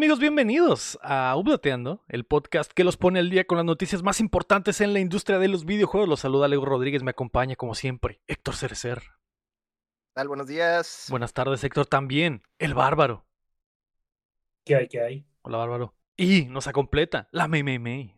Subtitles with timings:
[0.00, 0.20] ¿Qué tal amigos?
[0.20, 4.80] Bienvenidos a Updateando, el podcast que los pone al día con las noticias más importantes
[4.80, 6.08] en la industria de los videojuegos.
[6.08, 9.02] Los saluda Leo Rodríguez, me acompaña como siempre Héctor Cerecer.
[10.14, 10.28] tal?
[10.28, 11.08] Buenos días.
[11.10, 13.26] Buenas tardes Héctor también, el bárbaro.
[14.64, 14.88] ¿Qué hay?
[14.88, 15.26] ¿Qué hay?
[15.42, 15.94] Hola bárbaro.
[16.16, 18.14] Y nos completa la Mei Mei Mei.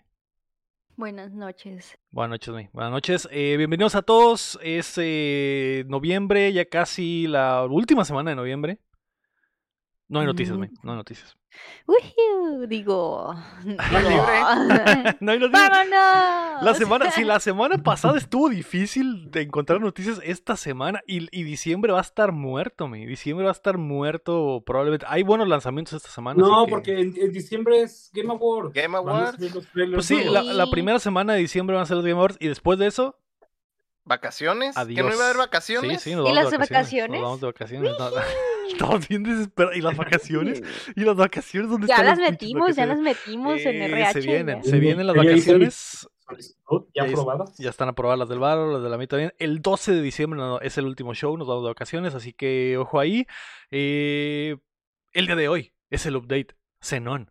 [0.95, 1.99] Buenas noches.
[2.13, 2.69] Buenas noches, Mei.
[2.73, 3.29] Buenas noches.
[3.33, 4.57] Eh, bienvenidos a todos.
[4.63, 8.79] Es eh, noviembre, ya casi la última semana de noviembre.
[10.13, 10.69] No hay noticias, Mei.
[10.83, 11.37] No hay noticias.
[11.87, 13.35] Uy, digo.
[15.21, 15.71] no hay noticias.
[15.71, 16.63] ¡Vámonos!
[16.63, 21.43] La semana, si la semana pasada estuvo difícil de encontrar noticias, esta semana y, y
[21.45, 23.07] diciembre va a estar muerto, mi.
[23.07, 25.07] Diciembre va a estar muerto probablemente.
[25.09, 26.41] Hay buenos lanzamientos esta semana.
[26.41, 28.73] No, que- porque en, en diciembre es Game Awards.
[28.75, 29.39] Game Awards.
[29.41, 32.37] los Pues sí, la, la primera semana de diciembre van a ser los Game Awards
[32.39, 33.19] y después de eso,
[34.05, 34.75] ¿Vacaciones?
[34.75, 35.07] ¿Que adiós.
[35.07, 36.03] no iba a haber Sí, vacaciones?
[36.03, 36.71] sí, nos ¿Y vamos las de vacaciones.
[37.11, 37.21] vacaciones?
[37.21, 37.93] Nos vamos de vacaciones.
[37.99, 38.17] no, no.
[38.73, 39.77] Estamos bien desesperados.
[39.77, 40.63] ¿Y las vacaciones?
[40.97, 41.71] ¿Y las vacaciones?
[41.71, 44.13] ¿Dónde Ya están las metimos, ya las metimos en Eh, RH.
[44.13, 44.71] Se vienen, ya.
[44.71, 46.09] se vienen las vacaciones.
[46.95, 47.55] Ya aprobadas.
[47.59, 49.35] Ya están aprobadas las del bar, las de la mitad también.
[49.39, 52.79] El 12 de diciembre no, es el último show, nos vamos de vacaciones, así que
[52.79, 53.27] ojo ahí.
[53.71, 54.57] Eh,
[55.13, 57.31] el día de hoy es el update Xenon,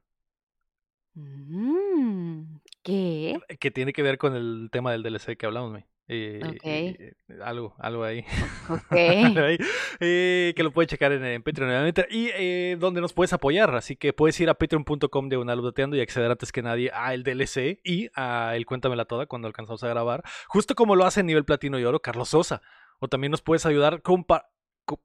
[1.13, 3.37] Mm, ¿Qué?
[3.59, 5.87] que tiene que ver con el tema del DLC que hablamos, me.
[6.13, 6.59] Eh, Ok.
[6.65, 8.25] eh, algo, algo ahí.
[8.69, 8.91] Ok.
[8.91, 9.57] Algo ahí,
[10.01, 13.73] eh, que lo puedes checar en, en Patreon nuevamente y eh, donde nos puedes apoyar.
[13.75, 17.23] Así que puedes ir a patreon.com de updateando y acceder antes que nadie a el
[17.23, 20.23] DLC y a el Cuéntamela Toda cuando alcanzamos a grabar.
[20.47, 22.61] Justo como lo hace en nivel platino y oro Carlos Sosa.
[22.99, 24.25] O también nos puedes ayudar con...
[24.25, 24.49] pa-
[24.85, 25.01] co-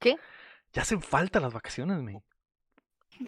[0.00, 0.16] ¿Qué?
[0.72, 2.20] Ya hacen falta las vacaciones, me.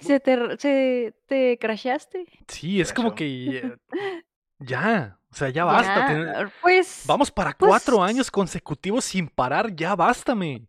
[0.01, 2.27] ¿Se te, se te crashaste?
[2.49, 3.59] Sí, es como que...
[3.59, 3.77] eh,
[4.59, 6.13] Ya, o sea, ya basta.
[6.13, 7.05] Ya, Pues.
[7.07, 10.63] Vamos para pues- cuatro años consecutivos sin parar, ya bástame.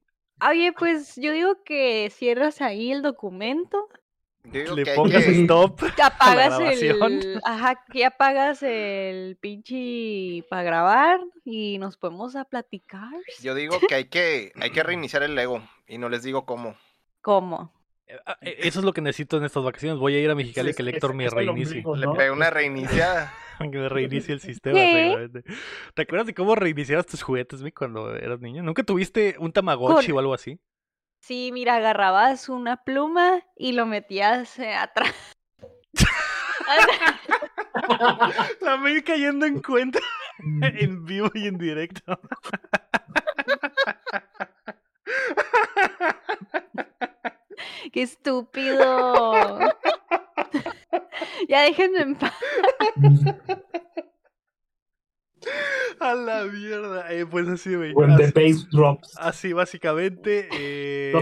[0.48, 3.90] Oye, pues yo digo que cierras ahí el documento,
[4.44, 5.80] digo Le que pongas que- stop.
[5.96, 7.42] que apagas el.
[7.44, 13.10] Ajá, que apagas el pinche para grabar y nos podemos a platicar.
[13.42, 16.76] Yo digo que hay que hay que reiniciar el Lego y no les digo cómo.
[17.22, 17.74] ¿Cómo?
[18.26, 20.00] Ah, eh, Eso es lo que necesito en estas vacaciones.
[20.00, 21.84] Voy a ir a Mexicali Es- que el Héctor me reinicie.
[21.86, 23.34] ombligo, Le pegué una reiniciada.
[23.60, 24.80] Que me reinicie el sistema.
[25.94, 28.64] ¿Te acuerdas de cómo reiniciabas tus juguetes, mi, cuando eras niño?
[28.64, 30.60] ¿Nunca tuviste un Tamagotchi Con- o algo así?
[31.22, 35.14] Sí, mira, agarrabas una pluma y lo metías eh, atrás.
[38.62, 40.00] La me cayendo en cuenta
[40.62, 42.20] en vivo y en directo.
[47.92, 49.60] ¡Qué estúpido!
[51.48, 52.34] ya déjenme en paz.
[56.12, 57.12] A la mierda.
[57.14, 57.94] Eh, pues así, güey.
[57.94, 59.16] When the Así, bass drops.
[59.20, 60.48] así básicamente.
[60.54, 61.14] eh,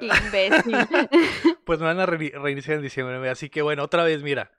[0.00, 0.76] imbécil.
[1.64, 3.18] pues me van a re- reiniciar en diciembre.
[3.18, 3.30] güey.
[3.30, 4.50] Así que bueno, otra vez, mira.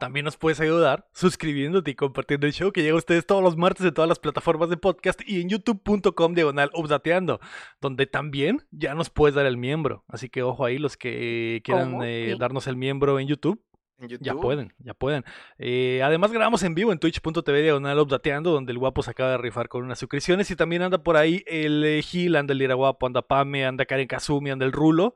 [0.00, 3.56] También nos puedes ayudar suscribiéndote y compartiendo el show que llega a ustedes todos los
[3.56, 7.40] martes en todas las plataformas de podcast y en youtube.com diagonal updateando,
[7.80, 10.04] donde también ya nos puedes dar el miembro.
[10.06, 13.60] Así que ojo ahí, los que quieran eh, darnos el miembro en YouTube,
[14.00, 14.24] En YouTube.
[14.26, 15.24] ya pueden, ya pueden.
[15.58, 19.38] Eh, además grabamos en vivo en twitch.tv diagonal updateando, donde el guapo se acaba de
[19.38, 22.74] rifar con unas suscripciones y también anda por ahí el eh, Gil, anda el Lira
[22.74, 25.14] Guapo, anda Pame, anda Karen Kazumi, anda el Rulo.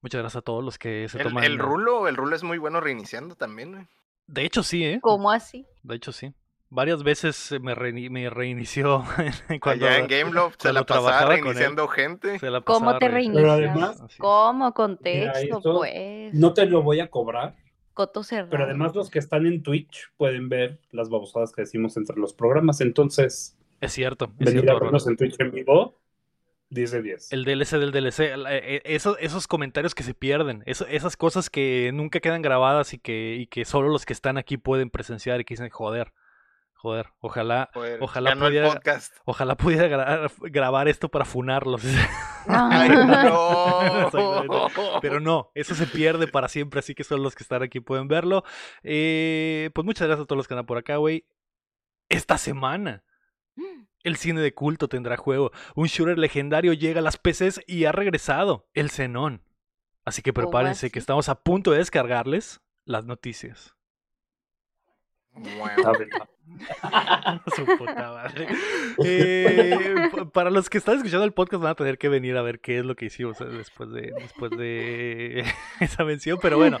[0.00, 1.44] Muchas gracias a todos los que se El, toman.
[1.44, 3.86] el rulo, el rulo es muy bueno reiniciando también, güey.
[4.26, 4.98] De hecho sí, ¿eh?
[5.02, 5.66] ¿Cómo así?
[5.82, 6.32] De hecho sí.
[6.70, 9.04] Varias veces eh, me, reini- me reinició
[9.60, 11.42] cuando Allá en Gameloft se la pasaba trabajaba con él.
[11.44, 12.38] reiniciando gente.
[12.38, 13.40] se la ¿Cómo pasaba te reiniciando.
[13.40, 13.96] Pero reinicias?
[14.00, 14.16] además-.
[14.18, 14.72] ¿Cómo?
[14.74, 16.34] Contexto, pues.
[16.34, 17.54] No te lo voy a cobrar,
[17.94, 18.50] Coto cerrado.
[18.50, 22.34] pero además los que están en Twitch pueden ver las babosadas que decimos entre los
[22.34, 22.80] programas.
[22.80, 24.76] Entonces, Es cierto, es venir cierto.
[24.76, 25.98] a vernos en Twitch en vivo,
[26.70, 27.32] 10 de 10.
[27.32, 31.90] El DLC del DLC, eh, eh, esos, esos comentarios que se pierden, esas cosas que
[31.94, 35.44] nunca quedan grabadas y que, y que solo los que están aquí pueden presenciar y
[35.44, 36.12] que dicen, joder,
[36.84, 39.16] joder, ojalá, Joder, Ojalá pudiera- podcast.
[39.24, 41.80] ojalá pudiera gra- grabar esto para funarlos.
[42.46, 44.10] Ay, no.
[45.00, 48.06] Pero no, eso se pierde para siempre, así que solo los que están aquí pueden
[48.06, 48.44] verlo.
[48.82, 51.26] Eh, pues muchas gracias a todos los que andan por acá, güey.
[52.10, 53.02] Esta semana
[54.02, 55.52] el cine de culto tendrá juego.
[55.74, 59.42] Un shooter legendario llega a las PCs y ha regresado, el Xenón.
[60.04, 63.74] Así que ¿Cómo prepárense que estamos a punto de descargarles las noticias.
[65.34, 65.82] Bueno.
[65.82, 66.08] ¿Saben?
[67.56, 68.48] Su puta madre.
[69.04, 72.60] Eh, para los que están escuchando el podcast van a tener que venir a ver
[72.60, 75.44] qué es lo que hicimos eh, después de, después de
[75.80, 76.78] esa mención, pero bueno.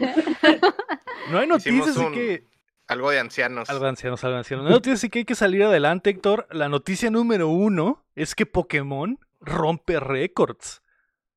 [1.30, 2.46] No hay noticias, así un- que
[2.86, 3.68] Algo de ancianos.
[3.70, 4.64] Algo de ancianos, algo de ancianos.
[4.64, 6.46] No hay noticias, así que hay que salir adelante, Héctor.
[6.50, 10.82] La noticia número uno es que Pokémon rompe récords.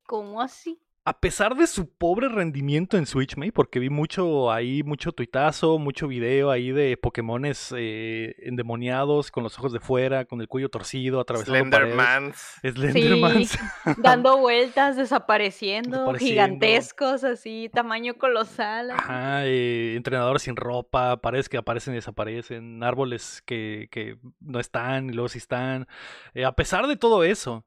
[0.06, 0.80] ¿Cómo así?
[1.08, 5.80] A pesar de su pobre rendimiento en Switch, May, porque vi mucho ahí, mucho tuitazo,
[5.80, 10.68] mucho video ahí de Pokémones eh, endemoniados, con los ojos de fuera, con el cuello
[10.68, 11.94] torcido, atravesando paredes.
[11.94, 12.60] Slendermans.
[12.62, 13.58] Slendermans.
[14.00, 16.34] Dando vueltas, desapareciendo, Desapareciendo.
[16.44, 18.92] gigantescos, así, tamaño colosal.
[18.92, 25.10] Ajá, eh, entrenadores sin ropa, paredes que aparecen y desaparecen, árboles que, que no están
[25.10, 25.88] y luego sí están.
[26.34, 27.64] Eh, a pesar de todo eso,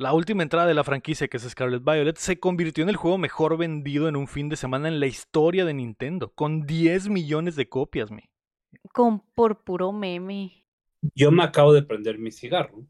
[0.00, 3.18] la última entrada de la franquicia, que es Scarlet Violet, se convirtió en el juego
[3.18, 7.54] mejor vendido en un fin de semana en la historia de Nintendo, con 10 millones
[7.54, 8.30] de copias, me.
[8.94, 10.64] Con por puro meme.
[11.14, 12.86] Yo me acabo de prender mi cigarro,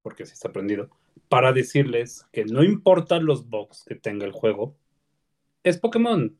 [0.00, 0.88] porque sí está prendido,
[1.28, 4.76] para decirles que no importa los bugs que tenga el juego,
[5.64, 6.38] es Pokémon.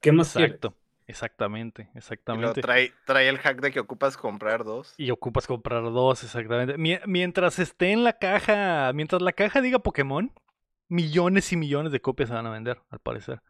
[0.00, 0.60] ¿Qué más quieres?
[1.08, 2.60] Exacto, exactamente, Y exactamente.
[2.60, 4.94] trae, trae el hack de que ocupas comprar dos.
[4.98, 6.76] Y ocupas comprar dos, exactamente.
[6.76, 10.32] Mie- Mientras esté en la caja, mientras la caja diga Pokémon,
[10.88, 13.40] millones y millones de copias se van a vender, al parecer.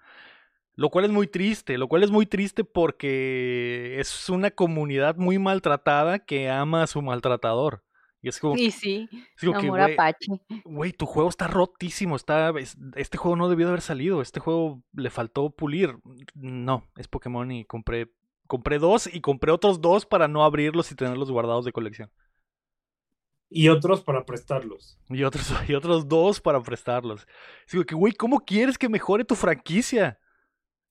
[0.77, 5.39] Lo cual es muy triste, lo cual es muy triste porque es una comunidad muy
[5.41, 7.83] maltratada que ama a su maltratador.
[8.21, 10.27] Y es como, sí, es como que, amor güey, apache.
[10.65, 14.41] güey, tu juego está rotísimo, está, es- este juego no debió de haber salido, este
[14.41, 15.97] juego le faltó pulir.
[16.35, 18.11] No, es Pokémon y compré,
[18.49, 22.11] compré dos y compré otros dos para no abrirlos y tenerlos guardados de colección.
[23.51, 24.99] Y otros para prestarlos.
[25.09, 27.27] Y otros, y otros dos para prestarlos.
[27.71, 30.19] Digo que, güey, ¿cómo quieres que mejore tu franquicia?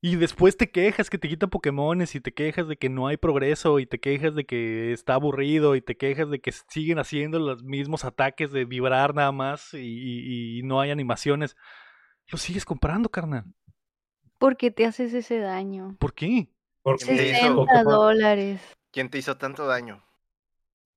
[0.07, 3.18] Y después te quejas que te quitan Pokémones y te quejas de que no hay
[3.18, 7.39] progreso y te quejas de que está aburrido y te quejas de que siguen haciendo
[7.39, 11.57] los mismos ataques de vibrar nada más y, y- y no hay animaciones.
[12.27, 13.44] Lo sigues comprando, carnal.
[14.38, 15.98] ¿Por qué te haces ese daño?
[16.00, 16.53] ¿Por qué?
[16.83, 17.39] Porque ¿Quién te hizo?
[17.39, 18.62] 60 Pokémon- dólares.
[18.94, 20.06] ¿Quién te hizo tanto daño?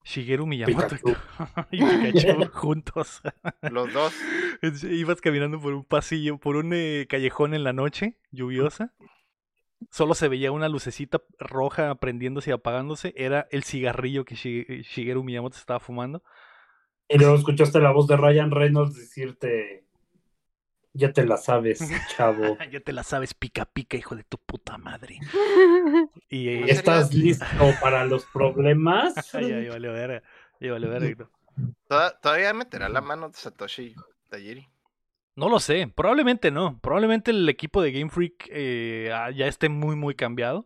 [0.04, 1.16] Shigeru Miyamoto Pikachu.
[1.72, 3.22] y Pikachu juntos.
[3.62, 4.14] Los dos.
[4.62, 8.92] Ibas caminando por un pasillo, por un eh, callejón en la noche lluviosa.
[9.90, 13.14] Solo se veía una lucecita roja prendiéndose y apagándose.
[13.16, 16.22] Era el cigarrillo que Shi- Shigeru Miyamoto estaba fumando.
[17.08, 19.84] Y luego escuchaste la voz de Ryan Reynolds decirte,
[20.92, 21.80] ya te la sabes,
[22.16, 22.58] chavo.
[22.70, 25.18] ya te la sabes, pica pica, hijo de tu puta madre.
[26.28, 27.44] Y eh, ¿Estás listo
[27.80, 29.14] para los problemas?
[29.32, 30.22] ya, ya valió verga,
[30.60, 31.28] ya valió verga.
[31.88, 33.94] Toda- Todavía meterá la mano Satoshi
[35.36, 36.78] No lo sé, probablemente no.
[36.80, 40.64] Probablemente el equipo de Game Freak eh, ah, ya esté muy, muy cambiado.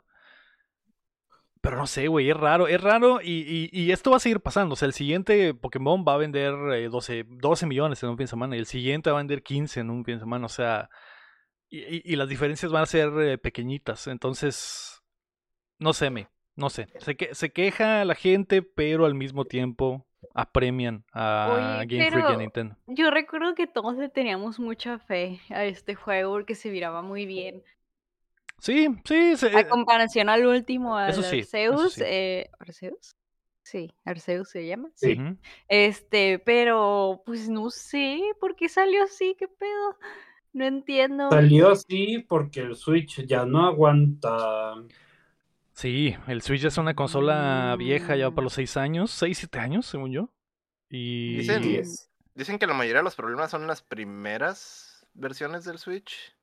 [1.60, 4.74] Pero no sé, güey, es raro, es raro y, esto va a seguir pasando.
[4.74, 8.24] O sea, el siguiente Pokémon va a vender eh, 12, 12 millones en un fin
[8.24, 10.44] de semana y el siguiente va a vender 15 en un fin de semana.
[10.44, 10.90] O sea,
[11.70, 14.06] y las diferencias van a ser eh, pequeñitas.
[14.08, 15.02] Entonces,
[15.78, 16.88] no sé, me, no sé.
[16.98, 22.30] Se, que, se queja la gente, pero al mismo tiempo apremian a Oye, Game Freak
[22.30, 22.76] y a Nintendo.
[22.86, 27.26] Yo recuerdo que todos le teníamos mucha fe a este juego porque se miraba muy
[27.26, 27.62] bien.
[28.58, 32.02] Sí, sí, se- A comparación al último, al eso sí, eso Arceus, sí.
[32.04, 33.16] eh, ¿Arceus?
[33.62, 34.90] Sí, Arceus se llama.
[34.94, 35.18] Sí.
[35.68, 39.96] Este, pero pues no sé por qué salió así, qué pedo.
[40.52, 41.30] No entiendo.
[41.30, 44.74] Salió así porque el Switch ya no aguanta.
[45.74, 49.86] Sí, el Switch es una consola vieja, ya para los 6 años, 6, 7 años,
[49.86, 50.30] según yo.
[50.88, 51.82] Y Dicen-
[52.36, 56.34] Dicen que la mayoría de los problemas son las primeras versiones del Switch.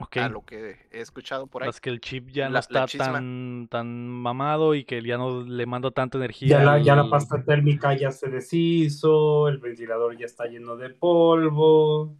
[0.00, 1.68] ok, A lo que he escuchado por ahí.
[1.68, 5.42] las que el chip ya no La- está tan, tan mamado y que ya no
[5.42, 6.48] le manda tanta energía.
[6.58, 10.90] Ya la, ya la pasta térmica ya se deshizo, el ventilador ya está lleno de
[10.90, 12.16] polvo.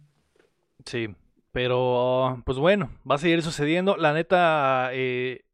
[0.85, 1.07] Sí,
[1.53, 3.95] pero pues bueno, va a seguir sucediendo.
[3.95, 5.45] La neta, eh,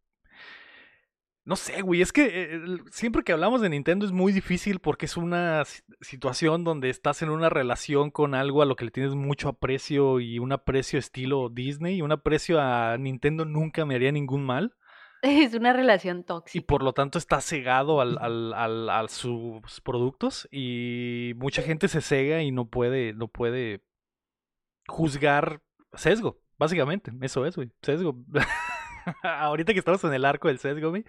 [1.46, 2.25] no sé, güey, es que
[2.56, 2.60] eh,
[2.92, 7.22] siempre que hablamos de Nintendo es muy difícil porque es una si- situación donde estás
[7.22, 10.98] en una relación con algo a lo que le tienes mucho aprecio y un aprecio
[10.98, 14.75] estilo Disney y un aprecio a Nintendo nunca me haría ningún mal
[15.22, 16.66] Es una relación y tóxica.
[16.68, 22.02] por lo tanto está cegado al, al- al- a sus productos y mucha gente se
[22.02, 23.82] cega y no puede, no puede
[24.88, 25.62] juzgar
[25.94, 28.24] sesgo, básicamente, eso es, güey, sesgo.
[29.24, 31.05] Ahorita que estamos en el arco del sesgo, güey,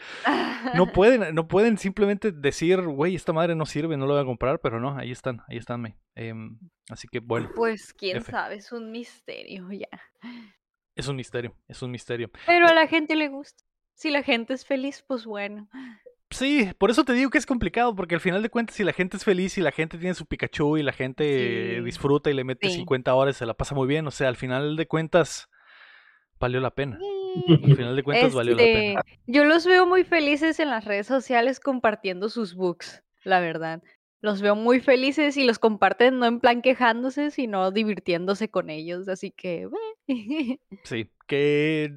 [0.75, 4.27] no pueden, no pueden simplemente decir, güey, esta madre no sirve, no lo voy a
[4.27, 5.95] comprar, pero no, ahí están, ahí están, güey.
[6.15, 6.59] Em,
[6.91, 8.31] así que bueno, Pues quién F.
[8.31, 9.89] sabe, es un misterio ya.
[10.95, 12.31] es un misterio, es un misterio.
[12.47, 13.63] Pero a la gente le gusta.
[13.95, 15.69] Si la gente es feliz, pues bueno.
[16.31, 18.93] Sí, por eso te digo que es complicado, porque al final de cuentas, si la
[18.93, 21.85] gente es feliz y la gente tiene su Pikachu y la gente Sí.
[21.85, 22.79] disfruta y le mete Sí.
[22.79, 24.07] 50 horas, se la pasa muy bien.
[24.07, 25.49] O sea, al final de cuentas,
[26.41, 26.99] valió la pena.
[27.49, 29.01] Al final de cuentas, valió la pena.
[29.01, 33.83] Este, Yo los veo muy felices en las redes sociales compartiendo sus books, la verdad.
[34.21, 39.09] Los veo muy felices y los comparten no en plan quejándose, sino divirtiéndose con ellos.
[39.09, 39.69] Así que.
[40.85, 41.95] Sí, que...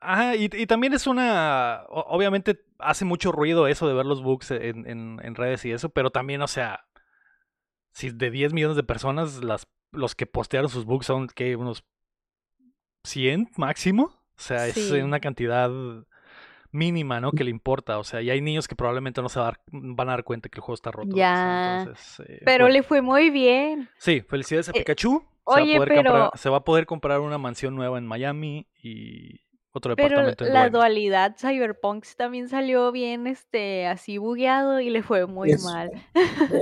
[0.00, 1.82] Ajá, y, y también es una...
[1.88, 5.88] Obviamente hace mucho ruido eso de ver los bugs en, en- en redes y eso,
[5.88, 6.84] pero también, o sea,
[7.92, 11.82] si de 10 millones de personas, las, los que postearon sus bugs son, que Unos
[13.04, 14.17] 100 máximo.
[14.38, 14.92] O sea, es Sí.
[15.00, 15.68] una cantidad
[16.70, 17.32] mínima, ¿no?
[17.32, 17.98] Que le importa.
[17.98, 20.24] O sea, y hay niños que probablemente no se va a dar- van a dar
[20.24, 21.16] cuenta que el juego está roto.
[21.16, 22.74] Ya, entonces, eh, Pero bueno.
[22.74, 23.88] le fue muy bien.
[23.98, 25.20] Sí, felicidades a Eh, Pikachu.
[25.20, 27.96] Se, oye, va a poder comprar, pero- se va a poder comprar una mansión nueva
[27.98, 29.40] en Miami y
[29.72, 35.02] otro Pero departamento en la dualidad Cyberpunk también salió bien, este, así bugueado y le
[35.02, 35.90] fue muy Es- mal.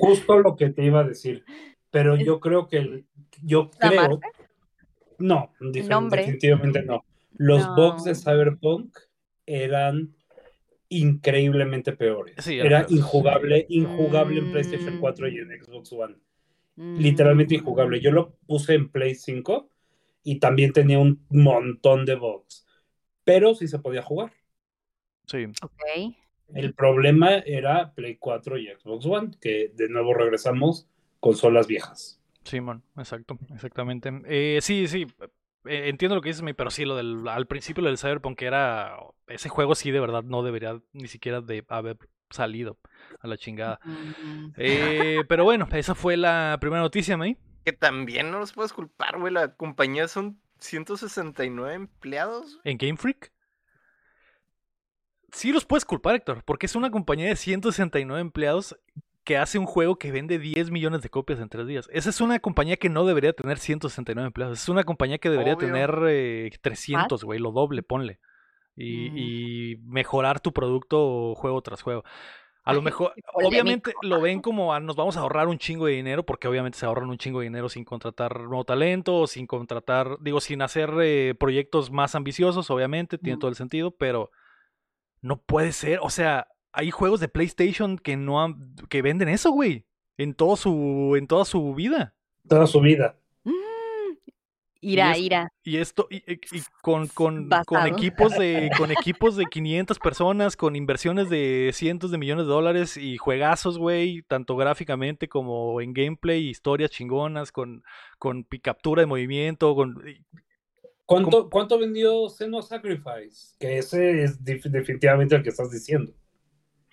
[0.00, 1.44] Justo lo que te iba a decir.
[1.90, 3.06] Pero yo creo que el-
[3.42, 4.02] yo ¿La creo.
[4.02, 4.28] marca?
[5.18, 7.02] No, definitivamente no.
[7.38, 8.16] Los bugs de No.
[8.18, 8.96] Cyberpunk
[9.46, 10.14] eran
[10.88, 12.36] increíblemente peores.
[12.44, 14.98] Sí, Era injugable, injugable en PlayStation Mm.
[15.00, 16.16] 4 y en Xbox One.
[16.76, 18.00] Literalmente Mm, injugable.
[18.00, 19.70] Yo lo puse en Play 5
[20.22, 22.66] y también tenía un montón de bugs.
[23.24, 24.32] Pero sí se podía jugar.
[25.26, 26.14] Sí, Ok.
[26.54, 30.88] El problema era Play 4 y Xbox One, que de nuevo regresamos
[31.18, 32.20] consolas viejas.
[32.44, 34.10] Simón, exacto, exactamente.
[34.26, 35.06] Eh, sí, sí,
[35.68, 38.96] entiendo lo que dices, mi, pero sí, lo del, al principio lo del Cyberpunk era,
[39.26, 41.98] ese juego sí de verdad no debería ni siquiera de haber
[42.30, 42.78] salido
[43.20, 43.80] a la chingada.
[43.84, 47.36] Mm, Eh, pero bueno, esa fue la primera noticia, May.
[47.64, 49.32] Que también no los puedes culpar, güey.
[49.32, 52.60] La compañía son 169 empleados.
[52.64, 53.32] En Game Freak.
[55.32, 58.78] Sí los puedes culpar, Héctor, porque es una compañía de 169 empleados
[59.26, 61.90] que hace un juego que vende 10 millones de copias en tres días.
[61.92, 64.62] Esa es una compañía que no debería tener 169 empleados.
[64.62, 65.66] Es una compañía que debería Obvio.
[65.66, 68.20] tener eh, 300, güey, lo doble, ponle.
[68.76, 69.16] Y, Mm.
[69.18, 72.04] y mejorar tu producto juego tras juego.
[72.62, 75.92] A lo mejor, obviamente lo ven como a, nos vamos a ahorrar un chingo de
[75.92, 80.16] dinero, porque obviamente se ahorran un chingo de dinero sin contratar nuevo talento, sin contratar,
[80.20, 84.30] digo, sin hacer eh, proyectos más ambiciosos, obviamente, tiene todo el sentido, pero
[85.20, 89.50] no puede ser, o sea, hay juegos de PlayStation que no han- que venden eso,
[89.50, 89.84] güey,
[90.18, 92.14] en todo su, en toda su vida.
[92.48, 93.18] Toda su vida.
[93.44, 93.50] mm,
[94.82, 95.48] Ira, es- ira.
[95.64, 100.56] Y esto, y, y- y con, con, con equipos de, con equipos de 500 personas,
[100.56, 105.92] con inversiones de cientos de millones de dólares y juegazos, güey, tanto gráficamente como en
[105.92, 107.82] gameplay, historias chingonas, con,
[108.18, 110.02] con captura de movimiento, con...
[110.06, 110.22] y-
[111.08, 113.54] ¿Cuánto, ¿Cuánto vendió Senua Sacrifice?
[113.60, 116.12] Que ese es definitivamente el que estás diciendo.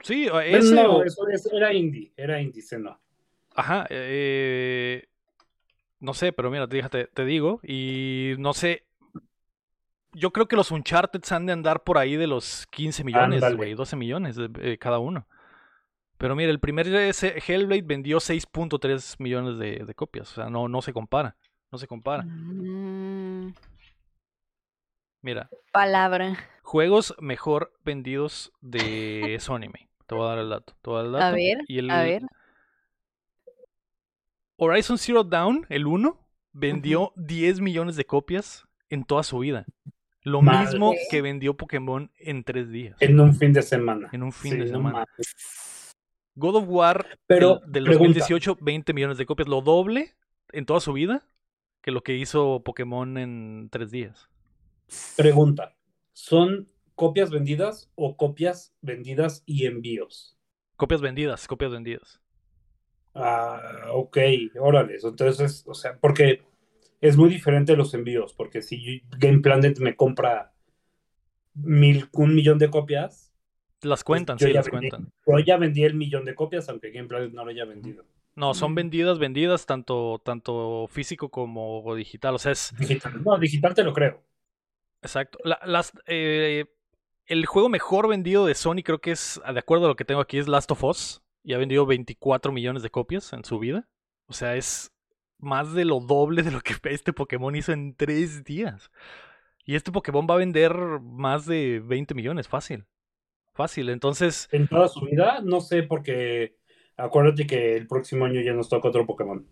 [0.04, 3.00] Sí, ese no, o- eso, eso era indie, era indie Senua.
[3.56, 5.08] Ajá, eh,
[6.00, 8.84] no sé, pero mira, fíjate, te digo, y no sé,
[10.14, 13.74] yo creo que los Uncharted han de andar por ahí de los 15 millones, güey,
[13.74, 15.26] 12 millones de- eh, cada uno.
[16.18, 20.68] Pero mira, el primer ese Hellblade vendió 6.3 millones de, de copias, o sea, no,
[20.68, 21.36] no se compara,
[21.72, 22.24] no se compara.
[22.24, 23.54] Mm,
[25.22, 26.38] Mira, palabra.
[26.64, 29.72] juegos mejor vendidos de Sony.
[30.08, 31.36] Te voy a dar el dato, te voy a dar el A dato.
[31.36, 32.24] ver, y el, a ver.
[34.58, 36.20] Horizon Zero Dawn, el 1,
[36.54, 39.66] vendió 10 millones de copias en toda su vida.
[40.22, 40.66] Lo Madre.
[40.72, 42.96] mismo que vendió Pokémon en tres días.
[43.02, 44.10] En un fin de semana.
[44.14, 45.06] En un fin Sí, de semana.
[46.36, 49.48] God of War Pero, del, del pregunta, 2018, 20 millones de copias.
[49.50, 50.16] Lo doble
[50.52, 51.26] en toda su vida
[51.82, 54.30] que lo que hizo Pokémon en tres días.
[55.18, 55.76] pregunta.
[56.14, 60.38] ¿Son copias vendidas o copias vendidas y envíos?
[60.78, 62.22] Copias vendidas, copias vendidas.
[63.16, 64.18] Ah, ok,
[64.60, 64.98] órale.
[65.04, 66.42] Entonces, o sea, porque
[67.02, 70.54] es muy diferente los envíos, porque si Game Planet me compra
[71.56, 73.32] mil, un millón de copias,
[73.84, 74.90] Las cuentan, yo sí, las vendí.
[74.90, 75.12] cuentan.
[75.28, 78.06] yo ya vendí el millón de copias, aunque Game Planet no lo haya vendido.
[78.36, 82.34] No, son vendidas, vendidas, tanto, tanto físico como digital.
[82.36, 83.24] O sea, es, Digital.
[83.24, 84.22] No, digital te lo creo.
[85.02, 85.38] Exacto.
[85.44, 86.66] La- las, eh,
[87.26, 90.22] el juego mejor vendido de Sony creo que es, de acuerdo a lo que tengo
[90.22, 91.22] aquí, es Last of Us.
[91.44, 93.88] Y ha vendido 24 millones de copias en su vida.
[94.28, 94.94] O sea, es
[95.40, 98.92] más de lo doble de lo que este Pokémon hizo en tres días.
[99.66, 102.86] Y este Pokémon va a vender más de 20 millones, fácil.
[103.54, 103.90] Fácil.
[103.90, 106.58] Entonces, En toda su vida, no sé, porque
[106.98, 109.48] acuérdate que el próximo año ya nos toca otro Pokémon.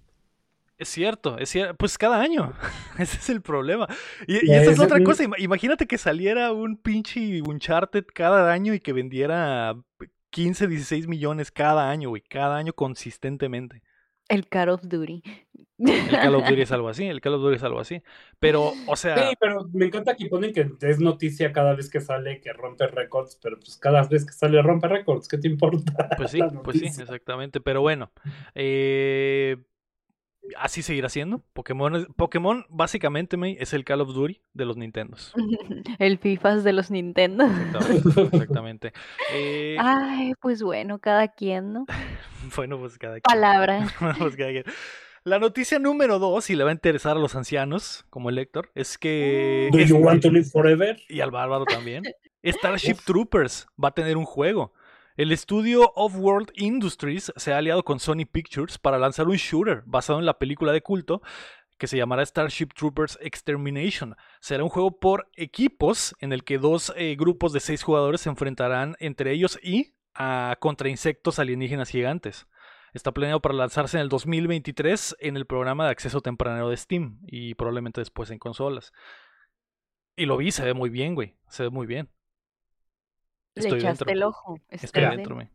[0.82, 1.76] Es cierto, es cierto.
[1.76, 2.54] Pues cada año.
[3.00, 3.88] Ese es el problema.
[4.28, 5.24] Y, esa es otra cosa.
[5.24, 9.76] ima- Imagínate que saliera un pinche Uncharted cada año y que vendiera
[10.32, 12.22] 15, 16 millones cada año, güey.
[12.22, 13.84] Cada año consistentemente.
[14.28, 15.22] El Call of Duty.
[15.78, 18.02] El Call of Duty es algo así, el Call of Duty es algo así.
[18.40, 22.00] Pero, o sea, Sí, pero me encanta que ponen que es noticia cada vez que
[22.00, 26.10] sale que rompe récords, pero pues cada vez que sale rompe récords, ¿qué te importa?
[26.16, 27.60] pues sí, pues sí, exactamente.
[27.60, 28.12] Pero bueno,
[28.56, 29.58] eh,
[30.58, 31.42] así seguirá siendo.
[31.54, 35.34] Pokémon, es- Pokémon básicamente me, es el Call of Duty de los Nintendos.
[36.00, 37.46] El FIFAs de los Nintendo.
[37.46, 38.22] Exactamente.
[38.36, 38.94] exactamente.
[39.34, 41.86] Eh, Ay, pues bueno, cada quien, ¿no?
[42.56, 43.24] bueno, pues cada quien.
[43.24, 43.94] Palabras.
[44.18, 44.64] Pues cada quien.
[45.24, 48.72] La noticia número dos, y le va a interesar a los ancianos, como el Héctor,
[48.74, 49.70] es que.
[49.72, 51.00] Do you este- want to live forever?
[51.08, 52.04] y al bárbaro también.
[52.44, 52.96] Starship.
[53.06, 54.74] Troopers va a tener un juego.
[55.18, 60.20] El estudio Off-World Industries se ha aliado con Sony Pictures para lanzar un shooter basado
[60.20, 61.22] en la película de culto
[61.78, 64.16] que se llamará Starship Troopers Extermination.
[64.40, 68.30] Será un juego por equipos en el que dos eh, grupos de seis jugadores se
[68.30, 72.48] enfrentarán entre ellos y a contra insectos alienígenas gigantes.
[72.94, 77.20] Está planeado para lanzarse en el 2023 en el programa de acceso temprano de Steam
[77.28, 78.94] y probablemente después en consolas.
[80.16, 81.36] Y lo vi, se ve muy bien, güey.
[81.50, 82.10] Se ve muy bien.
[83.56, 84.14] Le Estoy echaste dentro.
[84.14, 84.60] el ojo.
[84.70, 85.50] Estoy dentro, güey.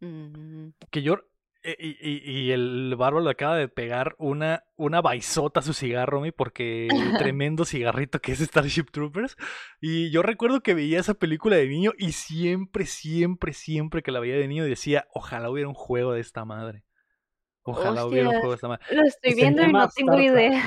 [0.00, 0.70] Mm.
[0.90, 1.18] Que yo.
[1.62, 5.74] eh, Y, y- y el bárbaro le acaba de pegar una, una baizota a su
[5.74, 6.88] cigarro, güey, porque el
[7.34, 9.36] tremendo cigarrito que es Starship Troopers.
[9.80, 14.20] Y yo recuerdo que veía esa película de niño y siempre, siempre, siempre que la
[14.20, 16.84] veía de niño decía, ojalá hubiera un juego de esta madre.
[17.62, 18.84] Ojalá hubiera un juego de esta madre.
[18.90, 20.62] Lo estoy viendo y no tengo idea.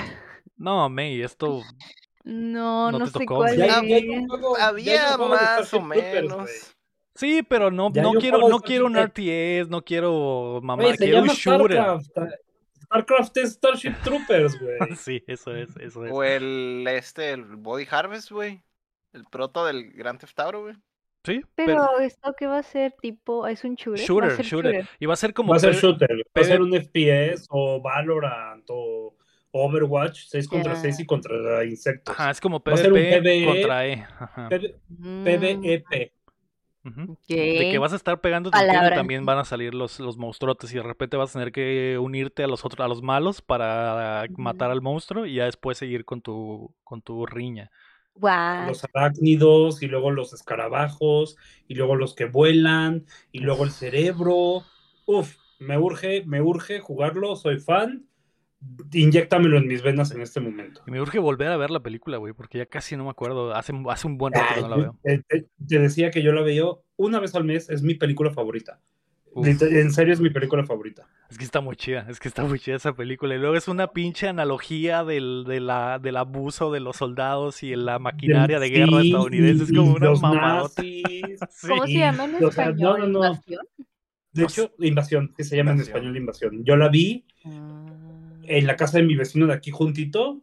[0.58, 1.62] No, May, esto
[2.24, 3.58] No, No no, te sé tocó, cuál.
[3.58, 6.76] Ya, ya juego- Había más o Troopers, menos.
[7.16, 11.28] Sí, pero no, Ya no quiero, no quiero un RTS, no quiero mamá, quiero un
[11.28, 11.78] shooter.
[11.78, 12.06] StarCraft.
[12.86, 14.78] StarCraft es Starship Troopers, güey.
[14.98, 16.12] Sí, eso es, eso es.
[16.12, 18.64] O el este, el Body Harvest, güey.
[19.12, 20.76] El proto del Grand Theft Auto, güey.
[21.26, 24.00] Sí, Pero esto qué va a ser tipo, es un shooter.
[24.02, 24.90] Va a Shooter, ser shooter.
[25.00, 25.52] Y va a ser como.
[25.52, 29.16] Va a ser shooter, va a ser un FPS o Valorant o
[29.56, 30.82] Overwatch, 6 contra Ya.
[30.82, 32.14] 6 y contra insectos.
[32.14, 33.46] Ajá, es como Va a ser un PvP PvE.
[33.46, 33.94] contra E.
[34.20, 34.50] Ajá.
[36.86, 37.28] Ok.
[37.28, 40.84] De que vas a estar pegando también van a salir los, los monstruotes y de
[40.84, 44.82] repente vas a tener que unirte a los otros, a los malos para matar al
[44.82, 47.72] monstruo y ya después seguir con tu, con tu riña.
[48.16, 51.38] Los arácnidos y luego los escarabajos
[51.68, 54.64] y luego los que vuelan y luego el cerebro.
[55.06, 58.08] Uf, me urge, me urge jugarlo, soy fan.
[58.92, 60.82] Inyéctamelo en mis venas en este momento.
[60.86, 63.56] Y me urge volver a ver la película, güey, porque ya casi no me acuerdo.
[63.56, 65.00] Hace, hace un buen rato que no la veo.
[65.04, 68.80] te, decía que yo la veo una vez al mes, es mi película favorita.
[69.36, 69.48] Uf.
[69.48, 71.08] En serio es mi película favorita.
[71.28, 73.34] Es que está muy chida, es que está muy chida esa película.
[73.34, 77.76] Y luego es una pinche analogía del, de la, del abuso de los soldados y
[77.76, 79.64] la maquinaria de guerra Sí, estadounidense.
[79.64, 80.82] Es como una mamadota.
[80.84, 81.02] Sí.
[81.68, 83.12] ¿Cómo se llama en o sea, no, español?
[83.12, 83.42] no, no.
[84.34, 86.64] De hecho, Invasión, que se llama en español Invasión.
[86.64, 88.03] Yo la vi Ah.
[88.48, 90.42] En la casa de mi vecino de aquí juntito.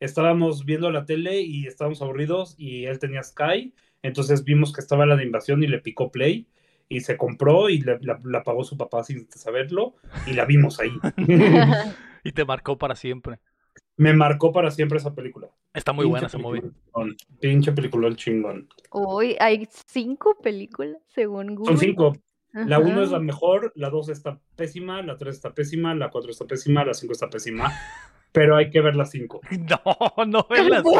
[0.00, 3.74] Estábamos viendo la tele y estábamos aburridos y él tenía Sky.
[4.02, 6.46] Entonces vimos que estaba la de Invasión y le picó play
[6.88, 9.94] y se compró y le- la, la pagó su papá sin saberlo
[10.26, 10.90] y la vimos ahí.
[12.24, 13.38] y te marcó para siempre.
[13.96, 15.48] Me marcó para siempre esa película.
[15.72, 16.62] Está muy Pinche buena esa movie.
[17.40, 18.68] Pinche película chingón.
[18.92, 21.74] Uy, hay cinco películas según Google.
[21.74, 22.12] Son cinco.
[22.66, 26.30] La uno es la mejor, la dos está pésima, la tres está pésima, la cuatro
[26.30, 27.70] está pésima, la cinco está pésima.
[28.32, 29.40] Pero hay que ver la cinco.
[29.50, 30.82] No, no verlas.
[30.84, 30.94] ¿Por?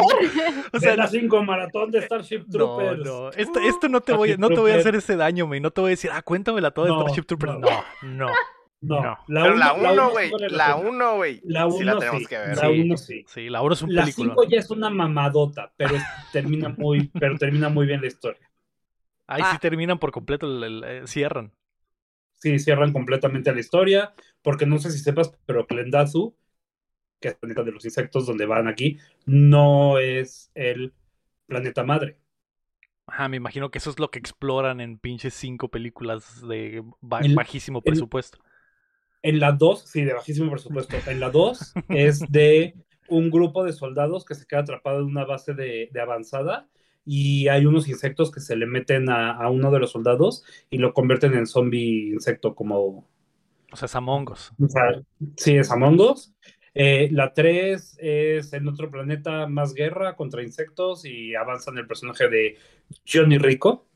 [0.73, 3.05] O sea, Ver la cinco maratón de Starship no, Troopers.
[3.05, 3.29] no.
[3.31, 5.59] Esto, esto no te voy, a- no te voy a hacer ese daño, me.
[5.59, 7.53] No te voy a decir, ah, cuéntamela toda de No, Starship Troopers.
[7.53, 7.59] no.
[7.59, 8.31] No, no.
[8.79, 9.17] No, No.
[9.27, 10.27] la Pero la uno- 1, uno güey.
[10.27, 10.89] sí vale La pena.
[10.89, 11.41] 1, güey.
[11.45, 12.47] La Sí uno la tenemos sí, que ver.
[12.57, 12.81] La Sí.
[12.81, 13.25] uno sí.
[13.27, 14.33] Sí, la 1 es un La película.
[14.35, 15.95] 5 ya es una mamadota, pero
[16.31, 18.46] termina muy, pero termina muy bien la historia.
[19.27, 19.59] Ahí sí Ah.
[19.59, 21.51] terminan por completo, el- el- eh, cierran.
[22.33, 26.35] Sí, cierran completamente la historia, porque no sé si sepas, pero Klendazu,
[27.19, 30.93] que es el planeta de los insectos donde van aquí, no es el
[31.47, 32.17] planeta madre.
[33.07, 37.21] Ajá, me imagino que eso es lo que exploran en pinches cinco películas de ba-
[37.21, 38.37] El- bajísimo presupuesto.
[39.23, 40.95] En la 2, sí, de bajísimo presupuesto.
[41.07, 42.75] En la 2 es de
[43.09, 46.69] un grupo de soldados que se queda atrapado en una base de, de avanzada
[47.07, 50.77] y hay unos insectos que se le meten a, a uno de los soldados y
[50.77, 53.07] lo convierten en zombie insecto como...
[53.71, 54.51] O sea, es Among Us.
[54.61, 55.01] o sea,
[55.37, 56.33] sí, es Among Us.
[56.73, 62.27] Eh, la 3 es en otro planeta más guerra contra insectos y avanzan el personaje
[62.29, 62.57] de
[63.11, 63.87] Johnny Rico.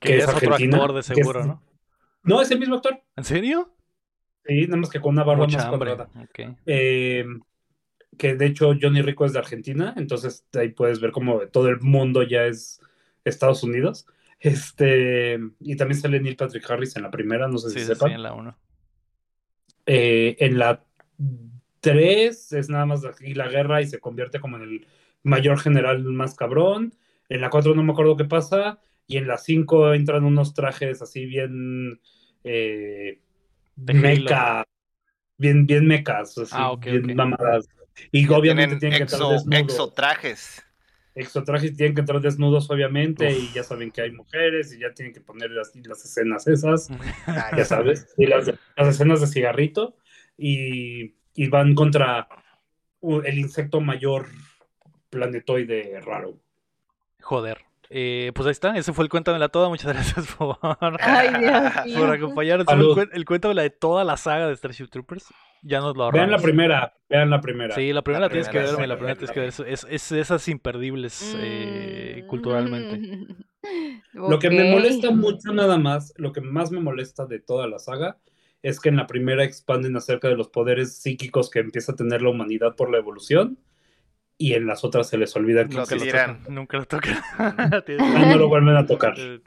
[0.00, 1.62] Que, Que es es otro actor de seguro, es- ¿no?
[2.24, 3.00] No, es el mismo actor.
[3.16, 3.74] ¿En serio?
[4.44, 6.08] Sí, nada más que con una barba Mucha más cuadrada.
[6.22, 6.56] ok.
[6.66, 7.24] Eh,
[8.18, 11.80] que de hecho Johnny Rico es de Argentina, entonces ahí puedes ver como todo el
[11.80, 12.80] mundo ya es
[13.24, 14.06] Estados Unidos.
[14.40, 17.86] Este, y también sale Neil Patrick Harris en la primera, no sé Sí, si sí,
[17.86, 18.12] sí, sepan.
[18.12, 18.58] en la 1.
[19.86, 20.84] Eh, en la
[21.80, 24.86] 3 es nada más aquí la guerra y se convierte como en el
[25.22, 26.94] mayor general más cabrón.
[27.28, 28.80] En la 4 no me acuerdo qué pasa.
[29.06, 32.00] Y en la 5 entran unos trajes así bien.
[32.44, 33.20] Eh,
[33.76, 34.64] meca.
[35.38, 37.68] Bien, bien mecas, así, Ah, bien mamadas.
[38.10, 39.60] Y obviamente Tienen tienen que entrar exo, desnudos.
[39.60, 40.62] exotrajes.
[41.14, 43.38] Exotrajes tienen que entrar desnudos, obviamente, Uf.
[43.38, 46.88] y ya saben que hay mujeres, y ya tienen que poner las, las escenas esas,
[47.54, 49.96] ya sabes, y las, las escenas de cigarrito,
[50.38, 52.28] y, y van contra
[53.00, 54.28] uh, el insecto mayor
[55.10, 56.38] planetoide raro.
[57.20, 57.58] Joder.
[57.94, 59.68] Eh, pues ahí está, ese fue el Cuéntamela Toda.
[59.68, 60.56] Muchas gracias por,
[61.00, 61.98] Ay, Dios mío.
[61.98, 62.66] por acompañarnos.
[62.68, 62.96] El, Salud.
[62.96, 65.26] cuen- el Cuéntamela de toda la saga de Starship Troopers.
[65.64, 66.42] Ya nos lo Vean la ahorramos.
[66.42, 67.74] primera, vean la primera.
[67.74, 69.48] Sí, la primera La tienes que verme, sí, la la primera tienes que ver.
[69.50, 72.26] Es, es, es de esas imperdibles eh, Mm.
[72.28, 73.26] culturalmente.
[74.12, 77.78] Lo que me molesta mucho nada más, lo que más me molesta de toda la
[77.78, 78.18] saga,
[78.60, 82.22] es que en la primera expanden acerca de los poderes psíquicos que empieza a tener
[82.22, 83.58] la humanidad por la evolución,
[84.42, 86.50] y en las otras se les olvida que Lo Nunca lo.
[86.52, 87.14] Nunca lo tocan.
[87.38, 89.14] Ah, no lo vuelven a tocar.
[89.16, 89.40] Eh.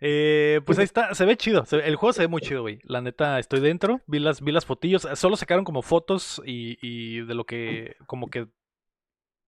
[0.00, 1.64] Eh, pues ahí está, se ve chido.
[1.70, 2.80] el juego se ve muy chido, güey.
[2.84, 4.02] La neta, estoy dentro.
[4.06, 5.08] Vi las, vi las fotillos.
[5.14, 8.48] Solo sacaron como fotos y, y de lo que, como que,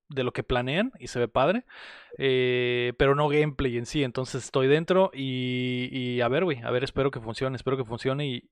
[0.08, 1.64] de lo que planean y se ve padre.
[2.16, 4.04] Eh, pero no gameplay en sí.
[4.04, 6.60] Entonces estoy dentro y, y a ver, güey.
[6.62, 8.50] A ver, espero que funcione, espero que funcione y.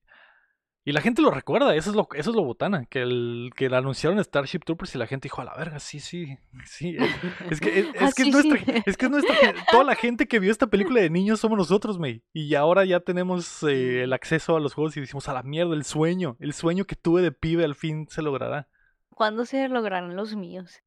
[0.89, 3.69] Y la gente lo recuerda, eso es lo, eso es lo botana, que el que
[3.69, 6.97] la anunciaron Starship Troopers y la gente dijo, a la verga, sí, sí, sí.
[6.97, 7.11] Es,
[7.51, 9.97] es que es, Ah, es que es nuestra, es que es nuestra gen- toda la
[9.97, 12.23] gente que vio esta película de niños somos nosotros, May.
[12.33, 15.75] Y ahora ya tenemos eh, el acceso a los juegos y decimos, a la mierda,
[15.75, 18.69] el sueño, el sueño que tuve de pibe al fin se logrará.
[19.11, 20.83] ¿Cuándo se lograrán los míos?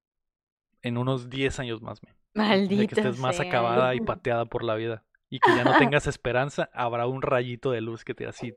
[0.82, 2.14] En unos 10 años más, May.
[2.36, 3.48] Maldita que estés más sea.
[3.50, 5.04] acabada y pateada por la vida.
[5.30, 8.54] Y que ya no tengas esperanza, habrá un rayito de luz que te así,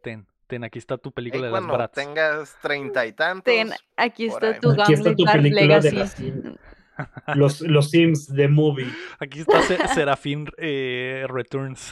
[0.52, 1.94] ten, aquí está tu película de las cuando Bratz.
[1.94, 3.44] tengas treinta y tantos.
[3.44, 4.60] Ten, aquí está ahí.
[4.60, 6.32] tu Aquí está Gambling tu Card película de Legacy.
[7.34, 8.86] Los, los Sims de Movie.
[9.18, 11.90] Aquí está Se- Serafín eh, Returns.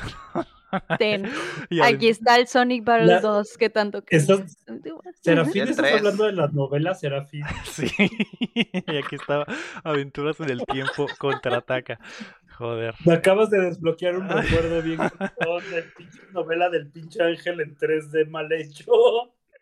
[0.99, 1.27] Ten.
[1.83, 5.17] Aquí está el Sonic Battle La- 2 que tanto Estás- querías.
[5.23, 5.95] Serafín, ¿estás tres.
[5.97, 7.45] hablando de las novelas, Serafín?
[7.65, 7.91] Sí,
[8.55, 9.47] y aquí está
[9.85, 11.99] Aventuras en el Tiempo contraataca.
[12.61, 12.95] Joder.
[13.07, 18.29] Me acabas de desbloquear un recuerdo bien de pinche novela del pinche ángel en 3D
[18.29, 18.93] mal hecho.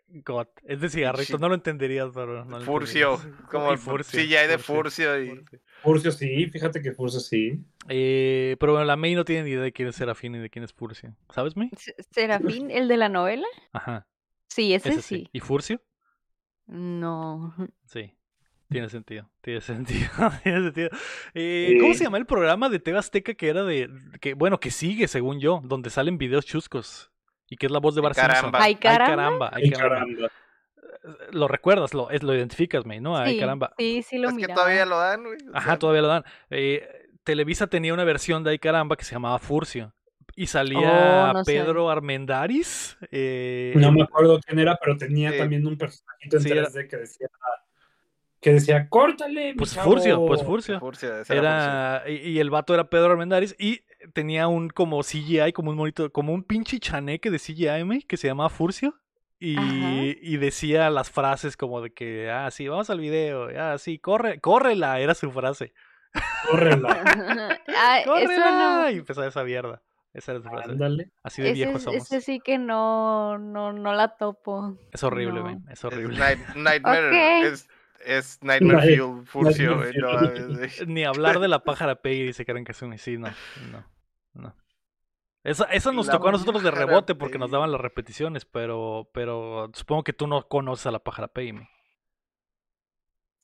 [0.08, 0.48] God.
[0.64, 1.40] Es de cigarrito, Sí.
[1.40, 3.14] no lo entenderías, pero no lo Furcio.
[3.14, 3.48] entenderías.
[3.50, 5.22] Como Y el Furcio, CGI de Furcio, Furcio.
[5.22, 5.60] y- Furcio.
[5.82, 7.62] Furcio sí, fíjate que Furcio sí.
[7.88, 10.50] Eh, pero bueno, la May no tiene ni idea de quién es Serafín ni de
[10.50, 11.14] quién es Furcio.
[11.32, 11.70] ¿Sabes, May?
[11.76, 13.46] Se- ¿Serafín, el de la novela?
[13.72, 14.08] Ajá.
[14.48, 15.16] Sí, ese, Ese sí.
[15.16, 15.28] sí.
[15.32, 15.80] ¿Y Furcio?
[16.66, 17.54] No.
[17.86, 18.12] Sí.
[18.70, 20.10] Tiene sentido, tiene sentido,
[20.42, 20.90] tiene sentido.
[21.34, 23.88] Eh, ¿Cómo se llama el programa de TV Azteca que era de,
[24.20, 27.10] que bueno, que sigue según yo, donde salen videos chuscos
[27.48, 28.58] y que es la voz de caramba.
[28.62, 29.06] Ay, caramba.
[29.16, 29.94] caramba, ay, caramba.
[29.96, 30.32] caramba.
[31.30, 33.16] Lo recuerdas, lo, es, lo identificas, May, ¿no?
[33.16, 33.72] Ay, sí, caramba.
[33.78, 35.38] sí, sí lo Es que todavía lo dan, güey.
[35.52, 36.24] o Ajá, todavía lo dan.
[36.50, 36.86] Eh,
[37.24, 39.94] Televisa tenía una versión de Ay Caramba que se llamaba Furcio.
[40.36, 41.44] Y salía Oh, no.
[41.44, 42.96] Pedro Armendáriz.
[43.10, 46.88] eh, No me acuerdo quién era, pero tenía también un personajito en Sí, era- 3D
[46.88, 47.28] que decía
[48.40, 49.90] que decía, córtale, mi Pues chavo".
[49.92, 50.80] Furcio, pues Furcio.
[50.80, 53.80] Furcio, era Era, y, y el vato era Pedro Armendáriz y
[54.12, 58.28] tenía un como CGI, como un monito, como un pinche chaneque de CGI que se
[58.28, 58.94] llamaba Furcio.
[59.40, 59.56] Y,
[60.20, 64.40] y decía las frases como de que, ah, sí, vamos al video, ah, sí, corre,
[64.40, 65.72] córrela, era su frase.
[66.50, 66.88] Córrela.
[67.68, 68.80] ah, eso ¡Córrela!
[68.82, 68.90] no.
[68.90, 69.80] Y empezaba esa mierda.
[70.12, 70.70] Esa era su frase.
[70.72, 71.12] Ándale.
[71.22, 72.02] Así de Ese, viejos somos.
[72.02, 74.76] ese sí que no, no, no la topo.
[74.90, 75.50] Es horrible, no.
[75.70, 76.18] Es Es horrible.
[76.18, 77.06] Night- Nightmare.
[77.46, 77.52] Ok.
[77.52, 77.68] Es,
[78.04, 79.76] es Nightmare Night- Fuel Furcio.
[79.76, 82.98] Nightmare no, Ni hablar de la pájara Peggy dice Karen Kazumi.
[82.98, 83.28] Sí, no,
[83.70, 83.84] no,
[84.34, 84.54] no.
[85.44, 89.08] Esa, esa nos La tocó a nosotros de rebote porque nos daban las repeticiones, pero,
[89.14, 91.52] pero supongo que tú no conoces a la pájara Peggy.
[91.52, 91.60] mi.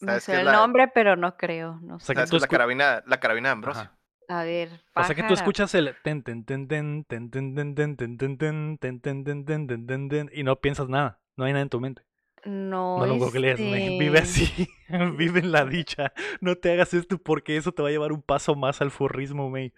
[0.01, 1.79] No ¿Sabes sé el la- nombre, pero no creo.
[1.83, 2.07] No sé.
[2.07, 3.83] sea, que ¿Sabes tú qué es la carabina, la carabina de Ambrosio.
[3.83, 3.99] Ajá.
[4.27, 7.75] A ver, O sea que tú escuchas el ten ten ten ten ten ten ten
[7.75, 11.21] ten ten ten ten ten ten ten ten ten ten ten y no piensas nada,
[11.37, 12.03] no hay nada en tu mente.
[12.45, 13.99] No, No lo googlees, May.
[13.99, 14.69] vive este, así,
[15.17, 16.13] vive en la dicha.
[16.41, 19.51] No te hagas esto porque eso te va a llevar un paso más al furrismo,
[19.51, 19.73] May.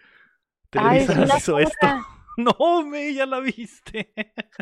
[0.71, 1.87] Televisa nos hizo esto.
[2.39, 4.13] No, May, ya la viste.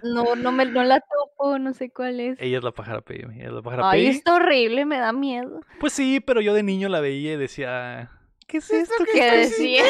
[0.04, 2.40] No, no me, no la topo, no sé cuál es.
[2.40, 5.60] Ella es la pájara ella es la pájara Ay, está horrible, me da miedo.
[5.80, 8.12] Pues sí, pero yo de niño la veía y decía,
[8.46, 9.82] ¿Qué es esto que, que decía?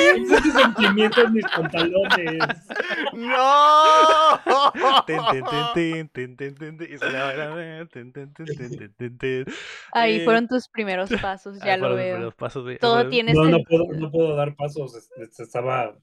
[0.53, 2.39] Sentimientos en mis pantalones.
[3.13, 3.43] ¡No!
[9.93, 12.33] Ahí fueron tus primeros pasos, ya lo veo.
[12.81, 15.97] Todo tienes no, no puedo, no puedo dar pasos, estaba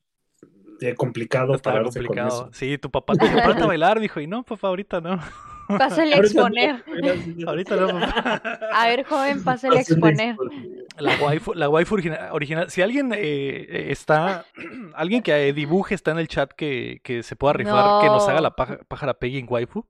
[0.96, 2.50] complicado para complicado.
[2.54, 5.20] Sí, tu papá, tu papá a bailar, dijo, y no, papá, ahorita no.
[5.78, 6.84] Pásale a exponer.
[7.48, 8.00] Ahorita no.
[8.00, 8.42] papá.
[8.74, 10.36] A ver, joven, pásale a exponer.
[10.36, 12.70] expo- La waifu, la waifu origina- original.
[12.70, 14.46] Si alguien eh, eh, está,
[14.96, 18.28] alguien que eh, dibuje está en el chat que, que se pueda rifar, que nos
[18.28, 19.88] haga la paja- pájara Peggy en waifu.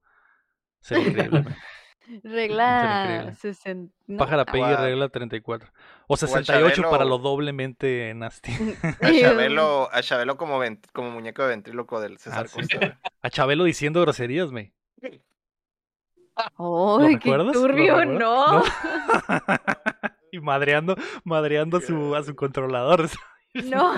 [0.81, 1.45] Sería increíble.
[2.23, 3.33] Regla.
[3.39, 3.93] 60.
[4.07, 4.83] no, Pájara ah, Peggy Guau.
[4.83, 5.71] regla 34.
[6.07, 7.09] O 68 para Chabelo.
[7.09, 8.51] lo doblemente nasty.
[9.01, 10.59] A Chabelo, a Chabelo como,
[10.91, 12.77] como muñeco de ventríloco del César Ah, sí.
[13.21, 14.73] A Chabelo diciendo groserías, me.
[16.57, 18.19] ¿Lo Ay, qué turbio, recuerdas?
[18.19, 18.63] no.
[20.31, 23.09] y madreando, madreando a su, a su controlador.
[23.65, 23.93] No.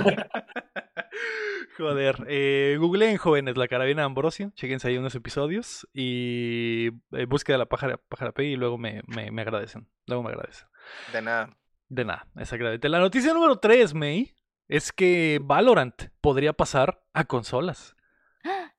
[1.78, 7.58] Joder, eh, googleen jóvenes la carabina de Ambrosio, chequense ahí unos episodios y eh, búsqueda
[7.58, 9.88] la pájara, pájara Peggy y luego me, me, me agradecen.
[10.08, 10.68] Luego me agradecen.
[11.12, 11.58] De nada.
[11.88, 12.90] De nada, exactamente.
[12.90, 14.36] La noticia número 3, May,
[14.68, 17.96] es que Valorant podría pasar a consolas.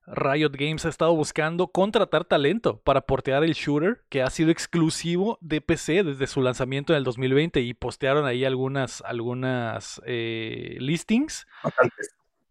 [0.06, 5.38] Riot Games ha estado buscando contratar talento para portear el shooter que ha sido exclusivo
[5.40, 11.46] de PC desde su lanzamiento en el 2020 y postearon ahí algunas, algunas eh, listings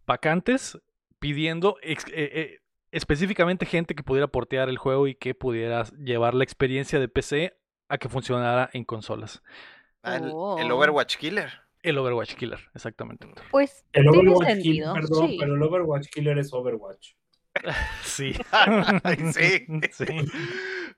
[0.06, 0.78] vacantes
[1.20, 2.60] pidiendo ex- eh, eh,
[2.92, 7.54] específicamente gente que pudiera portear el juego y que pudiera llevar la experiencia de PC
[7.90, 9.42] a que funcionara en consolas.
[10.02, 10.58] Ah, el, el Oh.
[10.78, 11.52] Overwatch Killer.
[11.82, 13.28] El Overwatch Killer, exactamente.
[13.52, 14.94] Pues El tiene Overwatch Killer, sentido.
[14.94, 15.38] perdón, sí.
[15.40, 17.12] pero el Overwatch Killer es Overwatch.
[18.04, 18.34] Sí.
[19.34, 19.66] Sí.
[19.92, 20.06] Sí.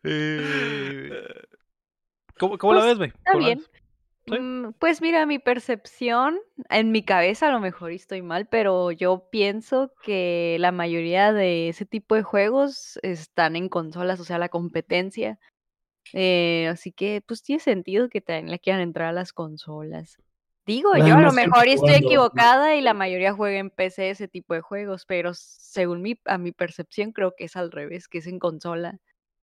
[0.04, 1.10] Eh,
[2.38, 3.10] ¿Cómo, cómo la Pues, ves, güey?
[3.10, 3.64] está ¿Cómo la bien.
[4.28, 6.40] Mm, Pues mira, mi percepción,
[6.70, 11.70] en mi cabeza a lo mejor estoy mal, pero yo pienso que la mayoría de
[11.70, 15.40] ese tipo de juegos están en consolas, o sea, la competencia.
[16.14, 20.18] Eh, así que pues tiene sentido que también le quieran entrar a las consolas.
[20.66, 22.06] Digo, Nada yo a lo mejor estoy jugando, ¿no?
[22.08, 26.38] equivocada y la mayoría juega en PC ese tipo de juegos, pero según mi, a
[26.38, 28.98] mi percepción creo que es al revés, que es en consola,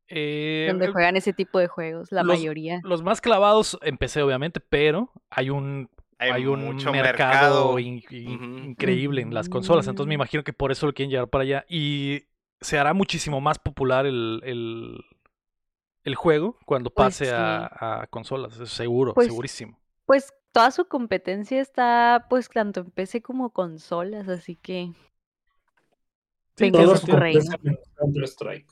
[0.08, 2.80] Eh, donde eh, juegan ese tipo de juegos, la los- mayoría.
[2.84, 7.78] Los más clavados empecé, obviamente, pero hay un Hay, hay un mucho mercado, mercado.
[7.78, 8.58] in- in- Ujú.
[8.70, 9.86] increíble en las consolas.
[9.86, 11.64] Entonces me imagino que por eso lo quieren llevar para allá.
[11.68, 12.24] Y
[12.60, 15.04] se hará muchísimo más popular el, el,
[16.04, 18.54] el juego cuando Pues pase a, a consolas.
[18.70, 19.78] Seguro, Pues, segurísimo.
[20.06, 24.92] Pues toda su competencia está pues tanto en PC como consolas, así que
[26.56, 27.40] Sí, venga su reino.
[27.96, 28.66] Counter-Strike.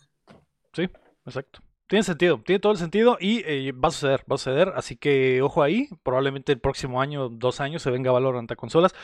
[0.75, 0.88] Sí,
[1.25, 1.61] exacto.
[1.87, 4.73] Tiene sentido, tiene todo el sentido y eh, va a suceder, va a suceder.
[4.77, 8.95] Así que ojo ahí, probablemente el próximo año, dos años, se venga Valorant a consolas.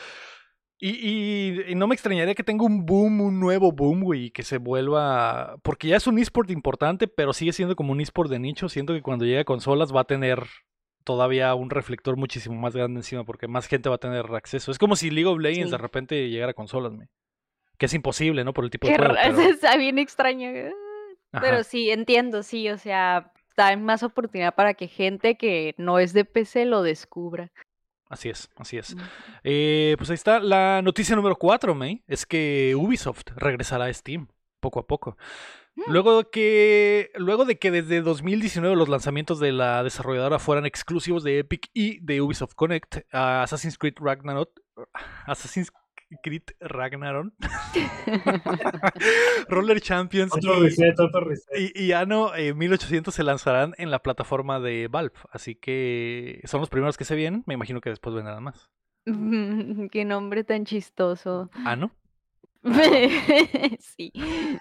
[0.79, 4.31] Y, y- y no me extrañaría que tenga un boom, un nuevo boom, güey, y
[4.31, 5.57] que se vuelva.
[5.63, 8.69] Porque ya es un eSport importante, pero sigue siendo como un eSport de nicho.
[8.69, 10.43] Siento que cuando llegue a consolas va a tener
[11.07, 14.69] todavía un reflector muchísimo más grande encima, porque más gente va a tener acceso.
[14.71, 15.71] Es como si League of Legends Sí.
[15.71, 17.07] de repente llegara a consolas, me.
[17.77, 18.53] Que es imposible, ¿no?
[18.53, 19.13] Por el tipo de juego.
[19.23, 20.49] pero- está bien extraño.
[21.31, 21.41] Ajá.
[21.41, 26.11] Pero sí, entiendo, sí, o sea, da más oportunidad para que gente que no es
[26.11, 27.51] de PC lo descubra.
[28.09, 28.95] Así es, así es.
[29.43, 30.39] Eh, pues ahí está.
[30.39, 34.27] La noticia número 4, May, es que Ubisoft regresará a Steam
[34.59, 35.17] poco a poco.
[35.85, 41.23] Luego de que, luego de que desde 2019 los lanzamientos de la desarrolladora fueran exclusivos
[41.23, 44.49] de Epic y de Ubisoft Connect, Assassin's Creed Ragnarok,
[45.27, 45.71] Assassin's
[46.23, 47.33] Creed Ragnarok,
[49.49, 51.45] Roller Champions Otro y, reset, otro reset.
[51.75, 55.13] y, y Anno eh, 1800 se lanzarán en la plataforma de Valve.
[55.31, 57.43] Así que son los primeros que se vienen.
[57.45, 58.69] Me imagino que después vendrán más.
[59.91, 61.49] Qué nombre tan chistoso.
[61.65, 61.91] Anno.
[63.79, 64.11] sí.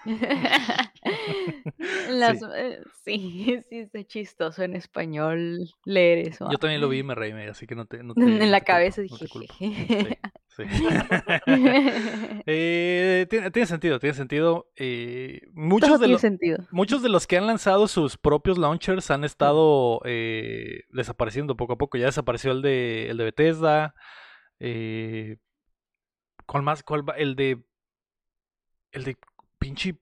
[2.10, 6.48] Las- eh, sí, sí, está chistoso en español leer eso.
[6.50, 8.02] Yo también lo vi y me reí, así que no te.
[8.02, 9.26] no te- en la te cabeza dije.
[10.48, 10.62] Sí.
[12.46, 14.70] Eh, tiene, tiene sentido, tiene sentido.
[14.76, 16.58] eh, muchos, Todo de sentido.
[16.70, 21.78] muchos de los que han lanzado sus propios launchers han estado eh, desapareciendo poco a
[21.78, 21.98] poco.
[21.98, 23.94] Ya desapareció el de, el de Bethesda.
[24.58, 25.36] Eh,
[26.46, 26.82] ¿Cuál más?
[26.82, 27.04] ¿Cuál?
[27.18, 27.62] El de.
[28.96, 29.16] El de
[29.58, 29.94] pinche.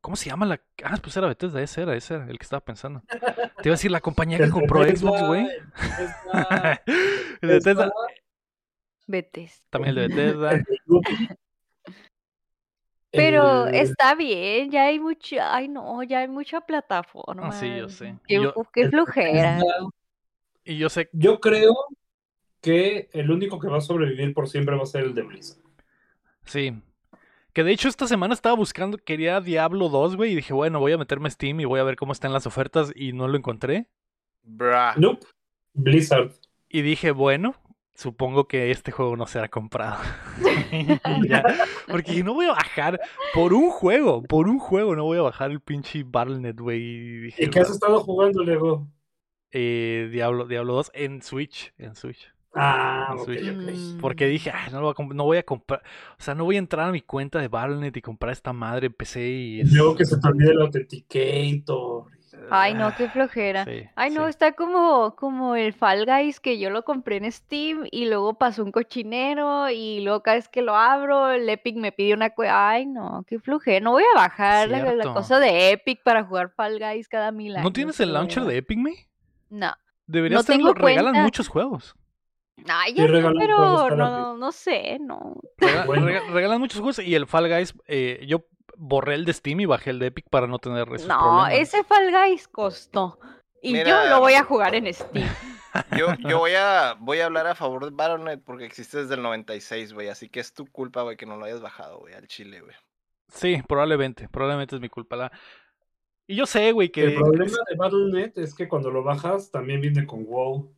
[0.00, 0.60] ¿Cómo se llama la.?
[0.84, 3.02] Ah, pues era Bethesda, ese era, ese era el que estaba pensando.
[3.08, 5.46] Te iba a decir la compañía que compró Bethesda, Xbox, güey.
[7.40, 7.92] el Bethesda, de Bethesda.
[9.06, 9.50] Vete.
[9.70, 10.64] También el de Bethesda.
[13.10, 17.48] Pero el- está bien, ya hay mucha, ay no, ya hay mucha plataforma.
[17.48, 18.16] Ah, sí, yo sé.
[18.26, 19.56] Qué, Yo- qué el flojera.
[19.56, 19.88] Bethesda.
[20.64, 21.74] Y yo sé, Yo creo
[22.60, 25.62] que el único que va a sobrevivir por siempre va a ser el de Blizzard.
[26.44, 26.74] sí.
[27.54, 30.92] Que de hecho esta semana estaba buscando, quería Diablo 2, güey, y dije, bueno, voy
[30.92, 33.36] a meterme a Steam y voy a ver cómo están las ofertas y no lo
[33.38, 33.86] encontré.
[34.42, 34.92] Bruh.
[34.96, 35.26] Nope.
[35.72, 36.32] Blizzard.
[36.68, 37.54] Y dije, bueno,
[37.94, 39.98] supongo que este juego no será comprado.
[41.28, 41.44] Ya,
[41.86, 43.00] Porque no voy a bajar
[43.32, 46.82] por un juego, por un juego no voy a bajar el pinche Battle.net, güey.
[46.82, 48.88] y dije, ¿Y qué has estado jugando, Lego?
[49.52, 52.33] eh, Diablo, Diablo 2 en Switch, en Switch.
[52.54, 53.14] Ah.
[53.16, 53.98] Mm.
[54.00, 55.82] Porque dije, "Ay, no, lo voy no voy a comprar,
[56.18, 58.90] o sea, no voy a entrar a mi cuenta de Battle.net y comprar esta madre
[58.90, 59.72] PC y es...
[59.72, 62.04] Luego que se te olvide el Authenticator.
[62.50, 63.64] Ay, no, qué flojera.
[63.64, 64.30] Sí, Ay, no, sí.
[64.30, 68.62] está como, como el Fall Guys que yo lo compré en Steam y luego pasó
[68.62, 72.70] un cochinero y luego cada vez que lo abro, el Epic me pide una cueva.
[72.70, 73.80] Ay, no, qué flojera.
[73.80, 77.54] No voy a bajar la, la cosa de Epic para jugar Fall Guys cada mil
[77.54, 77.64] años.
[77.64, 78.92] ¿No tienes el launcher de Epic Me?
[79.48, 79.72] No.
[80.06, 81.24] Deberías tengo tenerlo, regalan cuenta.
[81.24, 81.96] muchos juegos.
[82.68, 85.36] Ay, Sí, ya sé, pero no, no sé, no.
[85.86, 86.06] Bueno.
[86.32, 89.90] regalan muchos juegos y el Fall Guys, eh, yo borré el de Steam y bajé
[89.90, 91.52] el de Epic para no tener esos No, problemas.
[91.54, 93.18] ese Fall Guys costó.
[93.62, 95.26] Y yo lo voy a jugar en Steam.
[95.98, 99.22] Yo, yo voy a voy a hablar a favor de Battle.net porque existe desde el
[99.22, 100.08] 96, güey.
[100.08, 102.76] Así que es tu culpa, güey, que no lo hayas bajado, güey, al chile, güey.
[103.26, 105.16] Sí, probablemente, probablemente es mi culpa.
[105.16, 105.32] La...
[106.28, 107.02] Y yo sé, güey, que...
[107.06, 110.72] El problema de Battle.net es que cuando lo bajas también viene con WoW.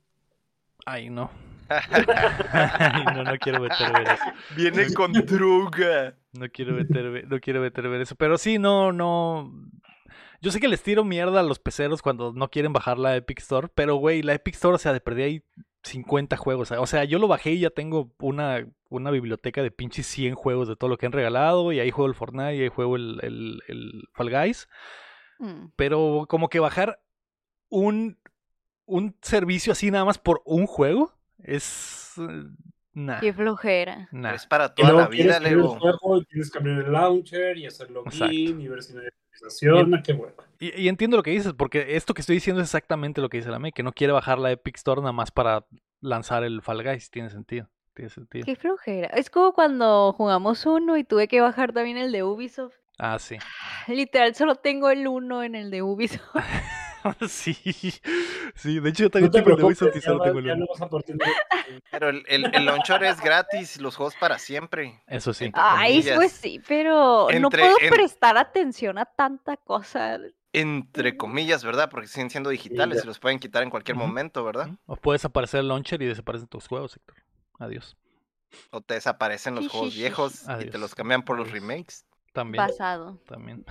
[0.86, 1.30] Ay, no.
[3.14, 4.24] No, no quiero meterme en eso.
[4.56, 6.14] Viene con droga.
[6.32, 8.14] No quiero meterme, no quiero meterme en eso.
[8.16, 9.52] Pero sí, no, no.
[10.40, 13.40] Yo sé que les tiro mierda a los peceros cuando no quieren bajar la Epic
[13.40, 15.42] Store, pero güey, la Epic Store, o sea, de perdí ahí
[15.82, 16.70] 50 juegos.
[16.72, 20.68] O sea, yo lo bajé y ya tengo una, una biblioteca de pinches 100 juegos
[20.68, 21.72] de todo lo que han regalado.
[21.72, 24.68] Y ahí juego el Fortnite y ahí juego el, el, el Fall Guys.
[25.38, 25.68] Mm.
[25.76, 27.00] Pero como que bajar
[27.68, 28.18] un,
[28.84, 31.15] un servicio así nada más por un juego
[31.46, 32.12] es.
[32.18, 32.44] eh,
[32.98, 34.08] Nah, Qué flojera.
[34.10, 34.32] nah.
[34.32, 35.78] Es para toda luego la vida, Lego.
[36.30, 38.32] tienes que abrir el launcher y hacer login Exacto.
[38.32, 39.94] y ver si no hay actualización.
[39.94, 40.32] Ah, qué hueva.
[40.58, 43.36] Y, y entiendo lo que dices, porque esto que estoy diciendo es exactamente lo que
[43.36, 45.66] dice la May, que no quiere bajar la Epic Store nada más para
[46.00, 47.10] lanzar el Fall Guys.
[47.10, 47.68] Tiene sentido.
[47.92, 48.46] Tiene sentido.
[48.46, 49.08] Qué flojera.
[49.08, 52.76] Es como cuando jugamos uno y tuve que bajar también el de Ubisoft.
[52.98, 53.36] Ah, sí.
[53.88, 56.34] Literal, solo tengo el uno en el de Ubisoft.
[57.28, 57.54] sí.
[58.54, 60.88] Sí, de hecho yo No también te tengo el ya, va- ya no vas a
[61.90, 65.02] Pero el, el, el launcher es gratis, los juegos para siempre.
[65.06, 65.50] Eso sí.
[65.54, 70.18] Ay, pues sí, pero no puedo en- prestar atención a tanta cosa.
[70.52, 71.90] Entre comillas, ¿verdad?
[71.90, 74.70] Porque siguen siendo digitales y los pueden quitar en cualquier momento, ¿verdad?
[74.86, 77.16] O puedes aparecer el launcher y desaparecen tus juegos, Héctor.
[77.58, 77.96] Adiós.
[78.70, 80.44] O te desaparecen los juegos viejos sí.
[80.44, 80.80] y te Adiós.
[80.80, 81.60] los cambian por los Adiós.
[81.62, 82.06] remakes.
[82.32, 82.64] También.
[82.64, 83.64] Basado, También.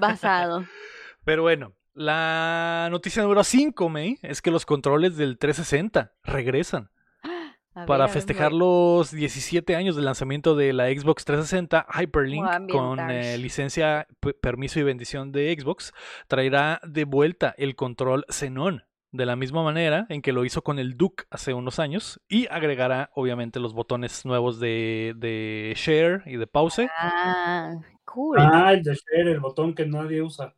[0.00, 0.64] basado.
[1.24, 6.90] Pero bueno, la noticia número 5, May, es que los controles del 360 regresan.
[7.86, 12.98] Para ver, festejar los 17 años del lanzamiento de la Xbox 360, Hyperlink, a con
[13.10, 14.06] eh, licencia,
[14.40, 15.92] permiso y bendición de Xbox,
[16.28, 20.78] traerá de vuelta el control Xenon, de la misma manera en que lo hizo con
[20.78, 26.36] el Duke hace unos años, y agregará obviamente los botones nuevos de, de Share y
[26.36, 26.88] de Pause.
[26.98, 27.74] Ah,
[28.04, 28.36] cool.
[28.38, 30.54] Ah, el de share, el botón que nadie usa.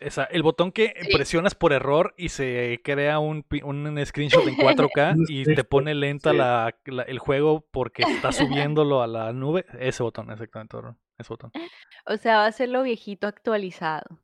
[0.00, 1.12] Esa- el botón que Sí.
[1.12, 4.56] presionas por error y se crea un, un screenshot en
[4.92, 6.36] 4K Un y te pone lenta sí.
[6.36, 8.30] la- la- el juego porque está
[8.72, 9.66] subiéndolo a la nube.
[9.80, 10.76] Ese botón, exactamente,
[11.18, 11.50] ese botón.
[12.06, 14.20] O sea, va a ser lo viejito actualizado.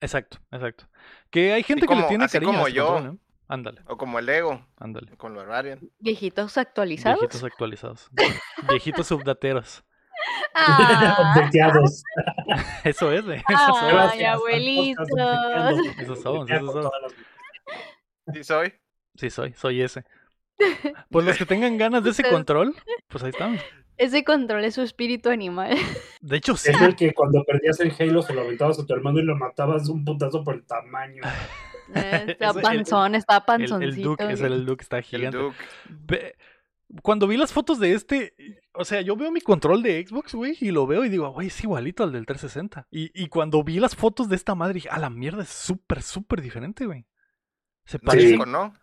[0.00, 0.86] Exacto, exacto.
[1.30, 2.86] Que hay gente que como- le tiene así cariño a como ese yo.
[2.94, 3.18] control, ¿eh?
[3.50, 5.16] Ándale, O como el Lego, ándale.
[5.16, 5.80] con el Barbarian.
[6.00, 7.20] ¿Viejitos actualizados?
[7.20, 8.10] Viejitos actualizados.
[8.68, 9.84] Viejitos subdateros.
[10.54, 12.02] Ah, Updateados.
[12.84, 13.24] Eso es.
[13.24, 15.08] Gracias, Ay, abuelitos.
[15.98, 16.90] Esos somos, esos somos.
[18.32, 18.74] Sí soy.
[19.14, 20.04] Sí, soy, soy ese.
[21.10, 22.74] Pues los que tengan ganas de ese control,
[23.08, 23.60] pues ahí estamos.
[23.96, 25.76] Ese control es su espíritu animal.
[26.20, 26.70] De hecho, sí.
[26.70, 29.36] Es el que cuando perdías en Halo se lo aventabas a tu hermano y lo
[29.36, 31.22] matabas un putazo por el tamaño.
[31.94, 33.82] Eh, Está el- panzón, está El, panzoncito.
[33.96, 35.38] el Duke, es el, el Duke está El gigante.
[35.38, 36.36] Duke.
[37.02, 38.34] Cuando vi las fotos de este,
[38.78, 41.48] o sea, yo veo mi control de Xbox, güey, y lo veo y digo, güey,
[41.48, 42.86] es igualito al del 360.
[42.90, 46.02] Y, y cuando vi las fotos de esta madre, dije, a la mierda, es súper,
[46.02, 47.06] súper diferente, güey.
[47.84, 48.28] Se parece.
[48.28, 48.74] disco, ¿no?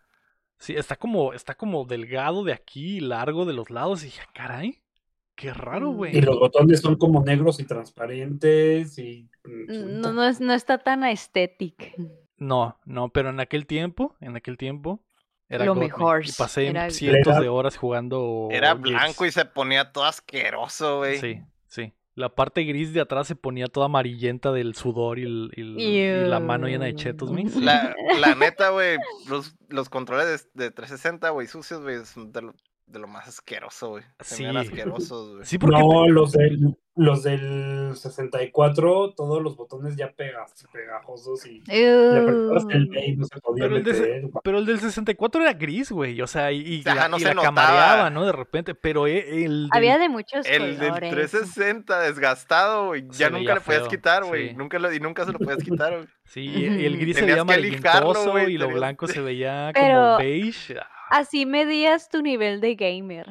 [0.58, 4.02] Sí, está como, está como delgado de aquí y largo de los lados.
[4.02, 4.82] Y dije, "Ah, caray,
[5.34, 6.16] qué raro, güey.
[6.16, 9.28] Y los botones son como negros y transparentes y...
[9.44, 11.84] mm, No, no, es- no está tan estético.
[12.38, 15.02] No, no, pero en aquel tiempo, en aquel tiempo,
[15.48, 18.48] era Lo mejor, Y pasé era- cientos Era- de horas jugando.
[18.50, 18.82] Era Gears.
[18.82, 21.18] blanco y se ponía todo asqueroso, güey.
[21.18, 21.92] Sí, sí.
[22.14, 25.78] La parte gris de atrás se ponía toda amarillenta del sudor y, el- y el-
[25.80, 27.44] y la mano llena de chetos, güey.
[27.60, 28.96] La, la neta, güey,
[29.28, 32.32] los, los controles de, de 360, güey, sucios, güey, son
[32.86, 34.04] de lo- más asqueroso, güey.
[34.20, 34.44] Sí.
[34.44, 35.44] asquerosos, güey.
[35.44, 41.62] Sí, porque No, los del, los del 64, todos los botones ya pegas, pegajosos y
[41.66, 44.22] le apretabas el B y no se podía Pero el de meter.
[44.42, 46.20] Pero el del 64 era gris, güey.
[46.22, 48.24] O sea, y, y Ajá, la, no y se la camareaba, ¿no?
[48.24, 48.74] De repente.
[48.74, 49.62] Pero e- el.
[49.64, 51.10] del- Había de muchos El del colores.
[51.30, 53.04] 360 desgastado, güey.
[53.10, 54.50] Ya nunca le podías feo, quitar, güey.
[54.50, 54.54] sí.
[54.56, 56.08] Nunca lo, y nunca se lo podías quitar, güey.
[56.24, 60.76] Sí, y el gris se veía amarillentoso y lo blanco se veía Pero- como beige.
[61.10, 63.26] Así medías tu nivel de gamer.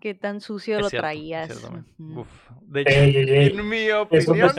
[0.00, 1.58] Qué tan sucio es lo cierto, traías.
[1.58, 1.84] cierto.
[1.98, 2.28] Uf,
[2.62, 4.50] De hecho, Ey, ey, ey, En mi opinión,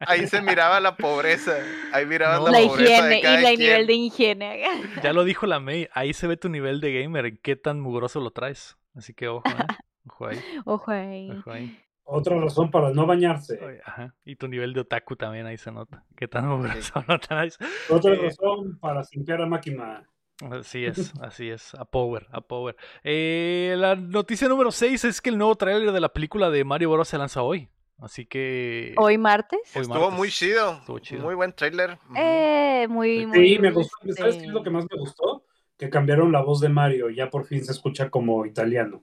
[0.00, 1.52] ahí se miraba la pobreza.
[1.92, 2.46] Ahí mirabas No.
[2.48, 3.60] la, La pobreza higiene de y cada la quien.
[3.60, 4.64] nivel de higiene.
[5.02, 5.88] ya lo dijo la May.
[5.92, 7.38] Ahí se ve tu nivel de gamer.
[7.40, 8.76] Qué tan mugroso lo traes.
[8.94, 9.66] Así que ojo, ¿eh?
[10.08, 10.38] Ojo ahí.
[10.64, 11.30] Ojo ahí.
[11.30, 11.78] Ojo ahí.
[12.04, 13.58] Otra razón para no bañarse.
[13.62, 14.14] Oye, Ajá.
[14.24, 16.04] Y tu nivel de otaku también ahí se nota.
[16.16, 17.58] Qué tan mugroso lo traes.
[17.90, 20.08] Otra Eh, razón para simpiar a máquina.
[20.50, 22.76] Así es, así es, a Power, a Power.
[23.04, 26.90] Eh, la noticia número 6 es que el nuevo tráiler de la película de Mario
[26.90, 27.08] Bros.
[27.08, 27.68] se lanza hoy.
[27.98, 28.92] Así que...
[28.98, 29.60] Hoy martes.
[29.74, 30.18] hoy Estuvo martes.
[30.18, 30.72] muy chido.
[30.80, 31.22] Estuvo chido.
[31.22, 31.92] Muy buen trailer.
[32.04, 32.14] Ujú.
[32.18, 33.48] Eh, muy, muy.
[33.48, 33.96] Sí, me gustó.
[34.14, 35.44] ¿Sabes qué es lo que más me gustó?
[35.78, 37.08] Que cambiaron la voz de Mario.
[37.08, 39.02] Ya por fin se escucha como italiano.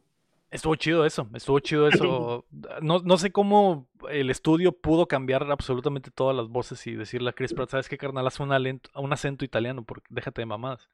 [0.51, 2.45] Estuvo chido eso, estuvo chido eso.
[2.81, 7.33] No, no sé cómo el estudio pudo cambiar absolutamente todas las voces y decirle a
[7.33, 8.27] Chris Pratt, ¿sabes qué, carnal?
[8.27, 10.87] Haz un, alento- un acento italiano, porque déjate de mamadas.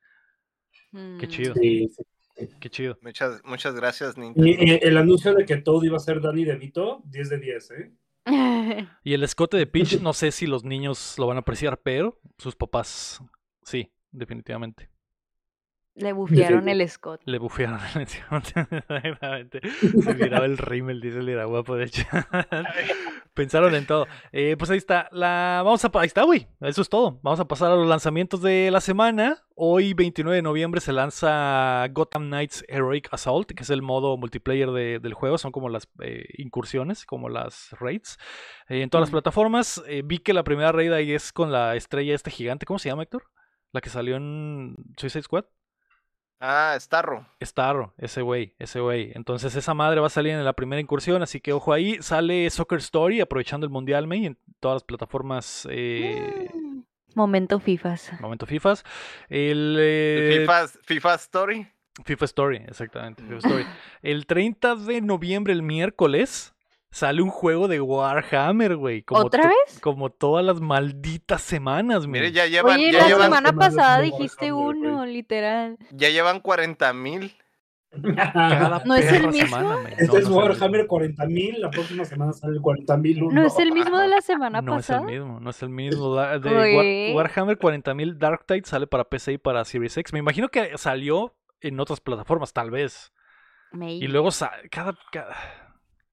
[0.92, 2.50] Qué mm, chido, Sí, sí.
[2.60, 2.98] qué chido.
[3.02, 4.48] Muchas, muchas gracias, Nintendo.
[4.48, 7.72] Y eh, el anuncio de que todo iba a ser Danny DeVito, 10 de 10,
[7.72, 7.92] ¿eh?
[9.04, 12.20] Y el escote de Peach, no sé si los niños lo van a apreciar, pero
[12.38, 13.22] sus papás,
[13.64, 14.90] sí, definitivamente.
[16.00, 17.22] Le bufiaron el Scott.
[17.26, 19.62] Le bufearon Exactamente.
[19.80, 22.04] Se miraba el rímel, dice el era guapo, de hecho.
[23.34, 24.06] Pensaron en todo.
[24.32, 25.08] Eh, pues ahí está.
[25.12, 25.62] La...
[25.64, 25.92] Vamos a...
[25.94, 26.48] Ahí está, güey.
[26.62, 27.20] Eso es todo.
[27.22, 29.38] Vamos a pasar a los lanzamientos de la semana.
[29.56, 34.72] Hoy, 29 de noviembre, se lanza Gotham Knights Heroic Assault, que es el modo multiplayer
[34.72, 35.38] de- del juego.
[35.38, 38.18] Son como las eh, incursiones, como las raids.
[38.68, 39.82] eh, en todas las plataformas.
[40.04, 42.66] Vi que la primera raid ahí es con la estrella este gigante.
[42.66, 43.24] ¿Cómo se llama, Héctor?
[43.72, 45.46] La que salió en Suicide Squad.
[46.40, 47.26] Ah, Starro.
[47.42, 49.12] Starro, ese güey, ese güey.
[49.16, 51.98] Entonces esa madre va a salir en la primera incursión, así que ojo ahí.
[52.02, 55.68] Sale Soccer Story, aprovechando el Mundial May en todas las plataformas.
[55.70, 56.84] Eh, Mm,
[57.16, 58.12] Momento FIFAs.
[58.22, 58.84] momento FIFAs.
[59.30, 61.68] El El eh, FIFA, FIFA Story.
[62.06, 63.24] FIFA Story, exactamente.
[63.24, 63.38] FIFA Mm.
[63.40, 63.66] Story.
[64.04, 66.54] El 30 de noviembre, el miércoles,
[66.92, 69.04] sale un juego de Warhammer, güey.
[69.04, 69.80] como ¿Otra to- vez?
[69.80, 72.34] Como todas las malditas semanas, Mire, men.
[72.34, 74.94] ya llevan, Oye, ya la llevan, semana pasada dijiste Warhammer, güey.
[74.94, 75.78] uno, literal.
[75.92, 77.36] ya llevan 40 mil.
[77.92, 79.58] Cada ¿No es el mismo?
[79.58, 79.90] semana.
[79.90, 80.98] Este No, es no Warhammer mismo.
[81.00, 83.32] 40.000, la próxima semana sale el 40.000.
[83.34, 85.12] ¿No es el mismo de la semana No es el pasada?
[85.12, 86.16] mismo, no es el mismo.
[86.16, 87.16] De War-.
[87.16, 90.14] Warhammer 40.000 Dark Tide sale para PC y para Series X.
[90.14, 93.12] Me imagino que salió en otras plataformas, tal vez.
[93.72, 94.06] Maybe.
[94.06, 94.30] Y luego
[94.70, 94.96] cada-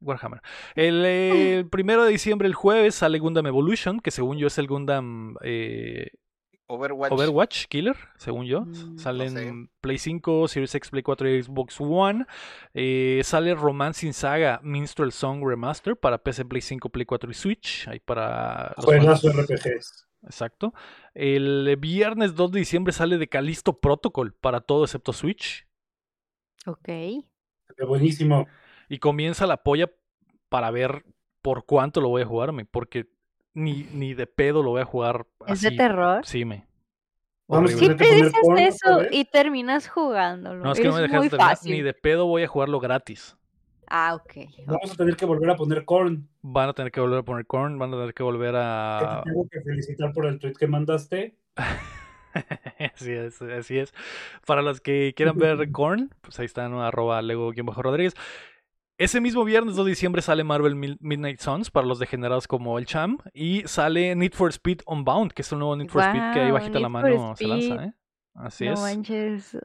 [0.06, 0.40] Warhammer.
[0.74, 4.66] El, el primero de diciembre, el jueves, sale Gundam Evolution, que según yo es el
[4.66, 6.10] Gundam eh,
[6.68, 7.12] Overwatch.
[7.12, 8.62] Overwatch Killer, según yo.
[8.62, 9.46] Mm, sale no sé.
[9.46, 12.26] en Play 5, Series X, Play 4 y Xbox One.
[12.74, 17.88] Eh, sale Romancing Saga Minstrel Song Remaster para PC, Play 5, Play 4 y Switch.
[17.88, 19.22] Ahí para fans.
[19.22, 20.06] RPGs.
[20.24, 20.74] Exacto.
[21.14, 25.68] El eh, viernes 2 de diciembre sale de Callisto Protocol para todo excepto Switch.
[26.66, 26.84] Ok.
[26.84, 28.48] Qué buenísimo.
[28.88, 29.90] Y comienza la polla
[30.48, 31.04] para ver
[31.42, 32.64] por cuánto lo voy a jugarme.
[32.64, 33.06] Porque
[33.54, 35.76] ni, ni de pedo lo voy a jugar ¿Es de así.
[35.76, 36.24] terror?
[36.26, 36.66] Sí, me.
[37.48, 40.64] Vamos Siempre dices porno eso y terminas jugándolo.
[40.64, 41.50] No, es que no me Eres dejas muy terminar.
[41.56, 41.72] fácil.
[41.72, 43.36] Ni de pedo voy a jugarlo gratis.
[43.88, 44.48] Ah, ok.
[44.66, 46.28] Vamos a tener que volver a poner Korn.
[46.42, 49.20] Van a tener que volver a poner corn, van a tener que volver Que a.
[49.24, 51.36] te tengo que felicitar por el tweet que mandaste.
[52.94, 53.94] así es, así es.
[54.44, 58.14] Para los que quieran ver Korn, pues ahí están, arroba Lego-Rodríguez.
[58.98, 62.86] Ese mismo viernes 2 de diciembre sale Marvel Midnight Suns para los degenerados como el
[62.86, 63.18] Cham.
[63.34, 66.50] Y sale Need for Speed Unbound, que es el nuevo Need for Speed que ahí
[66.50, 67.84] bajita la Need mano se lanza.
[67.84, 67.92] ¿eh?
[68.34, 68.80] Así no es.
[68.80, 69.58] manches.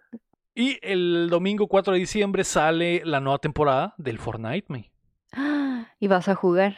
[0.53, 4.91] Y el domingo 4 de diciembre sale la nueva temporada del Fortnite, me.
[5.31, 6.75] Ah, Y vas a jugar.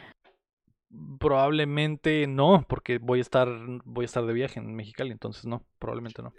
[1.18, 3.48] Probablemente no, porque voy a estar
[3.84, 6.32] voy a estar de viaje en Mexicali, entonces no, probablemente no.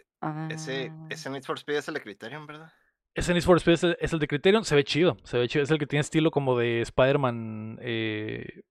[0.49, 1.07] Ese, Ah.
[1.09, 2.71] ese Need for Speed es el de Criterion, ¿verdad?
[3.15, 5.47] Ese Need for Speed es el, es el de Criterion, se ve chido, se ve
[5.47, 8.63] chido, es el que tiene estilo como de Spider-Man eh,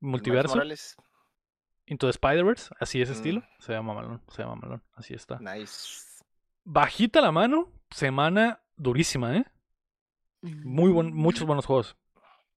[0.00, 0.96] multiverso, Morales.
[1.86, 3.60] Into the Spider-Verse, así ese estilo, Mm.
[3.62, 5.38] se llama malón, se llama malón, así está.
[5.40, 6.04] Nice.
[6.64, 9.44] Bajita la mano, semana durísima, ¿eh?
[10.42, 11.96] Muy buen, muchos buenos juegos,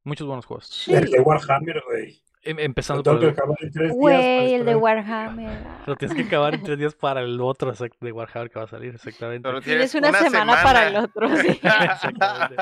[0.03, 0.67] muchos buenos juegos.
[0.67, 0.93] Sí.
[0.93, 2.21] El de Warhammer, güey.
[2.49, 3.87] Em- Empezando por que el, acabar en tres días.
[3.87, 4.75] para Güey, el de.
[4.75, 5.59] Warhammer.
[5.85, 7.71] lo tienes que acabar en tres días para el otro
[8.01, 9.47] de Warhammer que va a salir, exactamente.
[9.61, 11.47] Tienes tienes una, semana, para el otro, sí.
[11.47, 12.55] Exactamente.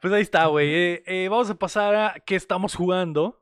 [0.00, 0.72] Pues ahí está, güey.
[0.74, 3.38] Eh, eh, vamos a pasar a qué estamos jugando.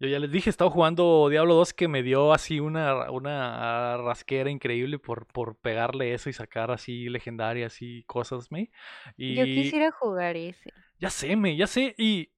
[0.00, 3.96] Yo ya les dije, he estado jugando Diablo 2 que me dio así una, una
[3.98, 8.70] rasquera increíble por, por pegarle eso y sacar así legendarias y cosas, me.
[9.16, 10.72] Y Yo quisiera jugar ese.
[10.98, 11.94] ya sé, me, ya sé.
[11.96, 12.33] Y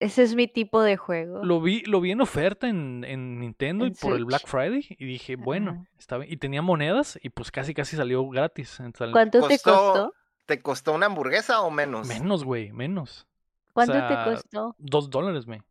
[0.00, 1.44] Ese es mi tipo de juego.
[1.44, 4.24] lo vi, lo vi en oferta en, en Nintendo y ¿En por el?
[4.24, 4.86] Black Friday.
[4.98, 5.90] Y dije, bueno, Ajá.
[5.98, 6.32] está bien.
[6.32, 8.80] Y tenía monedas y pues casi casi salió gratis.
[8.80, 10.12] Entonces, ¿Cuánto te Costó-?
[10.46, 12.06] ¿Te costó una hamburguesa o menos?
[12.08, 13.26] Menos, güey, menos.
[13.72, 14.74] ¿Cuánto sea, te costó?
[14.78, 15.62] Dos dólares, me.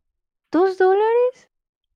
[0.50, 1.50] ¿Dos dólares?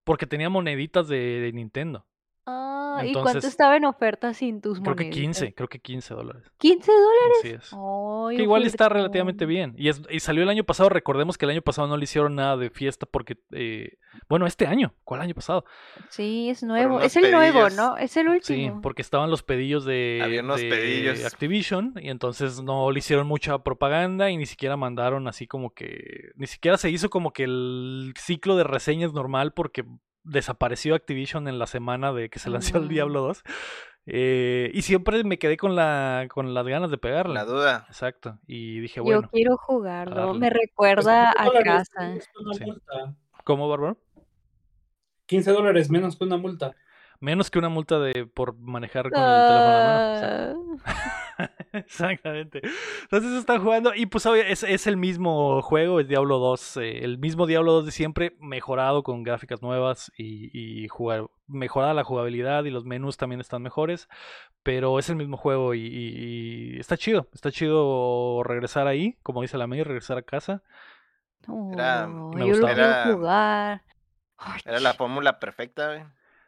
[0.04, 2.06] Porque tenía moneditas de, de Nintendo.
[2.48, 5.20] Ah, ¿y cuánto estaba en oferta sin tus Creo que monedas?
[5.20, 6.44] 15, creo que 15 dólares.
[6.60, 7.36] ¿15 dólares?
[7.40, 7.72] Así es.
[7.72, 9.74] Ay, Que igual está relativamente bien.
[9.76, 10.88] Y, es, y salió el año pasado.
[10.88, 13.36] Recordemos que el año pasado no le hicieron nada de fiesta porque.
[13.50, 14.94] eh, bueno, este año.
[15.04, 15.64] ¿Cuál año pasado?
[16.08, 17.00] Sí, es nuevo.
[17.00, 17.68] Es el nuevo.
[17.70, 17.96] ¿no?
[17.96, 18.80] Es el Sí, último.
[18.80, 21.24] porque estaban los pedillos de, Había unos de pedillos.
[21.24, 21.94] Activision.
[22.00, 26.30] Y entonces no le hicieron mucha propaganda y ni siquiera mandaron así como que.
[26.36, 29.84] Ni siquiera se hizo como que el ciclo de reseñas normal porque
[30.26, 32.88] desapareció Activision en la semana de que se lanzó el.
[32.88, 33.42] Diablo 2.
[34.08, 37.34] Eh, y siempre me quedé con la con las ganas de pegarle.
[37.34, 37.86] La duda.
[37.88, 38.38] Exacto.
[38.46, 40.34] Y dije, Yo bueno, quiero jugarlo.
[40.34, 42.08] Me recuerda a casa.
[42.08, 42.64] menos que una Sí.
[42.64, 43.14] multa.
[43.44, 43.98] ¿cómo, Bárbaro?
[45.26, 46.74] 15 dólares menos que una multa.
[47.18, 49.96] Menos que una multa de por manejar con el teléfono en la mano.
[49.98, 50.84] Ah, Exacto.
[51.72, 52.62] Exactamente.
[53.02, 57.04] Entonces están jugando y pues obvio, es, es el mismo juego, es Diablo 2, eh,
[57.04, 60.50] el mismo Diablo 2 de siempre, mejorado con gráficas nuevas y,
[60.84, 64.08] y jugar, mejorada la jugabilidad y los menús también están mejores,
[64.62, 69.42] pero es el mismo juego y, y- y está chido, está chido regresar ahí, como
[69.42, 70.62] dice la May, regresar a casa.
[71.72, 72.66] Era- oh, me yo lo
[73.14, 73.82] jugar.
[74.64, 76.02] Era la fórmula perfecta, güey.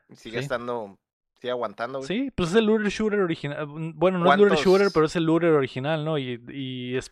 [0.09, 0.43] Y sigue Sí.
[0.45, 0.99] estando,
[1.41, 2.09] sigue aguantando, güey.
[2.09, 5.16] Sí, pues es el looter shooter original, bueno, no es looter ¿Cuántos- shooter, pero es
[5.16, 6.18] el looter original, ¿no?
[6.18, 7.11] Y, y es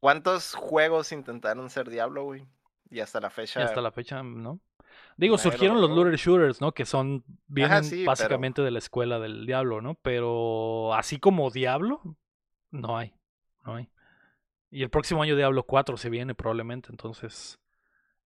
[0.00, 2.46] ¿Cuántos juegos intentaron ser Diablo, güey?
[2.90, 3.64] Y hasta la Y fecha.
[3.64, 4.60] hasta la fecha, ¿no?
[5.16, 6.72] Digo, surgieron los looter shooters, ¿no?
[6.72, 9.94] Que son, vienen sí, pero- básicamente de la escuela del diablo, ¿no?
[9.96, 12.00] Pero así como Diablo,
[12.70, 13.12] no hay,
[13.64, 13.90] no hay.
[14.70, 17.58] Y el próximo año Diablo 4 se viene probablemente, entonces...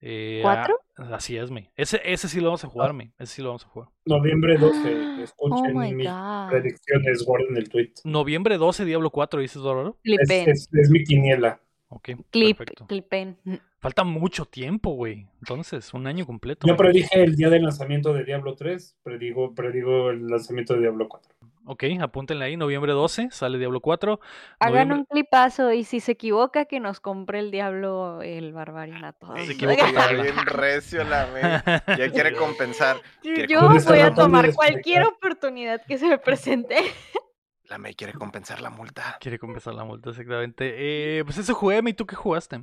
[0.02, 0.78] eh, ¿Cuatro?
[0.98, 1.70] ah, así es, me.
[1.76, 3.12] Ese, ese sí lo vamos a jugar, me.
[3.18, 3.88] Ese sí lo vamos a jugar.
[4.04, 5.06] Noviembre 12.
[5.16, 6.48] Oh Escuchen my mis god.
[6.50, 7.92] predicciones, guarden el tweet.
[8.04, 9.98] Noviembre 12, Diablo 4, dices, Dororo.
[10.02, 10.50] Es, Clipen.
[10.50, 11.60] es- es mi quiniela.
[11.88, 12.86] Ok, Clip, perfecto.
[12.86, 13.38] clipen.
[13.82, 15.26] Falta mucho tiempo, güey.
[15.40, 16.68] Entonces, un año completo.
[16.68, 21.08] Yo predije el día del lanzamiento de Diablo 3, predigo, predigo el lanzamiento de Diablo
[21.08, 21.34] 4.
[21.64, 24.20] Ok, apúntenle ahí, noviembre 12, sale Diablo 4.
[24.60, 29.04] Hagan Noviembre- un clipazo y si se equivoca que nos compre el diablo el barbarian
[29.04, 29.36] a todos.
[29.38, 31.84] Ey, Se equivoca bien recio la.
[31.98, 32.98] Ya quiere compensar.
[33.20, 36.76] quiere Yo voy a tomar cualquier oportunidad que se me presente.
[37.64, 39.16] La May quiere compensar la multa.
[39.18, 40.74] Quiere compensar la multa, exactamente.
[41.18, 42.60] Eh, pues eso jugué, ¿y tú qué jugaste?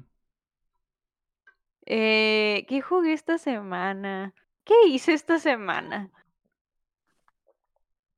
[1.92, 4.34] Eh, ¿Qué jugué esta semana?
[4.64, 6.12] ¿Qué hice esta semana?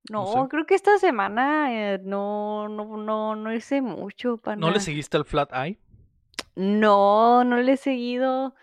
[0.10, 0.50] No No, sé.
[0.50, 5.16] creo que esta semana eh, no, no, no, no hice mucho para ¿No le seguiste
[5.16, 5.80] al Flat Eye?
[6.56, 8.54] No, no le he seguido.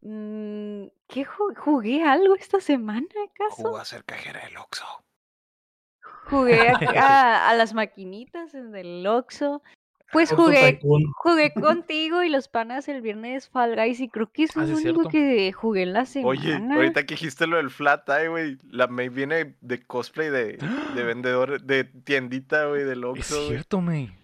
[0.00, 3.62] Mm, ¿Qué ju- jugué algo esta semana acaso?
[3.62, 4.86] Jugó a ser cajera del Oxxo.
[6.30, 9.62] Jugué a, a- a las maquinitas en el Oxxo.
[10.12, 10.80] Pues jugué,
[11.16, 14.70] jugué contigo y los panas el viernes Fall Guys y creo que eso Ah, es
[14.70, 15.10] lo es único cierto.
[15.10, 16.76] que jugué en la Oye, semana.
[16.76, 18.56] ahorita que dijiste lo del flat eye, güey.
[18.70, 20.58] La May viene de cosplay de,
[20.94, 23.48] de vendedor, de tiendita, güey, del Es Oxxo, güey.
[23.48, 24.16] cierto, me.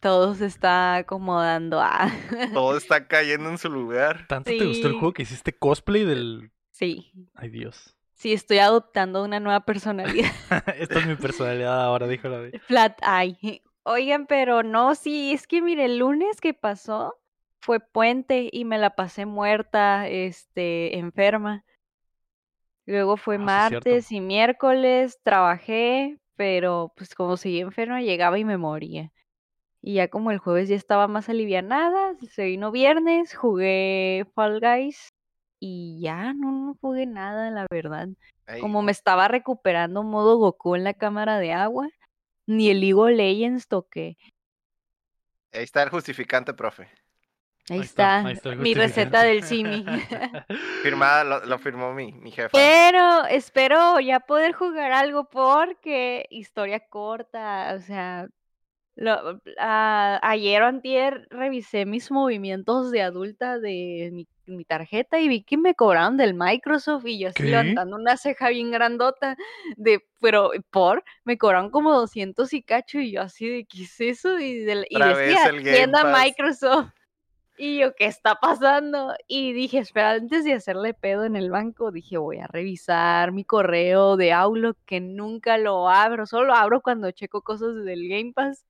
[0.00, 2.10] Todo se está acomodando a...
[2.52, 4.26] Todo está cayendo en su lugar.
[4.26, 6.50] ¿Tanto te gustó el juego que hiciste cosplay del...
[6.72, 7.94] Sí, Ay, Dios.
[8.14, 10.32] sí, estoy adoptando una nueva personalidad.
[10.78, 12.58] Esta es mi personalidad ahora, dijo la de...
[12.58, 13.62] Flat Eye.
[13.84, 17.16] Oigan, pero no, sí, es que mire, el lunes que pasó
[17.60, 21.64] fue puente y me la pasé muerta, este, enferma.
[22.86, 28.44] Luego fue Ah, sí, martes y miércoles, trabajé, pero pues como seguí enferma, llegaba y
[28.44, 29.12] me moría.
[29.80, 35.12] Y ya como el jueves ya estaba más alivianada, se vino viernes, jugué Fall Guys
[35.58, 38.08] y ya no, no jugué nada, la verdad.
[38.60, 41.88] Como me estaba recuperando modo Goku en la cámara de agua,
[42.46, 44.16] ni el League of Legends toqué.
[45.52, 46.88] Ahí está el justificante, profe.
[47.68, 49.84] Ahí, Ahí está, ahí está el mi receta del Simi.
[50.82, 52.50] Firmada, lo, lo firmó mi, mi jefa.
[52.52, 58.28] Pero espero ya poder jugar algo porque historia corta, o sea,
[58.94, 65.28] Lo- a- ayer o antier revisé mis movimientos de adulta de mi, mi tarjeta y
[65.28, 67.48] vi que me cobraron del Microsoft y yo así ¿Qué?
[67.48, 69.36] levantando una ceja bien grandota
[69.76, 73.98] de, pero por, me cobraron como 200 y cacho y yo así de, ¿qué es
[74.00, 74.38] eso?
[74.38, 76.24] Y, del- y decía, tienda Pass".
[76.24, 76.90] Microsoft.
[77.58, 79.14] Y yo, ¿qué está pasando?
[79.28, 83.44] Y dije, espera, antes de hacerle pedo en el banco, dije, voy a revisar mi
[83.44, 88.32] correo de Outlook, que nunca lo abro, solo lo abro cuando checo cosas del Game
[88.34, 88.64] Pass.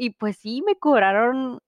[0.00, 1.58] Y pues sí, me cobraron.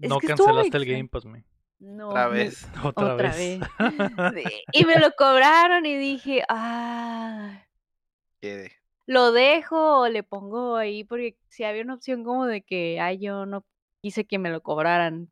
[0.00, 0.84] Es No que cancelaste el.
[0.86, 1.44] Game Pass, me.
[1.80, 2.66] No, Otra me- vez.
[2.84, 3.60] Otra, Otra vez.
[4.72, 7.64] Y me lo cobraron y dije, ah,
[8.40, 8.70] Quede.
[9.06, 13.18] lo dejo o le pongo ahí, porque si había una opción como de que, ay,
[13.18, 13.64] yo no
[14.00, 15.30] quise que me lo cobraran,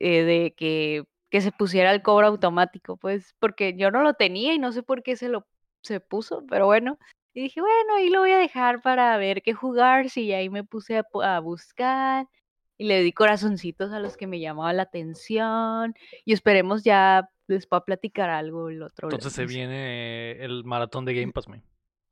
[0.00, 4.52] eh, de que, que se pusiera el cobro automático, pues, porque yo no lo tenía
[4.54, 5.46] y no sé por qué se lo
[5.84, 6.98] se puso, pero bueno.
[7.34, 10.64] Y dije, bueno, ahí lo voy a dejar para ver qué jugar, si ahí me
[10.64, 12.28] puse a, buscar
[12.76, 17.82] y le di corazoncitos a los que me llamaban la atención y esperemos ya después
[17.86, 21.62] platicar algo el otro Entonces se viene el maratón de Game Pass, me.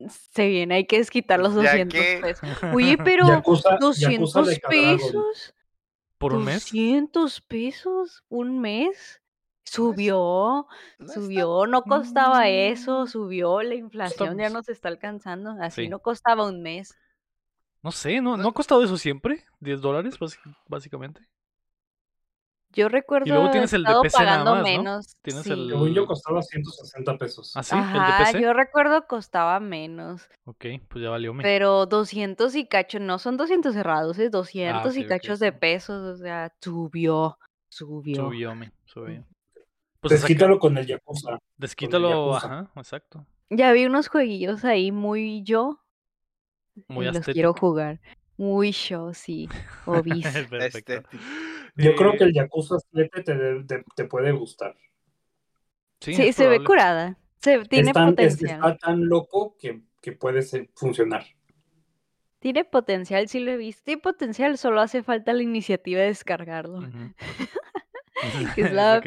[0.07, 2.49] Se viene, hay que desquitar los Ya 200 que- pesos.
[2.73, 4.97] Oye, pero Yakuza- Yakuza 200 de cada Dragon.
[4.97, 5.55] pesos.
[6.17, 6.63] ¿Por un mes?
[6.65, 9.21] 200 pesos un mes.
[9.63, 10.67] Subió,
[10.99, 13.07] No está- subió, no costaba eso, Mm.
[13.07, 15.89] subió, la inflación ya nos está alcanzando, así Sí.
[15.89, 16.97] no costaba un mes.
[17.83, 19.45] No sé, ¿no, ¿no ha costado eso siempre?
[19.59, 20.15] ¿10 dólares,
[20.67, 21.21] básicamente?
[22.73, 24.63] Yo recuerdo luego tienes el de PC nada pagando más, ¿no?
[24.63, 25.17] menos.
[25.21, 25.51] Tienes sí.
[25.51, 27.51] el- Según yo costaba 160 pesos.
[27.55, 27.75] ¿Ah, sí?
[27.75, 28.41] ¿El Ajá, de PC?
[28.41, 31.43] yo recuerdo costaba menos, Ok, pues ya valió, me.
[31.43, 35.51] pero 200 y cacho, no son 200 cerrados, es 200 y ok, ok, cachos de
[35.51, 35.57] sí.
[35.59, 37.37] pesos, o sea, subió,
[37.67, 38.15] subió.
[38.15, 38.71] Subió, me.
[38.85, 39.25] Subió.
[40.01, 41.37] Pues saca- Desquítalo con el Yakuza.
[41.57, 42.47] desquítalo, Yakuza.
[42.61, 43.25] ajá, exacto.
[43.49, 45.79] Ya vi unos jueguillos ahí muy yo
[46.87, 47.99] Muy los quiero jugar.
[48.37, 49.47] Muy yo, sí,
[49.85, 50.25] obis.
[51.75, 54.75] Yo creo Eh, que el Yakuza 7 te, te- te puede gustar.
[55.99, 57.17] Sí, Sí, se ve curada.
[57.39, 58.55] Se, tiene es tan, es- potencial.
[58.59, 61.23] está tan loco que, que puede ser- funcionar.
[62.39, 63.83] Tiene potencial, sí lo he visto.
[63.83, 66.79] Tiene potencial, solo hace falta la iniciativa de descargarlo.
[66.79, 67.13] Ujú.
[68.55, 69.01] Que es la,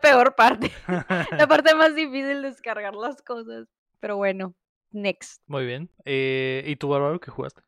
[0.00, 0.70] peor parte.
[1.38, 3.68] La parte más difícil de descargar las cosas.
[4.00, 4.54] Pero bueno,
[4.90, 5.42] next.
[5.46, 5.90] Muy bien.
[6.04, 7.62] Eh, ¿Y tú, Bárbaro, qué jugaste?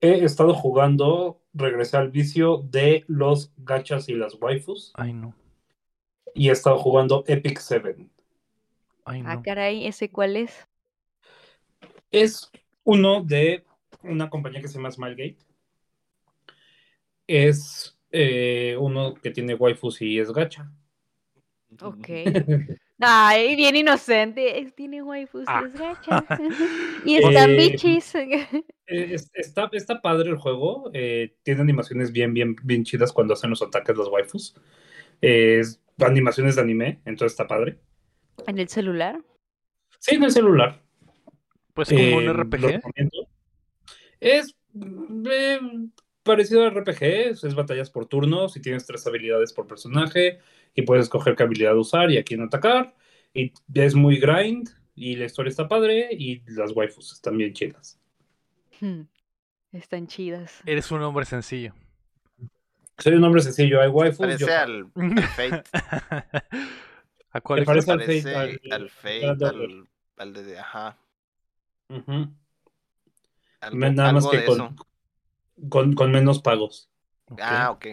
[0.00, 4.92] He estado jugando, regresé al vicio de los gachas y las waifus.
[4.94, 5.34] Ay, no.
[6.34, 8.08] Y he estado jugando Epic 7.
[9.04, 9.42] Ay, Ah, no.
[9.42, 10.68] caray, ¿ese cuál es?
[12.12, 12.50] Es
[12.84, 13.64] uno de
[14.02, 15.38] una compañía que se llama Smilegate.
[17.26, 20.70] Es eh, uno que tiene waifus y es gacha.
[21.80, 22.08] Ok.
[23.00, 24.72] Ay, bien inocente.
[24.74, 25.62] Tiene waifus Ah.
[25.62, 26.24] y es gacha.
[27.04, 28.14] y están Eh, bichis.
[28.90, 30.90] Eh, es- está, está padre el juego.
[30.94, 34.54] eh, tiene animaciones bien, bien, bien chidas cuando hacen los ataques los waifus.
[35.20, 37.78] Eh, es animaciones de anime, entonces está padre.
[38.46, 39.20] ¿En el celular?
[39.98, 40.80] Sí, en el celular.
[41.74, 42.80] Pues como un Eh, RPG.
[44.20, 44.56] Es
[45.30, 45.58] eh,
[46.28, 50.38] parecido al RPG, es, batallas por turnos y tienes tres habilidades por personaje
[50.74, 52.94] y puedes escoger qué habilidad usar y a quién atacar.
[53.34, 57.98] Y es muy grind y la historia está padre y las waifus están bien chidas.
[58.80, 59.02] Hmm,
[59.72, 60.60] Están chidas.
[60.64, 61.74] Eres un hombre sencillo.
[62.98, 64.18] Soy un hombre sencillo, hay waifus.
[64.18, 65.62] Parece yo- al, al Fate.
[67.32, 70.96] ¿A cuál parece al Fate, al- al Fate, al- al, al de, ajá.
[73.60, 74.76] Algo, Nada más algo que de con, eso.
[75.68, 76.90] Con, con menos pagos.
[77.40, 77.86] Ah, ok.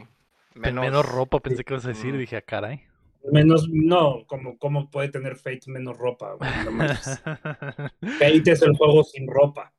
[0.56, 2.14] Menos, menos ropa, pensé que ibas a decir.
[2.14, 2.18] Mm.
[2.18, 2.84] Dije, ah, caray.
[3.32, 6.38] Menos, no, como, como puede tener Fate menos ropa.
[8.20, 9.74] Fate es el juego sin ropa.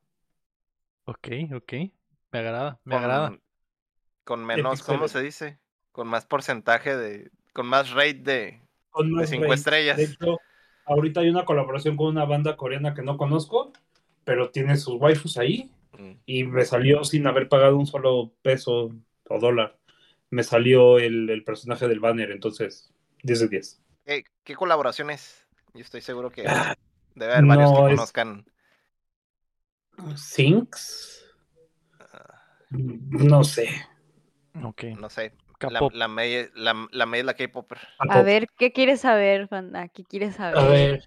[1.05, 1.73] ok, ok.
[2.31, 3.39] Me agrada, me con, agrada.
[4.25, 5.59] con menos, ¿cómo se dice?
[5.93, 7.31] Con más porcentaje de.
[7.53, 8.61] Con más rate de.
[8.89, 9.55] Con más cinco rate.
[9.55, 9.97] estrellas.
[9.97, 10.39] De hecho,
[10.85, 13.71] ahorita hay una colaboración con una banda coreana que no conozco,
[14.25, 15.71] pero tiene sus waifus ahí.
[16.25, 18.91] Y me salió sin haber pagado un solo peso
[19.29, 19.77] o dólar.
[20.29, 23.81] Me salió el, el personaje del banner, entonces 10 de 10.
[24.05, 25.45] ¿Qué, qué colaboraciones?
[25.73, 26.75] Yo estoy seguro que Ah,
[27.15, 28.45] debe haber varios no, que es- conozcan.
[30.15, 31.25] ¿Sinks?
[31.99, 33.69] ah, No sé.
[34.63, 34.83] Ok.
[34.99, 35.33] no sé.
[35.59, 37.79] La, la May, la, la es la K-Popper.
[37.97, 39.87] A ver, ¿qué quieres saber, Fanda?
[39.87, 40.57] ¿Qué quieres saber?
[40.59, 41.03] A ver,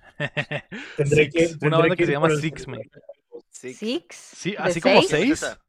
[0.97, 1.47] tendré que.
[1.47, 2.81] Tendré Una banda que se llama Six, man.
[3.61, 4.15] ¿Six?
[4.17, 5.07] Sí, ¿De así como seis?
[5.11, 5.43] ¿Quién es seis.
[5.43, 5.61] esa?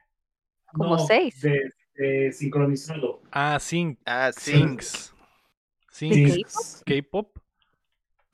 [0.74, 1.42] Como No, seis.
[1.42, 3.22] De, de sincronizado.
[3.32, 4.00] Ah, Sync.
[4.06, 5.14] Ah, Sinks.
[5.92, 6.24] Sinks.
[6.24, 6.84] ¿De Sinks.
[6.86, 7.38] K-pop.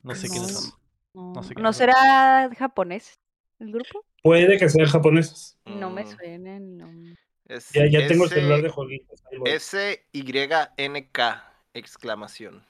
[0.02, 0.60] No sé quiénes No.
[0.60, 0.72] son.
[1.14, 3.18] No, No sé ¿no será japonés
[3.58, 4.04] el grupo?
[4.22, 5.58] Puede que sean japoneses.
[5.66, 7.14] No me Mm, nombre.
[7.46, 9.50] Es Ya, ya tengo el celular de voy.
[9.50, 12.64] S-Y-N-K, exclamación.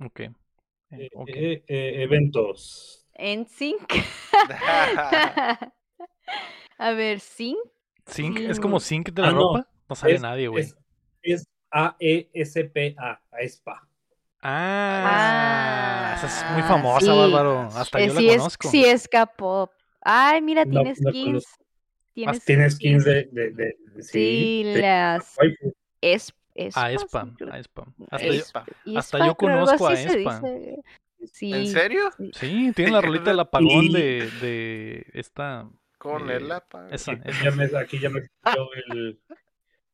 [0.00, 0.20] Ok.
[0.20, 0.32] Eh,
[0.90, 1.28] Eh, ok.
[1.28, 3.06] eh, eh, eventos.
[3.14, 3.88] En sync.
[6.78, 7.58] A ver, sync.
[8.08, 8.46] Zinc, sí.
[8.46, 9.38] ¿es como zinc de la Ah, no.
[9.40, 9.68] ropa?
[9.88, 10.64] No sale Es- nadie, güey.
[10.64, 10.76] Es,
[11.22, 13.88] es A-E-S-P-A, AESPA.
[14.44, 17.18] Ah, esa es muy Ah, famosa, sí.
[17.18, 17.60] Bárbaro.
[17.74, 18.68] Hasta Eh, yo sí la es, conozco.
[18.68, 19.70] sí es K-pop.
[20.00, 21.44] Ay, mira, No, tiene no skins.
[22.14, 23.28] Tiene Tiene skins de.
[23.32, 25.36] de, de- de- Sí, de- las
[26.00, 27.86] es, espas, A Espa, a Espa.
[28.10, 28.64] Hasta yo, Espa.
[28.96, 30.40] hasta conozco a Espa.
[30.40, 30.82] dice.
[31.32, 32.10] Sí, ¿En serio?
[32.32, 35.68] Sí, tiene la rolita del apagón de, de esta.
[36.10, 36.86] Con Eh, el apa.
[36.86, 38.20] Aquí ya me, aquí ya me
[38.90, 39.20] el,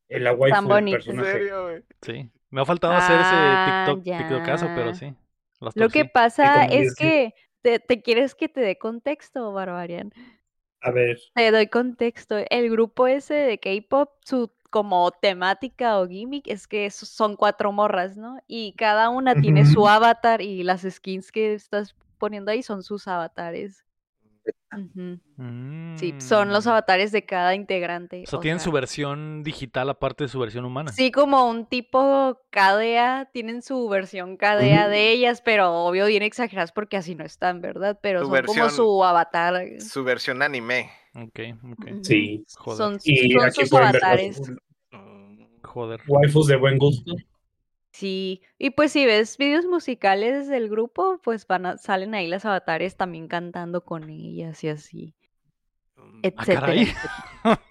[0.08, 0.96] el la waifu Tan del bonito.
[1.10, 1.32] ¿En personaje.
[1.32, 1.82] serio, güey?
[2.02, 2.30] sí.
[2.50, 5.14] Me ha faltado hacer Ah, ese TikTok, TikTokazo, pero sí.
[5.74, 10.12] Lo que pasa es que te, te quieres que te dé contexto, Barbarian.
[10.80, 12.36] A ver, Te doy contexto.
[12.50, 18.16] El grupo ese de K-pop, su como temática o gimmick es que son cuatro morras,
[18.16, 18.38] ¿no?
[18.46, 23.08] Y cada una tiene su avatar y las skins que estás poniendo ahí son sus
[23.08, 23.84] avatares.
[25.96, 26.68] Sí, son los Mm.
[26.68, 28.22] avatares de cada integrante.
[28.24, 30.92] O sea, o tienen sea, su versión digital aparte de su versión humana.
[30.92, 36.72] Sí, como un tipo KDA, tienen su versión KDA de ellas, pero obvio bien exageradas
[36.72, 37.98] porque así no están, ¿verdad?
[38.02, 39.64] Pero Su son como su avatar.
[39.80, 40.90] Su versión anime.
[41.14, 41.40] Ok,
[41.72, 41.86] ok.
[42.02, 42.44] Sí.
[42.56, 42.76] Joder.
[42.78, 44.38] Son, Y son sus avatares.
[44.48, 44.58] los
[45.64, 46.00] Joder.
[46.06, 47.14] waifus de buen gusto.
[47.92, 52.44] Sí, y pues si ves videos musicales del grupo, pues van a- salen ahí las
[52.44, 55.14] avatares también cantando con ellas y así,
[55.96, 56.20] mm.
[56.22, 56.74] Ah, etcétera.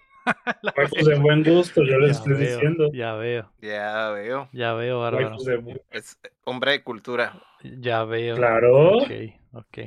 [0.61, 2.91] La Waifus de buen gusto, yo les Ya estoy veo, diciendo.
[2.91, 4.49] Ya veo, Ya veo.
[4.51, 5.27] ya veo, Bárbaro.
[5.29, 7.33] Waifus de buen Es eh, hombre de cultura.
[7.79, 8.35] Ya veo.
[8.35, 8.97] Claro.
[8.97, 9.11] Ok,
[9.53, 9.77] ok.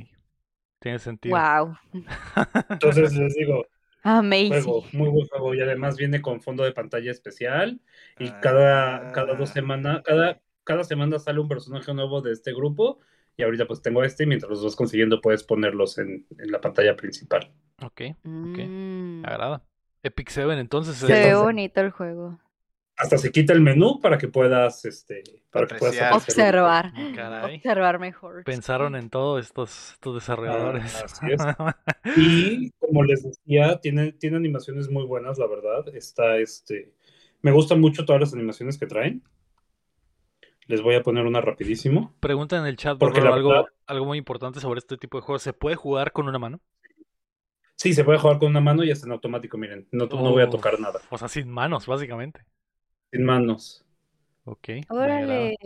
[0.79, 1.37] Tiene sentido.
[1.37, 1.77] Wow,
[2.71, 3.67] Entonces les digo,
[4.03, 4.51] amazing.
[4.63, 5.55] juego, muy buen juego.
[5.55, 7.81] Y además viene con fondo de pantalla especial.
[8.19, 9.55] Y cada, cada dos Ah.
[9.55, 12.99] semanas, cada, cada semana sale un personaje nuevo de este grupo.
[13.37, 16.61] Y ahorita pues tengo este y mientras los vas consiguiendo puedes ponerlos en, en la
[16.61, 17.51] pantalla principal.
[17.83, 19.63] Ok, Mm, me agrada.
[20.03, 20.97] Epic Seven, entonces.
[20.97, 22.39] Se ve bonito el juego.
[23.01, 27.57] Hasta se quita el menú para que puedas, este, para que puedas Observar, Caray.
[27.57, 28.45] observar mejor.
[28.45, 30.95] Pensaron en todo estos, estos desarrolladores.
[30.97, 31.41] Ah, así es.
[32.19, 35.95] Y como les decía, tiene, tiene animaciones muy buenas, la verdad.
[35.95, 36.93] Está este.
[37.43, 39.23] Me gustan mucho todas las animaciones que traen.
[40.67, 42.15] Les voy a poner una rapidísimo.
[42.21, 45.43] Pregunta en el chat, Porque algo, verdad- algo muy importante sobre este tipo de juegos.
[45.43, 46.61] ¿Se puede jugar con una mano?
[47.77, 49.89] Sí, se puede jugar con una mano y hasta en automático, miren.
[49.91, 51.01] No, no voy a tocar nada.
[51.09, 52.43] O sea, sin manos, básicamente.
[53.13, 53.85] Sin manos.
[54.45, 54.69] Ok.
[54.89, 55.57] Órale,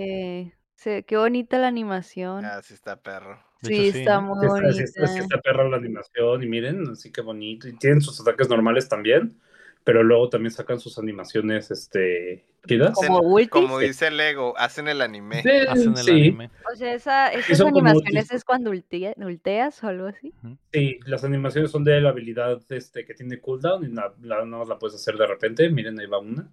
[0.74, 2.45] se- qué bonita la animación.
[2.45, 3.38] Ah, sí está perro.
[3.62, 4.20] Sí, hecho, sí, está ¿eh?
[4.20, 4.84] muy Sí está, sí bonita.
[4.84, 7.68] está- sí está perra la animación y miren, así que bonito.
[7.68, 9.40] Y tienen sus ataques normales también,
[9.84, 12.99] pero luego también sacan sus animaciones este, chidas.
[13.51, 15.42] Como dice Lego, hacen el anime.
[15.42, 16.51] Sí, Hacen el sí, anime.
[16.70, 20.34] O sea, esa, esas animaciones es cuando ultea- ulteas o algo así.
[20.72, 24.64] sí, las animaciones son de la habilidad este, que tiene cooldown y la, la, no
[24.64, 25.70] la puedes hacer de repente.
[25.70, 26.51] Miren, ahí va una.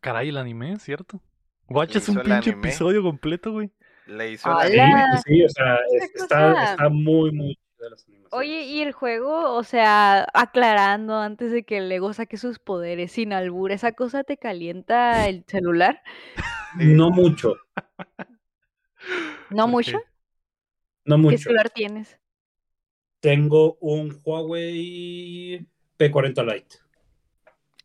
[0.00, 1.20] Caray, el anime, ¿cierto?
[1.68, 3.70] Watch, es un pinche episodio completo, güey.
[4.06, 5.04] Le hizo el anime.
[5.24, 8.32] sí, sí, o sea, es- está, muy, muy chida las animaciones.
[8.32, 13.12] Oye, y el juego, o sea, aclarando antes de que el Lego saque sus poderes
[13.12, 16.02] sin albur, ¿esa cosa te calienta el celular?
[16.76, 17.56] No mucho,
[19.50, 19.98] ¿No mucho?
[21.04, 21.38] no ¿Qué mucho.
[21.38, 22.18] celular tienes?
[23.20, 25.66] Tengo un Huawei
[25.98, 26.76] P40 Lite.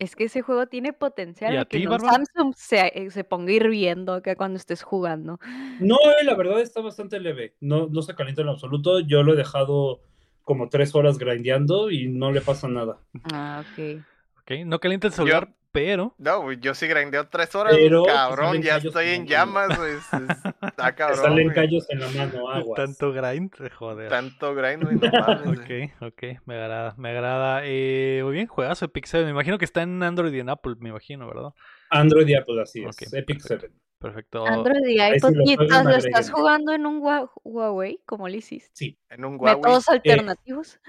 [0.03, 2.15] Es que ese juego tiene potencial ¿Y a que ti, Bárbara?
[2.15, 5.39] Samsung se, eh, se ponga hirviendo acá cuando estés jugando.
[5.79, 7.55] No, eh, la verdad está bastante leve.
[7.61, 8.99] No, no se calienta en absoluto.
[8.99, 10.01] Yo lo he dejado
[10.41, 12.99] como tres horas grindeando y no le pasa nada.
[13.31, 14.03] Ah, ok.
[14.41, 16.15] Ok, no calienta el celular, pero.
[16.17, 20.13] No, yo sí grindeo tres horas, Pero cabrón, ya estoy en en la llamas, es-
[20.13, 20.13] es-
[20.61, 21.55] Está Te cabrón, salen güey.
[21.55, 22.77] callos en la mano, aguas.
[22.77, 24.09] Tanto grind, joder.
[24.09, 25.59] Tanto grind, güey, no mames.
[25.59, 27.61] Ok, ok, me agrada, me agrada.
[27.65, 29.25] Eh, muy bien, juegazo Epic 7.
[29.25, 31.49] Me imagino que está en Android y en Apple, me imagino, ¿verdad?
[31.89, 32.95] Android y Apple, así es.
[32.95, 33.67] Ok, Epic perfecto.
[33.67, 33.73] 7.
[33.99, 34.45] Perfecto.
[34.45, 35.31] Android y iPod.
[35.33, 37.99] lo ¿Y estás- lo estás jugando en un Hua- Huawei?
[38.05, 38.69] ¿Cómo lo hiciste?
[38.73, 38.97] Sí.
[39.09, 39.55] En un Huawei.
[39.55, 40.79] ¿Métodos alternativos?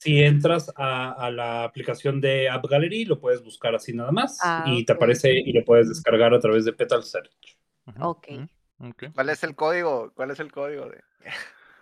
[0.00, 4.38] Si entras a, a la aplicación de App Gallery, lo puedes buscar así nada más.
[4.42, 7.58] Ah, y te aparece y lo puedes descargar a través de Petal Search.
[8.00, 8.28] Ok.
[9.14, 10.10] ¿Cuál es el código?
[10.14, 11.02] ¿Cuál es el código de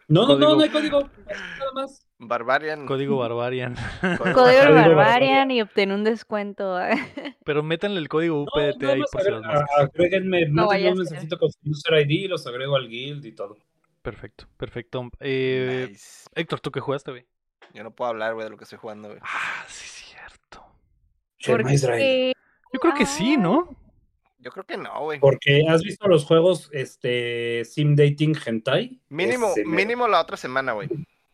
[0.08, 0.48] No, no, Código.
[0.50, 1.00] no, no hay código.
[1.28, 2.04] Nada más.
[2.18, 2.86] Barbarian?
[2.86, 3.76] Código Barbarian.
[4.00, 5.50] Código- Barbarian Barbarian.
[5.52, 6.76] y obtén un descuento.
[7.44, 9.28] Pero métanle el código No, UPT nada ahí más por si
[9.78, 13.58] agréguenme, No un mensajito con su user ID y los agrego al guild y todo.
[14.02, 15.08] Perfecto, perfecto.
[15.20, 16.28] Eh, Nice.
[16.34, 17.26] Héctor, ¿tú qué jugaste, güey?
[17.74, 19.20] Yo no puedo hablar, güey, de lo que estoy jugando, güey.
[19.22, 20.64] Ah, sí, cierto.
[21.46, 22.32] Porque...
[22.72, 23.68] Yo creo que sí, ¿no?
[24.40, 25.18] Yo creo que no, güey.
[25.18, 29.00] Porque has visto los juegos este Sim Dating Hentai?
[29.08, 30.88] Mínimo, Ese mínimo la otra semana, güey.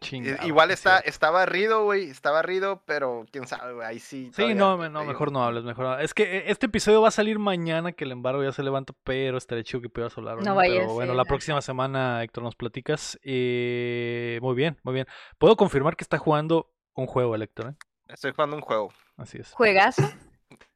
[0.04, 0.74] Chingado, I- Igual sí.
[0.74, 2.10] está, está barrido, güey.
[2.10, 3.86] Está barrido, pero quién sabe, güey.
[3.86, 4.30] Ahí sí.
[4.34, 5.98] Sí, no, me- no, mejor no hables, mejor no.
[5.98, 8.92] Es que eh, este episodio va a salir mañana que el embargo ya se levanta,
[9.04, 10.36] pero estaría chido que pudieras hablar.
[10.38, 10.54] No ¿no?
[10.54, 13.18] vaya a Pero bueno, la próxima semana, Héctor, nos platicas.
[13.22, 15.06] Eh, muy bien, muy bien.
[15.38, 17.74] Puedo confirmar que está jugando un juego, el Héctor, ¿eh?
[18.08, 18.92] Estoy jugando un juego.
[19.16, 19.50] Así es.
[19.52, 20.02] ¿Juegazo?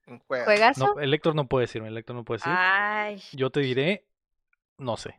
[0.06, 0.44] Un juego.
[0.46, 0.86] ¿Juegazo?
[0.94, 2.52] No, el Héctor no puede decirme, el Héctor no puede decir.
[2.56, 4.06] Ay, Yo te diré,
[4.78, 5.18] no sé.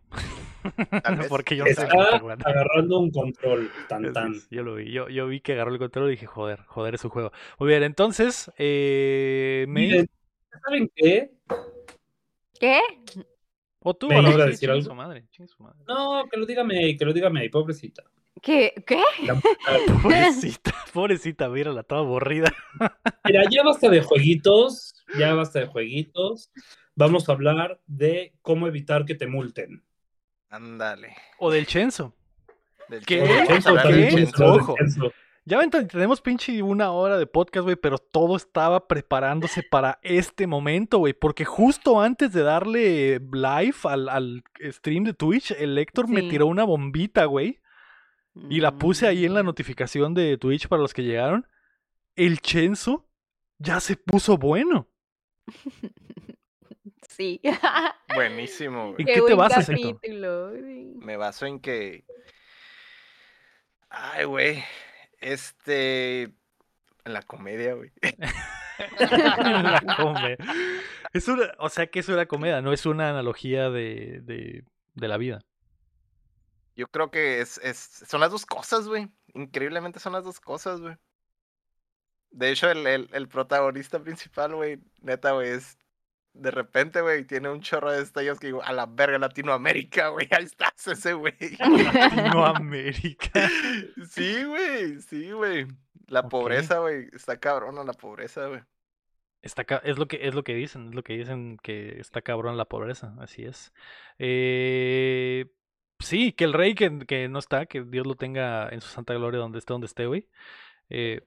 [1.30, 2.48] Porque yo no sé Está jugando.
[2.48, 4.34] agarrando un control tan tan.
[4.36, 6.96] es, Yo lo vi, yo, yo vi que agarró el control y dije, joder, joder,
[6.96, 7.32] es su juego.
[7.60, 9.82] Muy bien, entonces, eh, me...
[9.82, 10.10] Miren,
[10.66, 11.32] ¿saben qué?
[12.60, 12.80] ¿qué?
[13.82, 14.90] O tú, ¿Me Bárbara, iba a sí, decir chingue algo?
[14.90, 15.80] su madre, chingue su madre.
[15.88, 18.04] No, que lo diga May, que lo diga May, pobrecita.
[18.42, 18.74] ¿Qué?
[18.86, 19.02] ¿Qué?
[19.26, 19.36] La-
[20.04, 22.54] Pobrecita, pobrecita, mírala, toda aburrida.
[23.26, 26.52] Mira, ya basta de jueguitos, ya basta de jueguitos.
[26.96, 29.84] Vamos a hablar de cómo evitar que te multen.
[30.50, 31.16] Ándale.
[31.38, 32.14] O del Chenzo.
[32.88, 33.46] Del ¿Qué?
[33.48, 34.10] Chenzo, ¿Qué?
[34.10, 34.46] Chenzo.
[34.46, 34.76] Ojo.
[34.78, 35.12] Chenzo.
[35.46, 41.00] Ya tenemos pinche una hora de podcast, güey, pero todo estaba preparándose para este momento,
[41.00, 46.22] güey, porque justo antes de darle live al, al stream de Twitch, el Héctor me
[46.22, 47.60] tiró una bombita, güey,
[48.50, 49.48] y la puse ahí en la Mm.
[49.48, 51.48] notificación de Twitch para los que llegaron.
[52.16, 53.08] El Chenzo
[53.58, 54.88] ya se puso bueno.
[57.20, 57.42] Sí.
[58.16, 59.06] Buenísimo, ¿En güey.
[59.06, 60.52] qué te basas, capítulo.
[60.96, 62.06] Me baso en que.
[63.90, 64.64] Ay, güey.
[65.20, 66.24] Este.
[67.04, 67.92] En la comedia, güey.
[69.00, 70.38] La come-
[71.12, 74.64] Es una, o sea que es una comedia, no es una analogía de, de,
[74.94, 75.42] de la vida.
[76.78, 79.10] Yo creo que es, es, son las dos cosas, güey.
[79.34, 80.96] Increíblemente son las dos cosas, güey.
[82.32, 85.78] De hecho, el, el, el protagonista principal, güey, neta, güey, es.
[86.34, 90.28] De repente, güey, tiene un chorro de destellos que digo, a la verga, Latinoamérica, güey,
[90.32, 91.34] ahí estás ese, güey.
[91.60, 93.32] Latinoamérica.
[94.10, 95.68] Sí, güey, sí, güey.
[96.08, 98.62] La pobreza, güey, está cabrona la pobreza, güey.
[99.42, 102.58] Está es lo que es lo que dicen, es lo que dicen que está cabrón
[102.58, 103.74] la pobreza, así es.
[104.18, 105.46] Eh,
[106.00, 109.14] sí, que el rey que, que no está, que Dios lo tenga en su santa
[109.14, 110.28] gloria donde esté, donde esté, güey.
[110.90, 111.22] eh,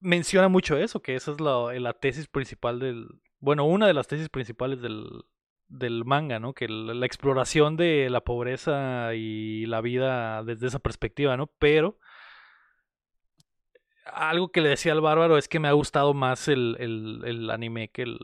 [0.00, 3.08] menciona mucho eso, que esa es la, la tesis principal del,
[3.44, 5.24] bueno, una de las tesis principales del,
[5.68, 6.54] del manga, ¿no?
[6.54, 11.48] Que la, exploración de la pobreza y la vida desde esa perspectiva, ¿no?
[11.58, 11.98] Pero
[14.06, 17.50] algo que le decía al bárbaro es que me ha gustado más el, el, el
[17.50, 18.18] anime que el,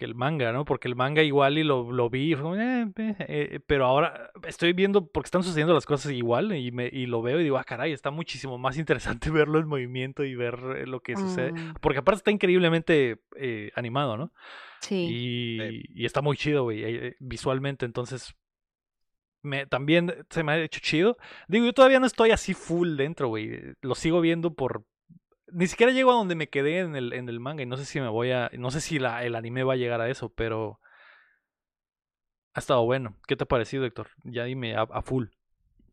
[0.00, 0.64] que el manga, ¿no?
[0.64, 3.84] Porque el manga igual y lo, lo vi, y fue como, "Eh, eh", eh, pero
[3.84, 7.42] ahora estoy viendo, porque están sucediendo las cosas igual y, me, y lo veo y
[7.44, 11.16] digo, ah, caray, está muchísimo más interesante verlo en movimiento y ver eh, lo que
[11.16, 11.52] sucede.
[11.52, 14.32] Mm, Porque aparte está increíblemente eh, animado, ¿no?
[14.80, 15.06] sí.
[15.10, 17.84] Y, y está muy chido, güey, visualmente.
[17.84, 18.34] Entonces,
[19.42, 21.18] me, también se me ha hecho chido.
[21.46, 23.74] Digo, yo todavía no estoy así full dentro, güey.
[23.82, 24.86] Lo sigo viendo por...
[25.52, 27.84] Ni siquiera llego a donde me quedé en el, en el manga y no sé
[27.84, 28.50] si me voy a...
[28.58, 30.80] No sé si la, el anime va a llegar a eso, pero...
[32.54, 33.16] Ha estado bueno.
[33.28, 34.08] ¿Qué te ha parecido, Héctor?
[34.24, 35.26] Ya dime a, a full.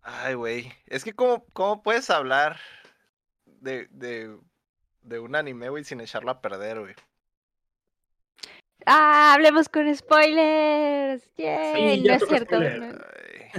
[0.02, 0.72] Ay, güey.
[0.86, 2.60] Es que, ¿cómo, cómo puedes hablar
[3.46, 4.36] de, de,
[5.02, 6.96] de un anime, güey, sin echarlo a perder, güey?
[8.86, 11.30] Ah, hablemos con spoilers.
[11.36, 12.60] Yay, ya no es cierto.
[12.60, 12.98] no.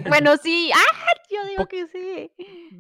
[0.09, 0.71] Bueno, sí.
[0.75, 2.31] Ah, yo digo Po- que sí.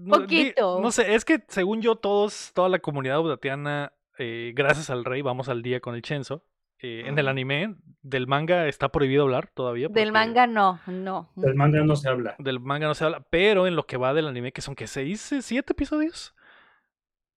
[0.08, 0.80] Poquito.
[0.80, 5.22] No sé, es que según yo, todos, toda la comunidad udatiana, eh, gracias al rey,
[5.22, 6.44] vamos al día con el Chenzo.
[6.80, 9.88] eh, en el anime, del manga está prohibido hablar todavía.
[9.88, 11.32] Del manga no, no.
[11.34, 12.36] Del manga no se habla.
[12.38, 14.86] Del manga no se habla, pero en lo que va del anime, que son que
[14.86, 16.34] seis, eh, siete episodios.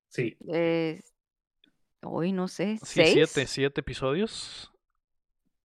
[0.10, 0.38] Sí.
[0.54, 1.00] Eh,
[2.04, 2.78] Uy, no sé.
[2.84, 3.14] Sí, ¿Seis?
[3.14, 4.72] siete, siete episodios.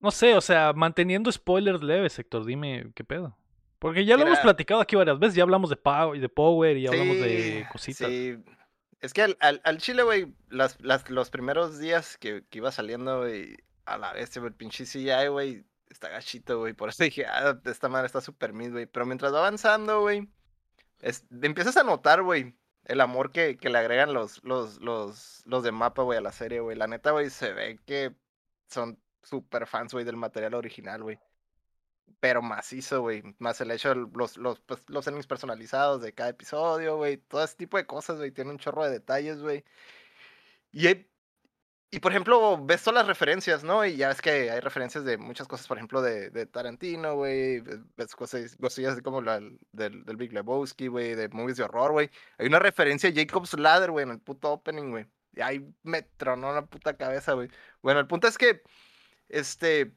[0.01, 3.37] No sé, o sea, manteniendo spoilers leves, Héctor, dime qué pedo.
[3.79, 6.83] Porque ya lo hemos platicado aquí varias veces, ya hablamos de, Pow- de Power y
[6.83, 8.09] ya hablamos de Sí, cositas.
[8.09, 8.37] Sí.
[9.01, 12.73] Es que al, al, al chile, güey, las, las, los primeros días que, que iba
[12.73, 16.73] saliendo, güey, a la vez, el pinche CGI, güey, está gachito, güey.
[16.73, 18.87] Por eso dije, ah, esta madre está súper mid, güey.
[18.87, 20.27] Pero mientras va avanzando, güey,
[21.43, 22.55] empiezas a notar, güey,
[22.85, 26.33] el amor que, que le agregan los, los, los, los de mapa, güey, a la
[26.33, 26.77] serie, güey.
[26.77, 28.15] La neta, güey, se ve que
[28.69, 31.19] son súper fans, güey, del material original, güey.
[32.21, 33.23] Pero macizo, güey.
[33.39, 37.19] Más el hecho de los, los, pues, los endings personalizados de cada episodio, güey.
[37.19, 38.31] Todo ese tipo de cosas, güey.
[38.33, 39.65] Tiene un chorro de detalles, güey.
[40.73, 41.11] Y hay-
[41.91, 43.85] Y por ejemplo, ves todas las referencias, ¿no?
[43.87, 47.61] Y ya ves que hay referencias de muchas cosas, por ejemplo, de, de Tarantino, güey.
[47.61, 49.41] ve- Ves cosas, cosillas así como la
[49.73, 52.11] del, del Big Lebowski, güey, de movies de horror, güey.
[52.39, 55.07] Hay una referencia a Jacob's Ladder, güey, en el puto opening, güey.
[55.33, 57.49] Y ahí me tronó la puta cabeza, güey.
[57.83, 58.63] Bueno, el punto es que,
[59.29, 59.95] este,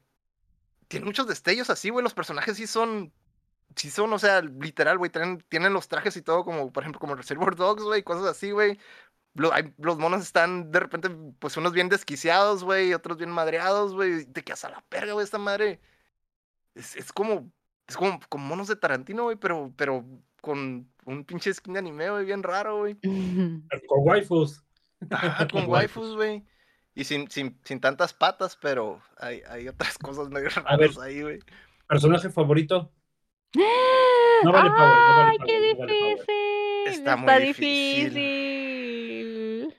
[0.90, 2.02] tiene muchos destellos así, güey.
[2.02, 3.12] Los personajes sí son,
[3.76, 5.08] sí son, o sea, literal, güey.
[5.08, 8.50] Tienen, tienen los trajes y todo, como, por ejemplo, como Reservoir Dogs, güey, cosas así,
[8.50, 8.76] güey.
[9.52, 14.26] Hay- los monos están de repente, pues unos bien desquiciados, güey, otros bien madreados, güey.
[14.26, 15.80] Te quedas a la perga, güey, esta madre.
[16.74, 17.48] Es, es como,
[17.86, 20.04] es como, como monos de Tarantino, güey, pero, pero
[20.40, 22.96] con un pinche skin de anime, güey, bien raro, güey.
[23.86, 24.64] Con waifus.
[24.98, 25.08] Con
[25.52, 26.44] Con waifus, güey.
[27.00, 30.88] Y sin, sin, sin tantas patas, pero hay, hay otras cosas medio A ver.
[30.90, 31.38] raras ahí, güey.
[31.88, 32.92] ¿Personaje favorito?
[34.44, 36.34] No vale power, no vale ¡Ay, power, qué no vale difícil!
[36.84, 38.14] Está Está, muy difícil.
[38.14, 39.74] difícil.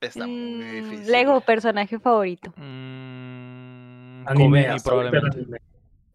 [0.00, 1.12] Está muy Mm, difícil.
[1.12, 2.50] Lego, personaje favorito.
[2.56, 5.46] Mm, Anime, ahorita probablemente.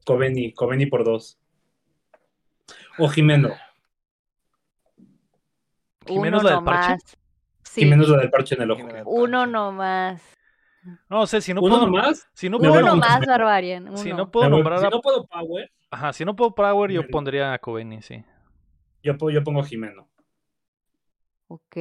[0.03, 1.38] Kobeni, Kobeni por dos.
[2.97, 3.53] O Jimeno.
[6.07, 7.05] ¿Jimeno la del parche?
[7.74, 8.84] Sí, Jimeno es la del parche en el ojo.
[9.05, 10.21] Uno nomás.
[11.09, 11.86] No sé, si no ¿Uno puedo.
[11.88, 12.28] nomás?
[12.34, 13.26] Si no puedo, Uno un nomás.
[13.26, 13.97] Barbarian.
[13.97, 14.17] si uno.
[14.17, 14.89] no puedo nombrar si a.
[14.91, 18.24] no puedo power, Ajá, si no puedo Power, yo pondría a Kobeni, sí.
[19.01, 20.07] yo, yo pongo Jimeno.
[21.47, 21.76] Ok,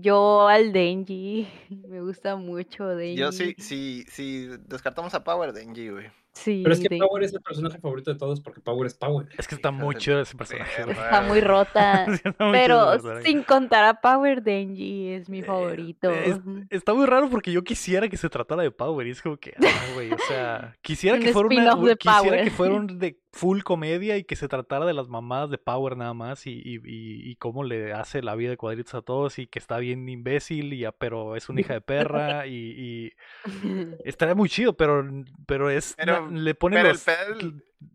[0.00, 1.46] yo al Denji.
[1.88, 3.16] Me gusta mucho Denji.
[3.20, 6.10] Yo sí, sí, sí, descartamos a Power Denji, güey.
[6.36, 6.98] Sí, Pero es que.
[6.98, 9.26] Power es el personaje favorito de todos porque Power es Power.
[9.38, 10.82] Es que está muy chido ese personaje.
[10.90, 12.04] Está muy rota.
[12.06, 16.10] Sí, está muy chido Pero sin contar a Power Denji es mi Eh, favorito.
[16.10, 19.38] es- está muy raro porque yo quisiera que se tratara de Power y es como
[19.38, 22.44] que, ah, güey, o sea, quisiera que fuera una, quisiera Power.
[22.44, 25.96] que fuera un de full comedia y que se tratara de las mamadas de Power
[25.96, 29.38] nada más y, y, y- y cómo le hace la vida de cuadritos a todos
[29.38, 33.12] y que está bien imbécil y ya- pero es una hija de perra y, y
[34.04, 35.04] estaría muy chido, pero,
[35.46, 37.04] pero es Pero- na- le pone pero el los,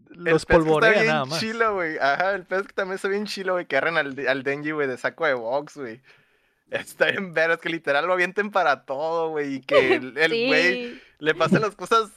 [0.10, 1.40] los que está polvorea bien nada más.
[1.40, 1.98] chilo, güey.
[1.98, 4.88] Ajá, el pez que también está bien chilo, güey, que agarran al, al Denji, güey,
[4.88, 6.02] de saco de box, güey.
[6.72, 10.48] Está bien ver, es que literal lo avienten para todo, güey, y que el el
[10.48, 11.02] güey sí.
[11.20, 12.12] le pasen las cosas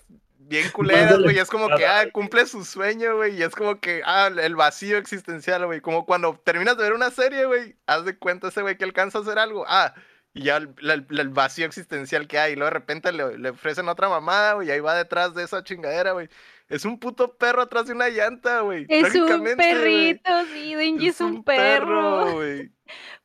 [0.48, 3.80] bien culeras, güey, y es como que, ah, cumple su sueño, güey, y es como
[3.80, 8.04] que, ah, el vacío existencial, güey, como cuando terminas de ver una serie, güey, haz
[8.04, 9.94] de cuenta ese güey que alcanza a hacer algo, ah,
[10.32, 13.38] y ya el, la- el- el vacío existencial que hay, y luego de repente le,
[13.38, 16.28] le ofrecen otra mamada, güey, y ahí va detrás de esa chingadera, güey.
[16.68, 18.86] Es un puto perro atrás de una llanta, güey.
[18.88, 22.40] Es un perrito, sí, Denji es, un perro.
[22.40, 22.70] de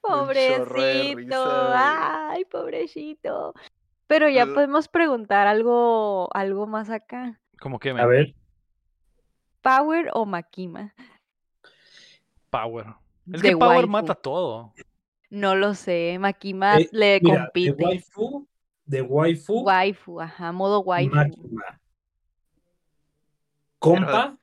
[0.01, 1.72] Pobrecito.
[1.74, 3.53] Ay, pobrecito.
[4.10, 7.39] Pero ya podemos preguntar algo, algo más acá.
[7.62, 8.34] Como que A ver,
[9.62, 10.95] ¿Power o Makima?
[12.49, 12.88] Power.
[13.32, 13.88] Es De que Power waifu.
[13.88, 14.74] mata todo.
[15.30, 16.18] No lo sé.
[16.20, 17.84] Makima Eh, le mira, de compite.
[17.86, 18.47] waifu,
[18.86, 21.14] de waifu, Waifu, ajá, modo waifu.
[21.16, 21.80] Máquina.
[23.78, 24.38] Compa,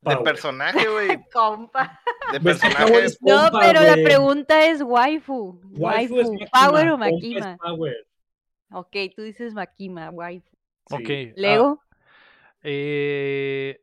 [0.00, 1.20] De personaje, güey.
[1.34, 2.00] Compa.
[2.32, 3.04] De Power personaje.
[3.04, 5.60] es No, pero la pregunta es waifu.
[5.72, 6.32] Waifu es Waifu.
[6.32, 7.56] Máquina, ¿Power o compa es Makima?
[7.58, 8.06] Power.
[8.70, 10.48] Ok, tú dices Makima, waifu.
[10.88, 10.94] Sí.
[10.94, 11.10] Ok.
[11.10, 11.82] ah, Lego,
[12.62, 13.80] eh,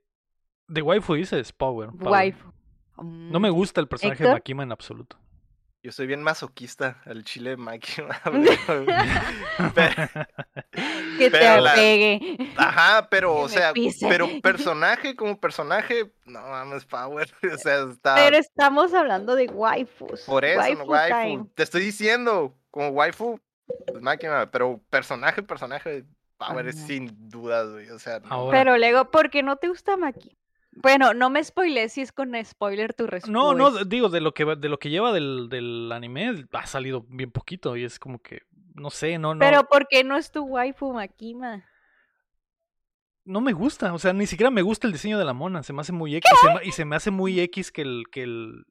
[0.68, 1.90] de waifu dices Power.
[1.92, 2.08] Power.
[2.12, 2.52] waifu.
[2.98, 4.36] No me Mm, gusta el personaje de ¿Héctor?
[4.40, 5.18] Makima en absoluto.
[5.82, 7.88] Yo soy bien masoquista al chile Mike.
[9.76, 9.96] Pero-
[11.18, 12.38] Que te pero la- pegue.
[12.58, 14.08] Ajá, pero, Que o sea, pise.
[14.08, 17.30] pero personaje como personaje, no mames, Power.
[17.54, 18.16] O sea, está.
[18.16, 20.22] Pero estamos hablando de waifus.
[20.22, 21.16] Por eso, no, Waifu waifu.
[21.22, 21.46] time.
[21.56, 23.40] Te estoy diciendo, como waifu,
[23.88, 26.06] pues máquina, pero personaje, personaje,
[26.38, 27.90] Power es sin dudas, güey.
[27.92, 28.28] O sea, no.
[28.30, 30.38] Ahora- Pero luego, ¿por qué no te gusta Maki?
[30.76, 33.32] Bueno, no me spoilé si es con spoiler tu respuesta.
[33.32, 37.06] No, no, digo, de lo que de lo que lleva del, del anime ha salido
[37.08, 38.42] bien poquito y es como que,
[38.74, 39.40] no sé, no, no.
[39.40, 41.64] Pero ¿por qué no es tu waifu Makima?
[43.26, 45.72] no me gusta, o sea, ni siquiera me gusta el diseño de la mona, se
[45.72, 48.24] me hace muy X se me- y se me hace muy X que el que
[48.24, 48.66] el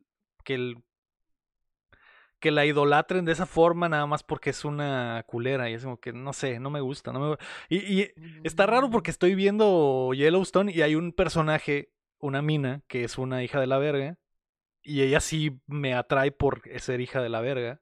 [0.44, 0.76] que el
[2.42, 5.98] que la idolatren de esa forma nada más porque es una culera y es como
[6.00, 7.36] que no sé, no me gusta, no me
[7.70, 8.12] y, y
[8.44, 13.42] está raro porque estoy viendo Yellowstone y hay un personaje, una mina que es una
[13.44, 14.18] hija de la verga
[14.82, 17.80] y ella sí me atrae por ser hija de la verga.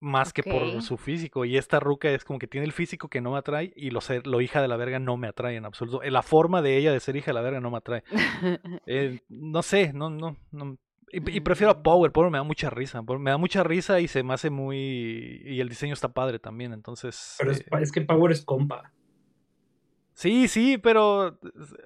[0.00, 1.44] Más que por su físico.
[1.44, 3.72] Y esta ruca es como que tiene el físico que no me atrae.
[3.74, 6.02] Y lo, ser, lo hija de la verga no me atrae en absoluto.
[6.04, 8.04] Eh, La forma de ella de ser hija de la verga no me atrae.
[8.86, 10.78] Eh, no sé, no, no, no.
[11.12, 13.02] Y, y prefiero a Power, Power me da mucha risa.
[13.02, 15.40] Power me da mucha risa y se me hace muy.
[15.44, 17.34] Y el diseño está padre también, entonces.
[17.38, 18.92] Pero es, eh, es que Power es compa.
[20.12, 21.38] Sí, sí, pero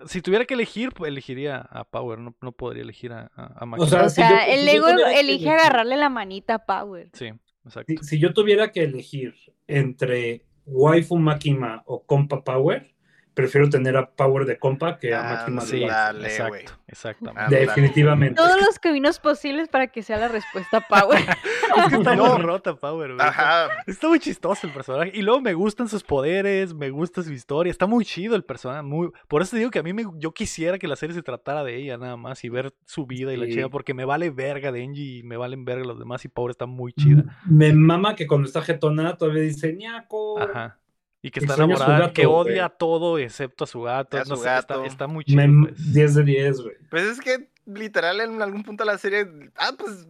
[0.06, 2.18] si tuviera que elegir, pues, elegiría a Power.
[2.18, 3.86] No, no podría elegir a, a, a Maki.
[3.86, 6.08] sea, o si yo- sea, si el yo ego tuviera que elige elegir- agarrarle la
[6.08, 7.10] manita a Power.
[7.12, 7.26] Sí,
[7.66, 7.92] exacto.
[8.00, 9.34] Si, si yo tuviera que elegir
[9.66, 12.91] entre waifu Makima o compa Power,
[13.35, 15.93] prefiero tener a Power de compa que a Máxima Ah, de Sí, base.
[15.95, 17.57] Dale, exacto, exactamente.
[17.57, 18.35] Ah, Definitivamente.
[18.35, 21.18] Todos los caminos posibles para que sea la respuesta Power.
[21.74, 22.35] Es que está No.
[22.35, 23.26] muy rota, Power, güey.
[23.26, 23.68] Ajá.
[23.87, 25.11] Está muy chistoso el personaje.
[25.14, 27.70] Y luego me gustan sus poderes, me gusta su historia.
[27.70, 28.83] Está muy chido el personaje.
[28.83, 29.11] Muy...
[29.28, 30.05] Por eso te digo que a mí me...
[30.16, 33.33] yo quisiera que la serie se tratara de ella nada más y ver su vida
[33.33, 33.68] y la chida.
[33.70, 36.24] Porque me vale verga Denji y me valen verga los demás.
[36.26, 37.24] Y Power está muy chida.
[37.47, 40.39] Me mama que cuando está jetona todavía dice ñaco.
[40.41, 40.78] Ajá.
[41.22, 44.16] Y que está enamorada, gato, que odia todo excepto a su gato.
[44.16, 44.84] A no su sé, está- gato.
[44.84, 45.46] Está, muy chido.
[45.46, 45.92] Me- pues.
[45.92, 46.74] 10 de 10, güey.
[46.90, 50.08] Pues es que literal en algún punto de la serie, ah, pues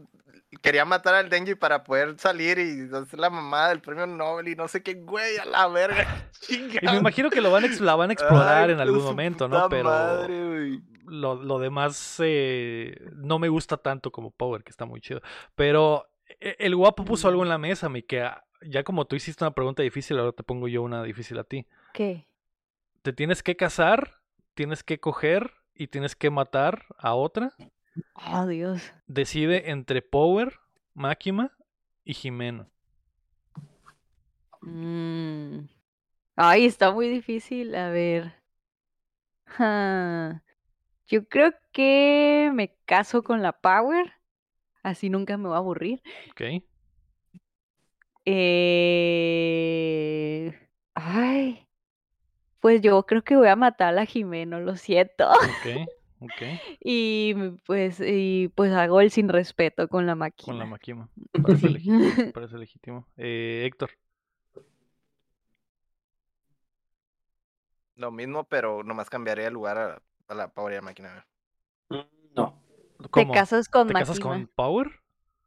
[0.62, 4.54] quería matar al Denji para poder salir y hacer la mamada del premio Nobel y
[4.54, 6.30] no sé qué, güey, a la verga.
[6.48, 9.68] Y me imagino que lo van la van a explorar Ay, en algún momento, ¿no?
[9.68, 15.00] Pero madre, lo, lo demás eh, no me gusta tanto como Power, que está muy
[15.02, 15.20] chido.
[15.54, 16.08] Pero
[16.40, 19.44] eh, el guapo puso algo en la mesa, mi que ah, ya como tú hiciste
[19.44, 21.66] una pregunta difícil, ahora te pongo yo una difícil a ti.
[21.92, 22.26] ¿Qué?
[23.02, 24.20] Te tienes que casar,
[24.54, 27.52] tienes que coger y tienes que matar a otra.
[28.14, 28.92] Oh, Dios.
[29.06, 30.60] Decide entre Power,
[30.94, 31.52] Máquima
[32.04, 32.68] y Jimeno.
[34.62, 35.68] Mm.
[36.36, 37.74] Ay, está muy difícil.
[37.74, 38.34] A ver.
[39.58, 40.42] Ah,
[41.08, 44.14] Yo creo que me caso con la Power.
[44.82, 46.02] Así nunca me va a aburrir.
[46.30, 46.42] ¿Ok?
[49.24, 50.52] Eh...
[50.94, 51.68] Ay.
[52.60, 55.28] Pues yo creo que voy a matar a la Jimeno, lo siento.
[55.30, 55.88] Ok,
[56.20, 56.42] ok.
[56.80, 57.34] Y
[57.66, 60.14] pues, y pues hago el sin respeto con la
[60.44, 61.08] Con la máquina.
[61.42, 61.98] Parece legítimo.
[62.34, 63.08] Parece legítimo.
[63.16, 63.90] Eh, Héctor.
[67.96, 71.26] Lo mismo, pero nomás cambiaría el lugar a, a la Power y a la máquina.
[71.88, 72.06] güey.
[72.34, 72.62] No.
[73.12, 74.30] ¿Te casas con ¿Te casas máquina?
[74.30, 75.00] con Power?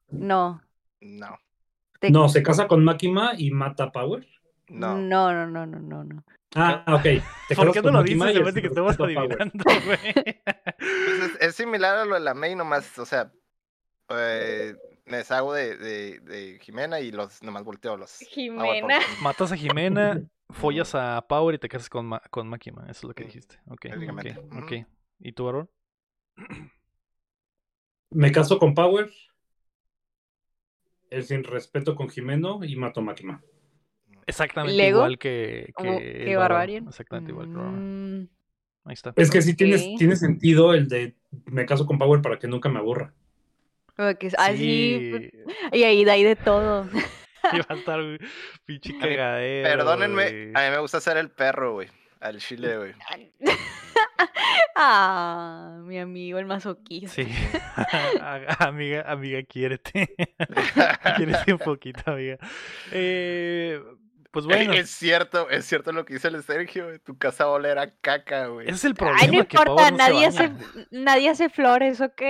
[0.08, 0.62] No.
[1.02, 1.38] No,
[2.12, 4.28] No, se casa con Máquima y mata a Power.
[4.70, 4.98] no.
[4.98, 6.24] No, no, no, no, no, no.
[6.56, 7.04] Ah, ok.
[7.04, 8.18] Te ¿Por casas qué no con lo dices?
[8.52, 10.00] y Se que estamos adivinando, güey.
[10.78, 13.32] Pues es, es similar a lo de la May, nomás, o sea,
[14.10, 14.74] eh,
[15.06, 18.18] me deshago de, de, de Jimena y los nomás volteo los.
[18.20, 19.00] Jimena.
[19.22, 22.84] Matas a Jimena, follas a Power y te casas con, Ma- con Máquina.
[22.84, 23.56] Eso es lo que Mm, dijiste.
[23.68, 24.38] Ok, ok, básicamente.
[24.40, 24.72] ok.
[24.72, 24.86] Ujú.
[25.20, 25.70] ¿Y tú, varón?
[28.12, 29.10] Me caso con Power.
[31.16, 33.42] El sin respeto con Jimeno y mato Máquima.
[34.28, 35.00] Exactamente ¿Lego?
[35.00, 36.36] igual que, que.
[36.36, 36.88] Barbarian.
[36.88, 38.22] Exactamente igual que varón.
[38.22, 38.28] Mm,
[38.86, 39.14] Ahí está.
[39.16, 42.68] Es que sí tienes, tiene sentido el de me caso con Power para que nunca
[42.70, 43.14] me aburra.
[43.96, 45.30] porque es así.
[45.32, 45.32] Sí,
[45.72, 46.90] Y ahí de ahí de todo.
[47.54, 48.00] iba a estar
[48.66, 49.70] pinche cagadero.
[49.70, 51.88] Perdónenme, a mí me gusta ser el perro, güey.
[52.20, 52.94] Al chile, güey.
[54.76, 57.10] ah, mi amigo, el masoquista.
[57.10, 57.28] Sí.
[58.60, 60.16] Amiga, amiga, quiérete.
[61.18, 62.38] quiérete un poquito, amiga.
[62.92, 63.82] Eh,
[64.32, 67.00] pues bueno, Es cierto, es cierto lo que dice el Sergio, güey.
[67.00, 68.68] Tu casa va a oler a caca, güey.
[68.68, 69.20] ese es el problema.
[69.22, 70.52] Ay, no que no se nadie, hace,
[70.92, 72.22] nadie hace flores, ¿ok?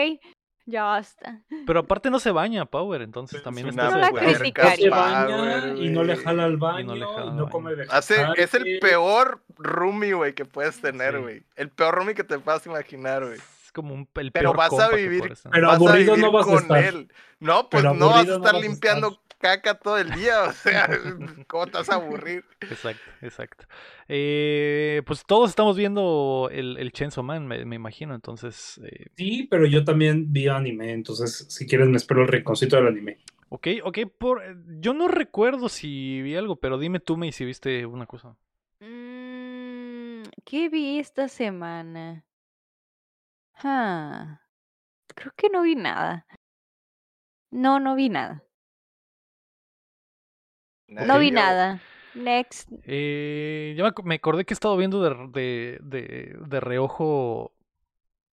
[0.68, 1.42] Ya basta.
[1.68, 4.06] Pero aparte no se baña Power, entonces también Es está una No.
[4.06, 7.32] Se Power, baña y no le jala al Y baño no y le no, jala
[7.32, 7.50] baño.
[7.50, 11.22] come Hace, es el peor roomie, güey, que puedes tener, Sí.
[11.22, 11.44] güey.
[11.56, 13.40] El peor roomie que te puedas imaginar, güey.
[13.76, 15.38] Como un, el Pero peor vas a compa vivir-.
[15.52, 16.84] Pero vas aburrido a vivir no vas a con estar.
[16.84, 17.12] él.
[17.40, 19.38] No, pues no vas a no estar a limpiando estar.
[19.40, 20.90] caca todo el día, o sea,
[21.48, 22.46] ¿cómo te vas a aburrir?
[22.70, 23.66] Exacto, exacto.
[24.08, 28.80] Eh, pues todos estamos viendo el, el Chainsaw Man, me, me imagino, entonces...
[28.84, 32.88] eh, Sí, pero yo también vi anime, entonces si quieres me espero el rinconcito del
[32.88, 33.20] anime.
[33.50, 34.42] ok, ok, por,
[34.80, 38.36] yo no recuerdo si vi algo, pero dime tú, me si viste una cosa.
[38.80, 42.24] Mm, ¿Qué vi esta semana?
[43.64, 44.42] Ah,
[45.16, 46.26] creo que no vi nada.
[47.52, 48.44] No, no vi nada.
[50.88, 51.82] No vi Yo- nada.
[52.14, 52.70] Next.
[52.86, 57.54] Eh, ya me, ac- me acordé que he estado viendo de, de, de, de reojo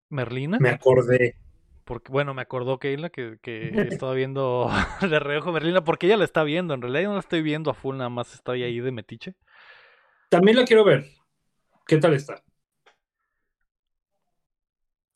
[0.09, 0.59] Merlina.
[0.61, 1.37] Me acordé.
[1.85, 3.71] Porque, bueno, me acordó Keila que, que
[4.07, 4.71] estaba viendo
[5.01, 6.75] de reojo Merlina porque ella la está viendo.
[6.75, 9.35] En realidad yo no la estoy viendo a full, nada más estoy ahí de metiche.
[10.29, 11.05] También la quiero ver.
[11.87, 12.43] ¿Qué tal está?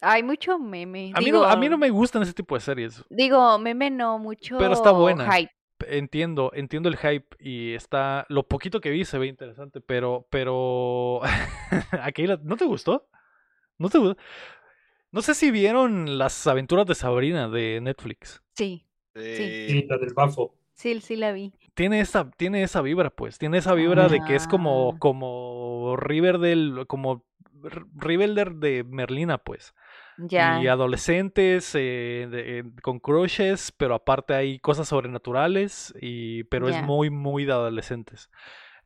[0.00, 1.12] Hay mucho meme.
[1.14, 3.02] A mí, no, a mí no me gustan ese tipo de series.
[3.10, 5.30] Digo, meme no, mucho Pero está buena.
[5.32, 5.50] hype.
[5.88, 8.24] Entiendo, entiendo el hype y está.
[8.28, 10.26] Lo poquito que vi se ve interesante, pero.
[10.30, 11.20] Pero.
[12.02, 13.08] ¿A Keila no te gustó?
[13.78, 14.16] ¿No te gustó?
[15.12, 18.42] No sé si vieron las aventuras de Sabrina de Netflix.
[18.54, 19.66] Sí, Sí.
[19.68, 20.54] Sí, la del bafo.
[20.74, 21.52] sí, sí la vi.
[21.74, 23.38] Tiene esa, tiene esa vibra, pues.
[23.38, 24.96] Tiene esa vibra de que es como, Ah.
[24.98, 27.24] como Riverdale, como
[27.94, 29.74] Riverdale de Merlina, pues.
[30.18, 30.62] Ya.
[30.62, 36.82] Y adolescentes eh, de- eh, con crushes, pero aparte hay cosas sobrenaturales, y, pero es
[36.82, 38.30] muy, muy de adolescentes.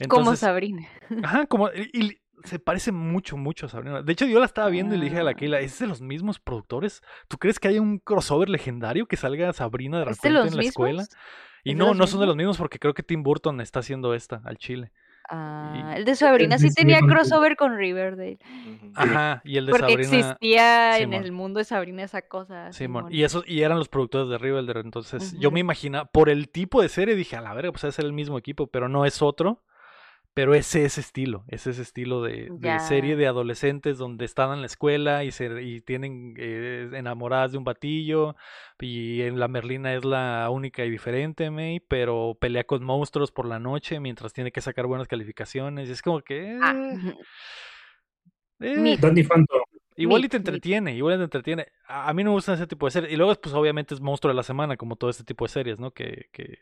[0.08, 0.86] Como Sabrina.
[1.24, 1.68] Ajá, como.
[1.68, 4.02] Y, y se parece mucho, mucho a Sabrina.
[4.02, 5.34] De hecho, yo la estaba viendo y le dije a la Ah.
[5.34, 7.02] Keila, ¿es de los mismos productores?
[7.28, 10.56] ¿Tú crees que hay un crossover legendario que salga Sabrina de ¿Es de repente en
[10.56, 11.02] la escuela?
[11.64, 13.80] Y ¿Es de no, no son de los mismos porque creo que Tim Burton está
[13.80, 14.90] haciendo esta al chile.
[15.32, 18.38] Ah, el de Sabrina de sí tenía crossover con Riverdale.
[18.94, 20.18] Ajá, y el de Porque Sabrina.
[20.18, 22.72] existía en el mundo de Sabrina esa cosa.
[22.72, 23.04] Simón.
[23.04, 23.14] Simón.
[23.14, 24.80] Y esos, y eran los productores de Riverdale.
[24.80, 27.98] Entonces, yo me imagina, por el tipo de serie, dije, a la verga, pues es
[28.00, 29.58] el mismo equipo, pero no es otro.
[30.32, 34.60] Pero es ese estilo, es ese estilo de, de serie de adolescentes donde están en
[34.60, 38.36] la escuela y se y tienen eh, enamoradas de un batillo
[38.78, 43.44] y en la Merlina es la única y diferente, May, pero pelea con monstruos por
[43.46, 45.88] la noche mientras tiene que sacar buenas calificaciones.
[45.88, 47.18] Y es como que Ah, eh, ujú.
[48.60, 49.60] eh, Danny Phantom.
[49.96, 51.66] Igual y te entretiene, igual y te entretiene.
[51.86, 53.12] A, a mí no me gustan ese tipo de series.
[53.12, 55.78] Y luego, pues obviamente es monstruo de la semana, como todo este tipo de series,
[55.78, 55.90] ¿no?
[55.90, 56.58] Que, que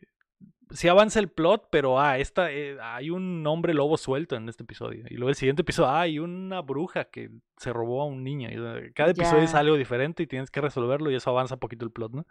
[0.70, 4.62] sí avanza el plot, pero ah, esta, eh, hay un hombre lobo suelto en este
[4.64, 5.04] episodio.
[5.08, 8.48] Y luego el siguiente episodio, ah, hay una bruja que se robó a un niño.
[8.50, 11.60] Y, eh, cada episodio es algo diferente y tienes que resolverlo y eso avanza un
[11.60, 12.26] poquito el plot, ¿no?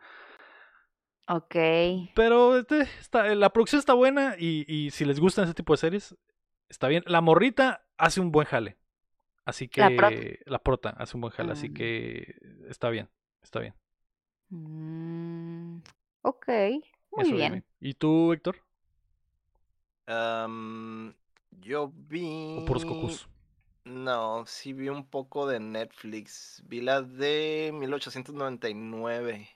[1.29, 1.55] Ok.
[2.15, 5.77] Pero este, está, la producción está buena y, y si les gustan ese tipo de
[5.77, 6.15] series,
[6.69, 7.03] está bien.
[7.05, 8.77] La morrita hace un buen jale.
[9.43, 10.15] Así que La prota.
[10.45, 11.73] la prota hace un buen jale, así Mm.
[11.73, 12.35] que
[12.69, 13.09] está bien,
[13.41, 13.73] está bien.
[14.49, 15.79] Mm,
[16.21, 16.47] ok.
[17.17, 17.59] Muy Eso bien.
[17.59, 17.63] dime.
[17.81, 18.57] ¿Y tú, Héctor?
[21.61, 22.23] Yo vi.
[22.57, 23.15] ¿O puros cocos?
[23.85, 26.61] No, sí vi un poco de Netflix.
[26.65, 29.49] Vi la de 1899,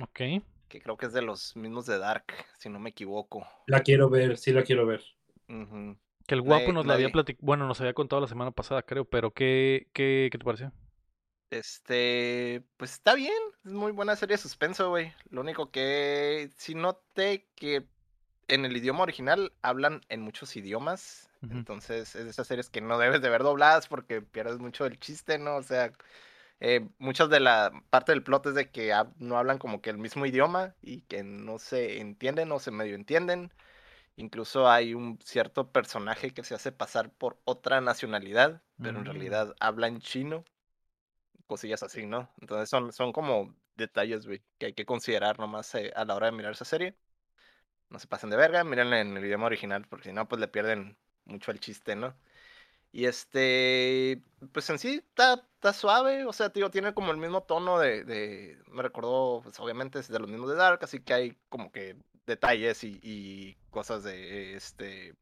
[0.00, 0.20] Ok.
[0.68, 2.24] que creo que es de los mismos de Dark,
[2.58, 3.46] si no me equivoco.
[3.64, 5.02] La quiero ver, sí la quiero ver.
[6.26, 9.04] Que el guapo nos la había platicado, bueno, nos había contado la semana pasada, creo,
[9.04, 10.72] pero ¿qué, qué, qué te pareció?
[11.50, 15.12] Este, pues está bien, es muy buena serie de suspenso, güey.
[15.30, 17.88] Lo único que sí noté que
[18.48, 22.98] en el idioma original hablan en muchos idiomas, entonces es de esas series que no
[22.98, 25.56] debes de ver dobladas porque pierdes mucho el chiste, ¿no?
[25.56, 25.92] O sea,
[26.60, 29.98] eh, muchas de la parte del plot es de que no hablan como que el
[29.98, 33.52] mismo idioma y que no se entienden o se medio entienden.
[34.16, 39.06] Incluso hay un cierto personaje que se hace pasar por otra nacionalidad, pero en Mm.
[39.06, 40.44] realidad habla en chino.
[41.50, 42.32] Cosillas así, ¿no?
[42.40, 46.26] Entonces son, son como detalles, güey, que hay que considerar nomás eh, a la hora
[46.26, 46.96] de mirar esa serie.
[47.90, 50.48] No se pasen de verga, mírenla en el idioma original, porque si no, pues le
[50.48, 52.16] pierden mucho el chiste, ¿no?
[52.92, 54.22] Y este,
[54.52, 58.58] pues en sí está, está suave, o sea, tío, tiene como el mismo tono de,
[58.68, 61.96] me recordó, pues obviamente es de los mismos de Dark, así que hay como que
[62.26, 65.16] detalles y, y cosas de, este,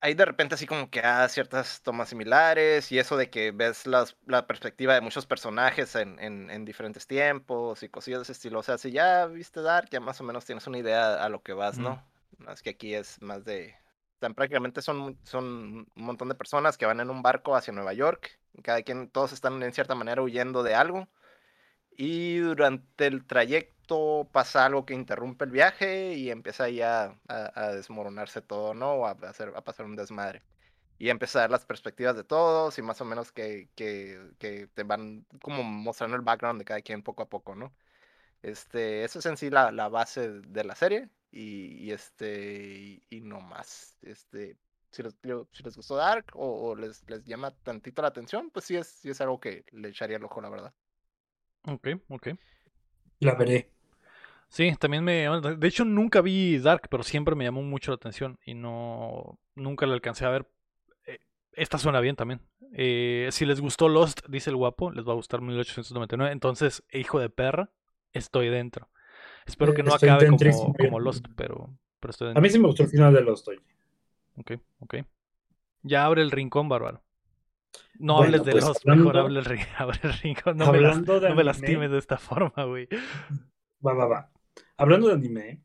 [0.00, 3.86] hay de repente así como que ah, ciertas tomas similares y eso de que ves
[3.86, 8.32] las, la perspectiva de muchos personajes en, en, en diferentes tiempos y cosillas de ese
[8.32, 11.28] estilo, o sea, si ya viste Dark, ya más o menos tienes una idea a
[11.28, 11.82] lo que vas, Mm.
[11.82, 12.04] ¿no?
[12.38, 13.74] Más que aquí es más de
[14.18, 17.92] tan prácticamente son, son un montón de personas que van en un barco hacia Nueva
[17.94, 18.38] York.
[18.54, 21.08] y Cada quien, todos están en cierta manera huyendo de algo.
[21.96, 27.72] Y durante el trayecto pasa algo que interrumpe el viaje y empieza ya a, a
[27.74, 28.92] desmoronarse todo, ¿no?
[28.94, 30.42] O a, hacer, a pasar un desmadre.
[30.98, 35.26] Y dar las perspectivas de todos y más o menos que, que, que te van
[35.42, 37.74] como mostrando el background de cada quien poco a poco, ¿no?
[38.42, 43.20] Este, eso es en sí la, la base de la serie y, y este y,
[43.22, 43.98] no más.
[44.02, 44.58] Este,
[44.90, 45.14] si les,
[45.52, 48.88] si les gustó Dark o, o les, les llama tantito la atención, pues sí es,
[48.88, 50.74] sí es algo que le echaría el ojo, la verdad.
[51.66, 52.28] Ok, ok.
[53.20, 53.70] La veré.
[54.48, 58.38] Sí, también me De hecho, nunca vi Dark, pero siempre me llamó mucho la atención
[58.44, 59.38] y no.
[59.54, 60.48] Nunca la alcancé a ver.
[61.06, 61.20] Eh,
[61.52, 62.40] Esta suena bien también.
[62.72, 66.32] Eh, si les gustó Lost, dice el guapo, les va a gustar 1899.
[66.32, 67.70] Entonces, hijo de perra,
[68.12, 68.88] estoy dentro.
[69.46, 71.70] Espero Eh, que no estoy acabe como, Lost, pero,
[72.00, 72.40] pero estoy A dentro.
[72.40, 73.60] mí sí me gustó el final de Lost, oye.
[74.36, 74.94] Ok, ok.
[75.82, 77.02] Ya abre el rincón, bárbaro.
[77.98, 79.40] No Bueno, hables de pues, Lost, mejor hablando-
[79.78, 80.56] abre el, rincón.
[80.56, 81.44] No, me, las- Hablando de no me anime.
[81.44, 82.88] lastimes de esta forma, güey.
[83.86, 84.30] Va, va, va.
[84.76, 85.60] Hablando de anime,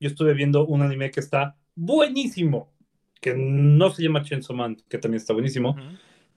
[0.00, 2.72] yo estuve viendo un anime que está buenísimo,
[3.20, 5.76] que no se llama Chainsaw Man, que también está buenísimo,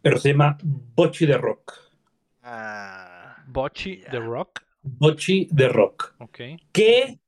[0.01, 1.73] pero se llama Bochi de Rock.
[3.47, 4.09] Bochy Ya.
[4.11, 4.61] The Rock.
[4.83, 6.15] Bochi de Rock.
[6.19, 6.39] Ok.
[6.71, 7.19] Qué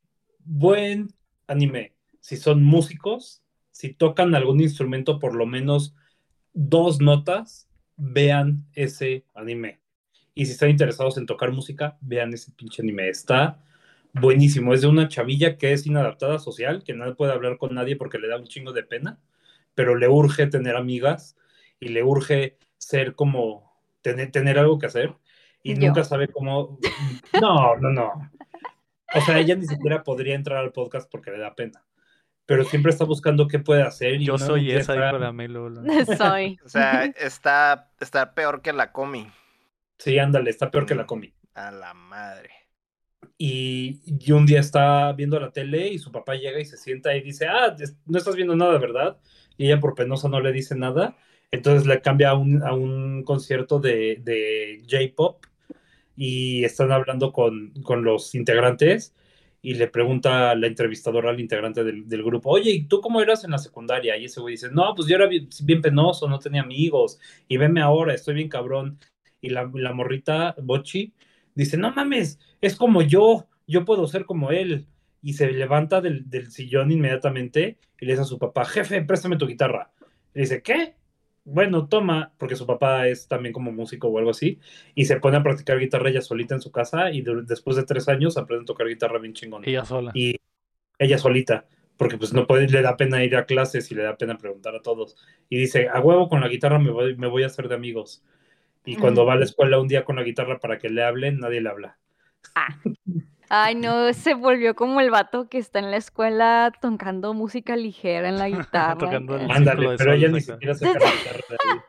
[0.45, 1.13] buen
[1.47, 1.95] anime.
[2.19, 3.41] Si son músicos,
[3.71, 5.95] si tocan algún instrumento por lo menos
[6.53, 7.67] dos notas,
[8.01, 9.79] vean ese anime.
[10.33, 13.09] Y si están interesados en tocar música, vean ese pinche anime.
[13.09, 13.59] Está
[14.13, 14.73] buenísimo.
[14.73, 18.17] Es de una chavilla que es inadaptada social, que no puede hablar con nadie porque
[18.17, 19.19] le da un chingo de pena,
[19.75, 21.37] pero le urge tener amigas
[21.79, 23.71] y le urge ser como,
[24.01, 25.13] tener, tener algo que hacer
[25.61, 25.87] y Yo.
[25.87, 26.79] nunca sabe cómo...
[27.39, 28.31] No, no, no.
[29.13, 31.83] O sea, ella ni siquiera podría entrar al podcast porque le da pena.
[32.45, 34.21] Pero siempre está buscando qué puede hacer.
[34.21, 35.69] y Yo no, soy esa, dijo la Melo.
[35.69, 36.57] la- Soy.
[36.65, 39.27] O sea, está, está peor que la comi.
[39.97, 41.33] Sí, ándale, está peor que la comi.
[41.53, 42.49] A la madre.
[43.37, 47.15] Y, y un día está viendo la tele y su papá llega y se sienta
[47.15, 49.17] y dice, ah, no estás viendo nada, ¿verdad?
[49.57, 51.17] Y ella por penosa no le dice nada.
[51.51, 55.45] Entonces le cambia a un, a un concierto de, de J-Pop
[56.15, 59.13] y están hablando con, con los integrantes
[59.61, 63.43] y le pregunta la entrevistadora al integrante del, del grupo, oye, ¿y tú cómo eras
[63.43, 64.17] en la secundaria?
[64.17, 67.57] Y ese güey dice, no, pues yo era bien, bien penoso, no tenía amigos y
[67.57, 68.99] veme ahora, estoy bien cabrón.
[69.39, 71.13] Y la, la morrita, Bochi,
[71.55, 74.87] dice, no mames, es como yo, yo puedo ser como él.
[75.23, 79.37] Y se levanta del, del sillón inmediatamente y le dice a su papá, jefe, préstame
[79.37, 79.91] tu guitarra.
[80.33, 80.95] Le dice, ¿qué?
[81.43, 84.59] Bueno, toma, porque su papá es también como músico o algo así,
[84.93, 87.83] y se pone a practicar guitarra ella solita en su casa y de- después de
[87.83, 89.67] tres años aprende a tocar guitarra bien chingón.
[89.67, 90.11] Ella sola.
[90.13, 90.35] Y
[90.99, 91.65] ella solita,
[91.97, 94.75] porque pues no puede, le da pena ir a clases y le da pena preguntar
[94.75, 95.17] a todos.
[95.49, 98.23] Y dice, a huevo con la guitarra me voy, me voy a hacer de amigos.
[98.85, 101.39] Y cuando va a la escuela un día con la guitarra para que le hablen,
[101.39, 101.97] nadie le habla.
[103.53, 108.29] Ay, no, se volvió como el vato que está en la escuela tocando música ligera
[108.29, 108.97] en la guitarra.
[108.97, 111.79] Tocando el- Ándale, de pero ella ni siquiera saca la guitarra de ahí.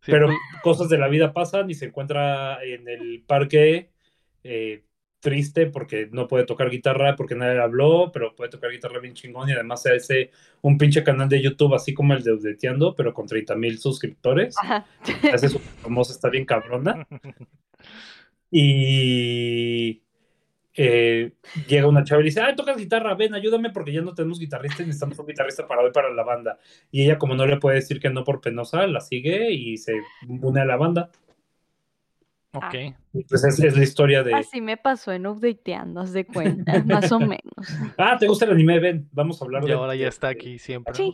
[0.00, 3.90] Sí, Pero pues, cosas de la vida pasan y se encuentra en el parque
[4.42, 4.84] eh,
[5.20, 9.12] triste porque no puede tocar guitarra porque nadie le habló, pero puede tocar guitarra bien
[9.12, 10.30] chingón y además se hace
[10.62, 14.56] un pinche canal de YouTube así como el de Udeteando, pero con 30 mil suscriptores.
[14.62, 14.86] Ajá.
[15.20, 17.06] Se hace súper famosa, está bien cabrona.
[18.54, 20.02] Y
[20.74, 21.32] eh,
[21.68, 24.38] llega una chava y le dice, ay, tocas guitarra, ven, ayúdame porque ya no tenemos
[24.38, 26.58] guitarrista y necesitamos un guitarrista para hoy para la banda.
[26.90, 29.94] Y ella como no le puede decir que no por penosa, la sigue y se
[30.28, 31.10] une a la banda.
[32.52, 32.74] ok.
[33.14, 36.82] Y pues es, es la historia de, Así me pasó en Updateando, haz de cuenta,
[36.86, 37.42] más o menos.
[37.98, 38.78] ah, ¿te gusta el anime?
[38.80, 39.72] Ven, vamos a hablar Y de...
[39.74, 40.94] ahora ya está aquí siempre.
[40.94, 41.12] Sí.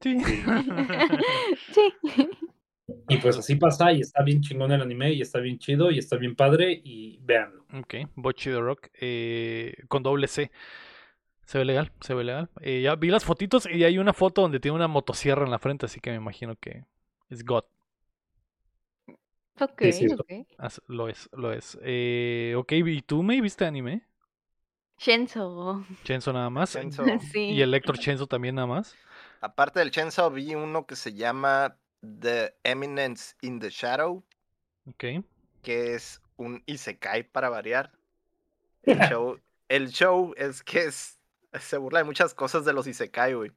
[0.00, 0.18] Sí.
[1.72, 1.92] Sí.
[3.10, 5.98] Y pues así pasa y está bien chingón el anime y está bien chido y
[5.98, 7.64] está bien padre y véanlo.
[7.74, 10.50] Ok, Bochi the Rock eh, con doble C.
[11.44, 12.48] Se ve legal, se ve legal.
[12.60, 15.58] Eh, ya vi las fotitos y hay una foto donde tiene una motosierra en la
[15.58, 16.84] frente, así que me imagino que
[17.28, 17.64] es God.
[19.60, 20.46] Ok, Sí, ok.
[20.58, 21.78] As- Lo es, lo es.
[21.82, 24.06] Eh, ok, ¿y tú me viste anime?
[24.98, 25.84] Shenzo.
[26.04, 26.72] Chenzo nada más.
[26.72, 27.02] Chenzo.
[27.32, 27.50] Sí.
[27.50, 28.94] Y el Héctor Chenzo también nada más.
[29.40, 34.24] Aparte del Chainsaw, vi uno que se llama The Eminence in the Shadow,
[34.88, 35.24] Ok.
[35.62, 37.92] que es un isekai para variar.
[38.82, 41.18] El show, el show es que es,
[41.58, 43.52] se burla de muchas cosas de los isekai, güey.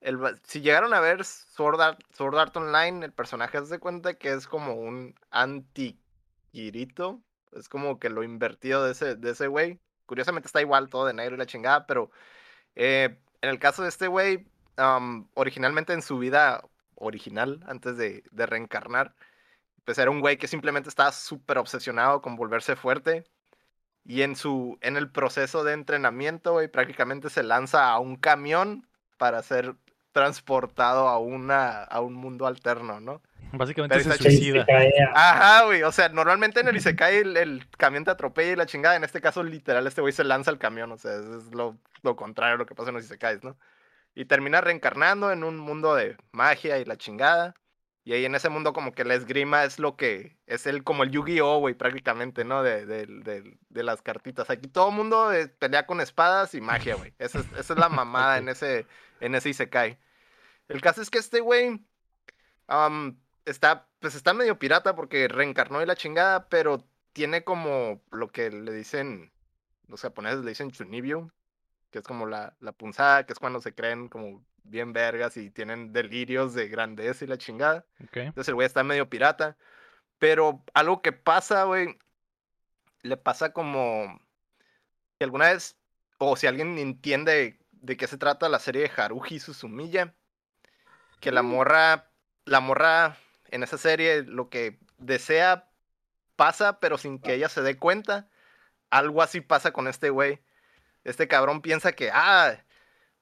[0.00, 4.32] El si llegaron a ver Sword Art, Sword Art Online, el personaje se cuenta que
[4.32, 7.20] es como un anti-Kirito.
[7.52, 9.80] Es como que lo invertido de ese, de ese güey.
[10.06, 12.10] Curiosamente está igual todo de negro y la chingada, pero
[12.76, 14.46] eh, en el caso de este güey,
[15.34, 16.62] originalmente en su vida
[16.98, 19.14] original, antes de, de reencarnar,
[19.84, 23.24] pues era un güey que simplemente estaba súper obsesionado con volverse fuerte.
[24.04, 28.86] Y en, su, en el proceso de entrenamiento, güey, prácticamente se lanza a un camión
[29.18, 29.74] para ser
[30.12, 33.20] transportado a, una, a un mundo alterno, ¿no?
[33.52, 34.66] Básicamente Pero se suicida.
[35.14, 35.82] Ajá, güey.
[35.82, 38.96] O sea, normalmente en el Isekai el, el camión te atropella y la chingada.
[38.96, 40.90] En este caso, literal, este güey se lanza al camión.
[40.92, 43.56] O sea, es, es lo, lo contrario a lo que pasa en los Isekais, ¿no?
[44.18, 47.54] Y termina reencarnando en un mundo de magia y la chingada.
[48.02, 50.36] Y ahí en ese mundo como que la esgrima es lo que...
[50.46, 52.64] Es el como el Yu-Gi-Oh, güey, prácticamente, ¿no?
[52.64, 54.50] De, de, de, de las cartitas.
[54.50, 57.14] Aquí todo el mundo eh, pelea con espadas y magia, güey.
[57.20, 58.88] Esa es, esa es la mamada en, ese,
[59.20, 60.00] en ese Isekai.
[60.66, 61.80] El caso es que este güey...
[63.44, 68.50] está, pues está medio pirata porque reencarnó y la chingada, pero tiene como lo que
[68.50, 69.30] le dicen,
[69.86, 71.30] los japoneses le dicen chunibyo,
[71.90, 75.50] que es como la, la punzada, que es cuando se creen como bien vergas y
[75.50, 77.84] tienen delirios de grandeza y la chingada.
[78.12, 79.56] Entonces el güey está medio pirata.
[80.18, 81.98] Pero algo que pasa, güey,
[83.02, 84.20] le pasa como
[85.18, 85.76] que alguna vez,
[86.18, 90.14] o si alguien entiende de qué se trata la serie de Haruhi Suzumiya,
[91.20, 92.10] que la morra,
[92.44, 93.16] la morra
[93.50, 95.70] en esa serie lo que desea
[96.36, 98.28] pasa, pero sin que ella se dé cuenta.
[98.90, 100.40] Algo así pasa con este güey.
[101.08, 102.56] Este cabrón piensa que, ah,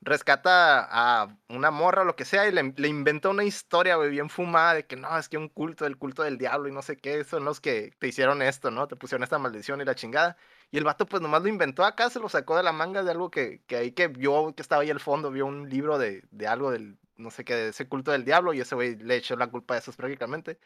[0.01, 4.11] rescata a una morra o lo que sea y le, le inventa una historia, güey,
[4.11, 6.83] bien fumada de que no, es que un culto, el culto del diablo y no
[6.83, 8.89] sé qué, son los que te hicieron esto, ¿no?
[8.89, 10.37] Te pusieron esta maldición y la chingada.
[10.71, 13.11] Y el vato pues nomás lo inventó acá, se lo sacó de la manga de
[13.11, 16.25] algo que, que ahí que vio, que estaba ahí al fondo, vio un libro de,
[16.31, 19.17] de algo del, no sé qué, de ese culto del diablo y ese güey le
[19.17, 20.59] echó la culpa a eso prácticamente.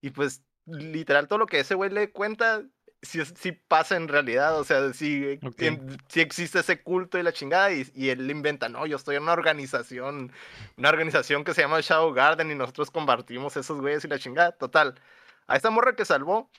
[0.00, 2.62] Y pues literal todo lo que ese güey le cuenta
[3.02, 5.62] si, si pasa en realidad, o sea, si, Ok.
[5.62, 9.16] en- si existe ese culto y la chingada, y, y él inventa, no, yo estoy
[9.16, 10.32] en una organización,
[10.76, 14.52] una organización que se llama Shadow Garden y nosotros compartimos esos güeyes y la chingada,
[14.52, 15.00] total.
[15.46, 16.50] A esta morra que salvó,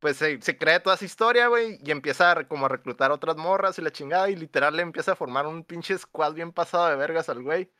[0.00, 3.36] pues se, se crea toda esa historia, güey, y empieza a, como a reclutar otras
[3.36, 6.88] morras y la chingada, y literal le empieza a formar un pinche squad bien pasado
[6.88, 7.70] de vergas al güey.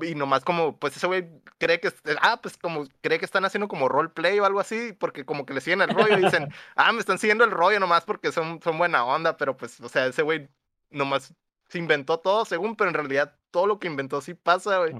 [0.00, 1.28] Y nomás como, pues ese güey
[1.58, 1.92] cree que,
[2.22, 5.52] ah, pues como cree que están haciendo como roleplay o algo así, porque como que
[5.52, 8.60] le siguen el rollo y dicen, ah, me están siguiendo el rollo nomás porque son,
[8.62, 10.48] son buena onda, pero pues, o sea, ese güey
[10.90, 11.34] nomás
[11.68, 14.94] se inventó todo según, pero en realidad todo lo que inventó sí pasa, güey.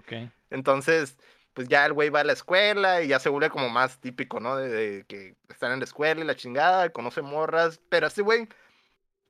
[0.50, 1.16] Entonces,
[1.54, 4.40] pues ya el güey va a la escuela y ya se vuelve como más típico,
[4.40, 4.56] ¿no?
[4.56, 8.20] De, de que están en la escuela y la chingada, y conoce morras, pero este
[8.20, 8.46] güey,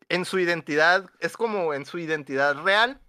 [0.09, 3.01] en su identidad, es como en su identidad real,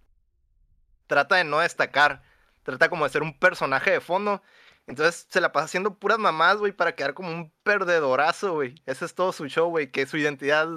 [1.07, 2.21] trata de no destacar,
[2.63, 4.41] trata como de ser un personaje de fondo.
[4.87, 8.75] Entonces se la pasa haciendo puras mamás, güey, para quedar como un perdedorazo, güey.
[8.85, 10.67] Ese es todo su show, güey, que su identidad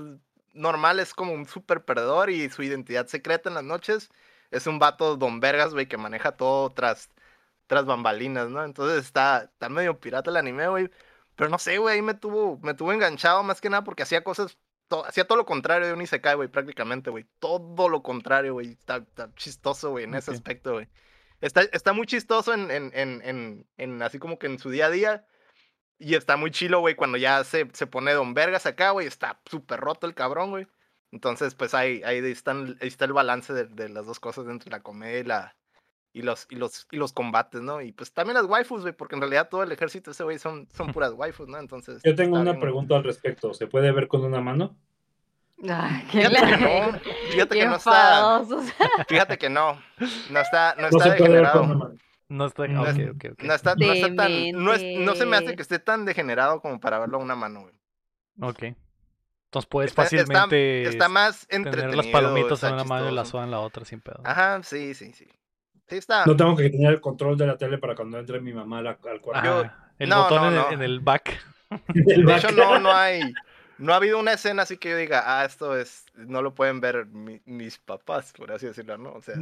[0.52, 4.10] normal es como un super perdedor y su identidad secreta en las noches
[4.50, 7.10] es un vato don vergas, güey, que maneja todo tras,
[7.66, 8.64] tras bambalinas, ¿no?
[8.64, 10.90] Entonces está, está medio pirata el anime, güey.
[11.34, 14.22] Pero no sé, güey, ahí me tuvo, me tuvo enganchado más que nada porque hacía
[14.24, 14.56] cosas,
[14.88, 17.26] to- hacía todo lo contrario de un Isekai, güey, prácticamente, güey.
[17.40, 18.72] Todo lo contrario, güey.
[18.72, 20.88] Está, está chistoso, güey, en ese aspecto, güey.
[21.40, 24.90] Está, está muy chistoso en, en, en, en, así como que en su día a
[24.90, 25.26] día.
[25.98, 29.06] Y está muy chilo, güey, cuando ya se, se pone don vergas acá, güey.
[29.06, 30.66] Está súper roto el cabrón, güey.
[31.12, 34.70] Entonces, pues ahí, ahí, están, ahí está el balance de, de las dos cosas entre
[34.70, 35.56] la comedia y la,
[36.16, 37.82] y los, y los, y los combates, ¿no?
[37.82, 40.66] Y pues también las waifus, güey, porque en realidad todo el ejército ese güey son,
[40.74, 41.58] son puras waifus, ¿no?
[41.58, 42.02] Entonces.
[42.02, 43.52] Yo tengo una bien, pregunta al respecto.
[43.52, 44.76] ¿Se puede ver con una mano?
[45.68, 46.98] Ay, qué Fíjate que no,
[47.30, 48.42] fíjate qué que no está,
[49.08, 49.80] fíjate que no,
[50.30, 51.64] no está, no No está degenerado.
[52.28, 52.66] No está.
[52.66, 53.42] No ok, es- ok, ok.
[53.44, 56.60] No está, no está tan, no, es- no se me hace que esté tan degenerado
[56.60, 57.74] como para verlo a una mano, güey.
[58.40, 58.76] Ok.
[59.48, 62.02] Entonces puedes Está, fácilmente está más tener entretenido.
[62.02, 63.30] las palomitas en una mano y la chistoso.
[63.30, 64.20] soda en la otra sin pedo.
[64.24, 65.26] Ajá, sí, sí, sí.
[65.88, 66.26] Sí está.
[66.26, 68.98] No tengo que tener el control de la tele para cuando entre mi mamá al
[69.20, 69.44] cuarto.
[69.44, 70.72] yo- el no, botón no, en, el- no.
[70.72, 71.40] en el back.
[71.94, 73.32] El De hecho, no, no hay.
[73.78, 76.06] No ha habido una escena así que yo diga, ah, esto es.
[76.14, 79.12] No lo pueden ver mi- mis papás, por así decirlo, ¿no?
[79.12, 79.36] O sea,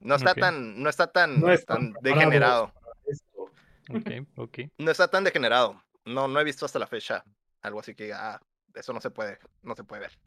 [0.00, 2.72] no está tan, no está tan, No están tan degenerado.
[2.74, 3.52] para esto.
[3.90, 4.58] Ok, ok.
[4.78, 5.82] No está tan degenerado.
[6.04, 7.24] No, no he visto hasta la fecha
[7.62, 8.40] algo así que diga, ah,
[8.74, 10.18] eso no se puede, no se puede ver.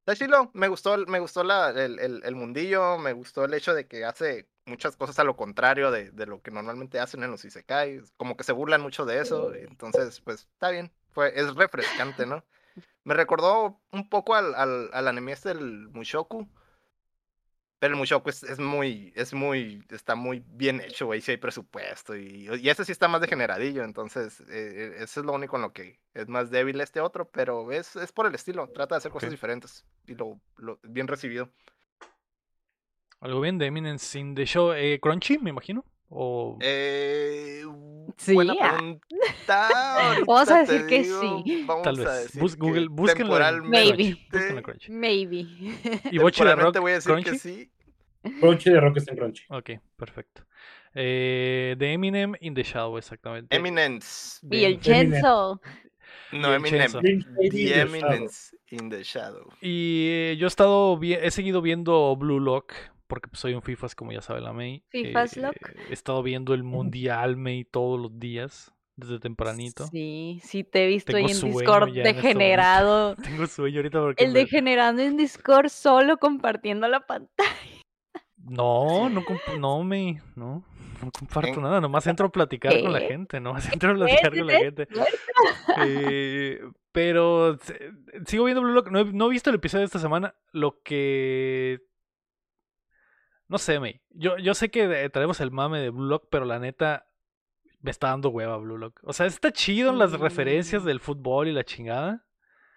[0.00, 3.74] Está chilo, me gustó, me gustó la, el, el- el mundillo, me gustó el hecho
[3.74, 7.30] de que hace muchas cosas a lo contrario de, de lo que normalmente hacen en
[7.30, 11.54] los Isekai, como que se burlan mucho de eso, entonces, pues, está bien, fue, es
[11.54, 12.44] refrescante, ¿no?
[13.04, 16.48] Me recordó un poco al, al, al anime este del Mushoku,
[17.78, 21.36] pero el Mushoku es, es muy, es muy, está muy bien hecho, güey, sí hay
[21.36, 25.56] presupuesto, y, y ese sí está más degeneradillo, entonces, eh, eh, eso es lo único
[25.56, 28.94] en lo que es más débil este otro, pero es, es por el estilo, trata
[28.94, 29.32] de hacer cosas Ok.
[29.32, 31.50] diferentes, y lo, lo bien recibido.
[33.22, 34.72] Algo bien de Eminence in the Show.
[34.72, 35.84] Eh, Crunchy, me imagino.
[36.08, 36.58] O.
[36.60, 37.62] Eh,
[38.16, 38.76] Sí, buena ah.
[38.76, 39.68] pregunta.
[40.26, 41.64] Vamos a decir que digo, sí.
[41.66, 42.32] Vamos Tal a vez.
[42.32, 44.18] decir Google, búsquenlo Maybe.
[44.62, 44.92] Crunchy.
[44.92, 45.46] Maybe.
[46.10, 46.78] ¿Y Bochi de Rock?
[46.78, 47.30] voy a decir Crunchy?
[47.30, 47.70] que sí.
[48.40, 49.44] Crunchy de Rock está en Crunchy.
[49.48, 50.44] Ok, perfecto.
[50.94, 53.54] Eh, de Eminem in the Shadow, exactamente.
[53.54, 54.40] Eminence.
[54.50, 55.60] Y el Chenzo.
[56.32, 56.92] No, Eminem.
[56.92, 57.80] The.
[57.80, 59.48] Eminence in the Shadow.
[59.60, 62.74] Y eh, yo he estado he seguido viendo Blue Lock
[63.12, 64.82] porque pues, soy un FIFAs como ya sabe la May.
[64.88, 65.54] ¿Fifas Eh, Lock?
[65.90, 69.86] He estado viendo el Mundial May todos los días desde tempranito.
[69.88, 73.14] Sí, sí te he visto Tengo ahí en Discord en este degenerado.
[73.22, 77.50] Tengo sueño ahorita porque El me- degenerado en Discord solo compartiendo la pantalla.
[78.38, 79.22] no, no
[79.60, 80.64] no me no
[81.02, 84.34] no comparto En- nada, nomás entro a platicar con la gente, nomás entro a platicar
[84.38, 84.88] con la gente.
[85.84, 86.60] Eh,
[86.92, 87.58] pero
[88.26, 88.90] sigo viendo Blue Lock.
[88.90, 90.34] No he, no he visto el episodio de esta semana.
[90.52, 91.80] Lo que.
[93.52, 94.00] No sé, May.
[94.10, 97.06] Yo, yo sé que de- traemos el mame de Blue Lock, pero la neta.
[97.82, 98.98] Me está dando hueva Blue Lock.
[99.02, 100.86] O sea, está chido en las referencias Mm.
[100.86, 102.24] del fútbol y la chingada.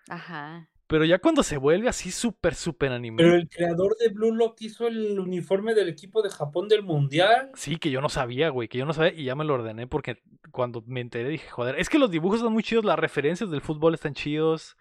[0.10, 0.68] Ajá.
[0.88, 3.18] Pero ya cuando se vuelve así súper, súper anime.
[3.24, 7.52] Pero el creador de Blue Lock hizo el uniforme del equipo de Japón del Mundial.
[7.56, 9.88] Sí, que yo no sabía, güey, que yo no sabía y ya me lo ordené
[9.88, 10.22] porque
[10.52, 13.62] cuando me enteré dije, joder, es que los dibujos están muy chidos, las referencias del
[13.62, 14.76] fútbol están chidos,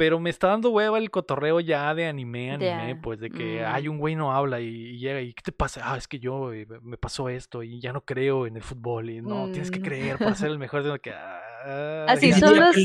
[0.00, 3.64] pero me está dando hueva el cotorreo ya de anime, anime, pues de que, mm.
[3.66, 5.82] hay un güey no habla y, y llega y ¿qué te pasa?
[5.84, 9.10] Ah, es que yo eh, me pasó esto y ya no creo en el fútbol
[9.10, 9.82] y no, tienes que Mm.
[9.82, 11.10] creer para ser el mejor, sino que...
[11.12, 12.76] ah, Así son los-.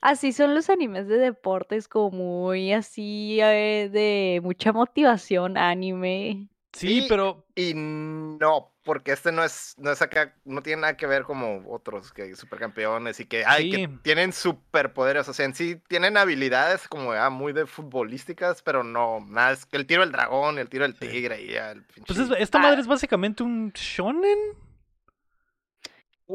[0.00, 6.48] Así son los animes de deportes, como muy así, eh, de mucha motivación, anime.
[6.72, 10.96] Sí, Y- pero Y no, porque este no es, no es acá, no tiene nada
[10.96, 15.54] que ver como otros que supercampeones y que, ay, que tienen superpoderes, o sea, en
[15.54, 20.02] sí tienen habilidades como ah, muy de futbolísticas, pero no, nada, es que el tiro
[20.02, 21.08] del dragón, el tiro del Sí.
[21.08, 22.62] tigre y ya, el pues pinche- es- esta Ah.
[22.62, 24.38] madre es básicamente un shonen.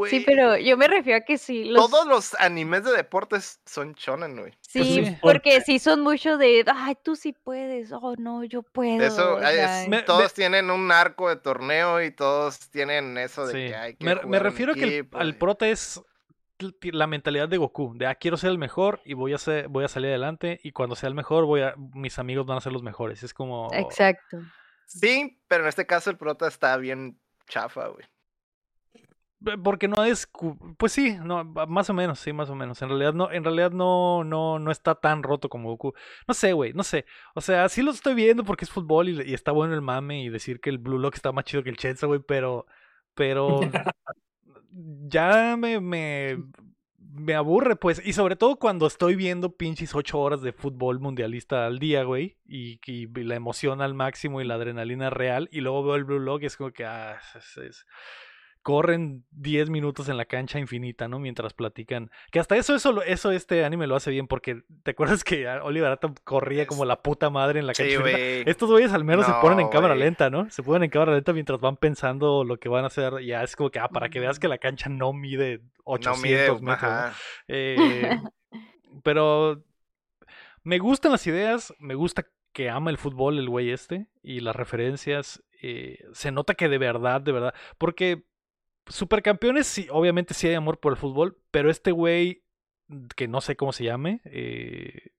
[0.09, 1.65] Sí, pero yo me refiero a que sí.
[1.65, 1.89] Los...
[1.89, 4.51] Todos los animes de deportes son shonen, güey.
[4.61, 5.17] Sí, Pues sí.
[5.21, 9.03] porque sí son mucho de, ay, tú sí puedes, oh no, yo puedo.
[9.03, 13.67] Eso, es- Me- todos tienen un arco de torneo y todos tienen eso de Sí.
[13.69, 16.01] que hay que Me, jugar me refiero a que el, al prota es
[16.81, 19.83] la mentalidad de Goku, de ah, quiero ser el mejor y voy a ser, voy
[19.83, 22.71] a salir adelante y cuando sea el mejor voy a, mis amigos van a ser
[22.71, 23.21] los mejores.
[23.21, 24.39] Es como Exacto.
[24.85, 28.05] Sí, pero en este caso el prota está bien chafa, güey.
[29.63, 30.29] Porque no es,
[30.77, 32.81] pues sí, no, más o menos, sí, más o menos.
[32.81, 35.93] En realidad no, en realidad no, no, no está tan roto como Goku.
[36.27, 37.05] No sé, güey, no sé.
[37.35, 40.23] O sea, sí lo estoy viendo porque es fútbol y, y está bueno el mame
[40.23, 42.65] y decir que el Blue Lock está más chido que el Chenza, güey, pero,
[43.15, 43.59] pero
[44.71, 46.37] ya me, me,
[46.97, 48.01] me aburre, pues.
[48.05, 52.37] Y sobre todo cuando estoy viendo pinches ocho horas de fútbol mundialista al día, güey,
[52.45, 56.19] y, y la emoción al máximo y la adrenalina real, y luego veo el Blue
[56.19, 57.85] Lock y es como que, ah, es- es-
[58.63, 61.19] corren 10 minutos en la cancha infinita, ¿no?
[61.19, 62.09] Mientras platican.
[62.31, 65.91] Que hasta eso, eso, eso este anime lo hace bien, porque ¿te acuerdas que Oliver
[65.91, 67.97] Atom corría como la puta madre en la cancha?
[68.03, 68.13] Sí.
[68.45, 70.49] Estos güeyes al menos se ponen en cámara lenta, ¿no?
[70.49, 73.23] Se ponen en cámara lenta mientras van pensando lo que van a hacer.
[73.25, 76.23] Ya es como que, ah, para que veas que la cancha no mide 800 No
[76.23, 77.15] mide, metros.
[77.49, 78.17] Eh,
[79.03, 79.61] pero
[80.63, 84.55] me gustan las ideas, me gusta que ama el fútbol el güey este y las
[84.55, 85.43] referencias.
[85.61, 87.53] eh, se nota que de verdad, de verdad.
[87.77, 88.23] Porque
[88.87, 92.43] supercampeones, sí, obviamente sí hay amor por el fútbol, pero este güey,
[93.15, 95.09] que no sé cómo se llame, eh,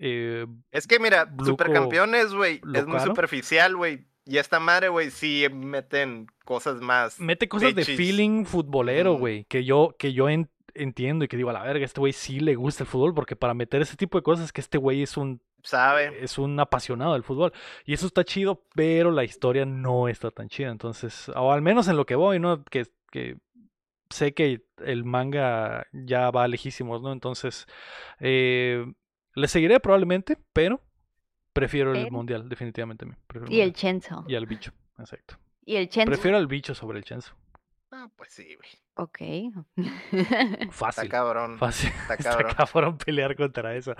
[0.00, 4.06] eh, Es que mira, supercampeones, güey, es muy superficial, güey.
[4.24, 7.18] Y esta madre, güey, sí meten cosas más.
[7.18, 11.50] mete cosas de feeling futbolero, güey, que yo, que yo en- entiendo y que digo,
[11.50, 14.18] a la verga, este güey sí le gusta el fútbol, porque para meter ese tipo
[14.18, 16.24] de cosas es que este güey es un ¿Sabe?
[16.24, 17.52] es un apasionado del fútbol.
[17.84, 20.70] Y eso está chido, pero la historia no está tan chida.
[20.70, 22.64] Entonces, o al menos en lo que voy, ¿no?
[22.64, 23.36] Que, que
[24.10, 27.12] sé que el manga ya va lejísimos, ¿no?
[27.12, 27.66] Entonces,
[28.18, 28.84] eh,
[29.34, 30.80] le seguiré probablemente, pero
[31.52, 33.06] prefiero el mundial, definitivamente.
[33.26, 33.52] prefiero.
[33.52, 33.72] Y el mundial.
[33.72, 34.24] Chenzo.
[34.26, 35.38] Y al bicho, exacto.
[35.64, 36.10] Y el Chenzo.
[36.10, 37.34] Prefiero al bicho sobre el Chenzo.
[37.94, 38.70] Ah, pues sí, güey.
[38.94, 39.20] Ok.
[39.76, 41.08] Está Fácil.
[41.10, 41.58] cabrón.
[41.58, 41.90] Fácil.
[42.02, 42.54] Está Está cabrón.
[42.56, 43.94] cabrón pelear contra eso.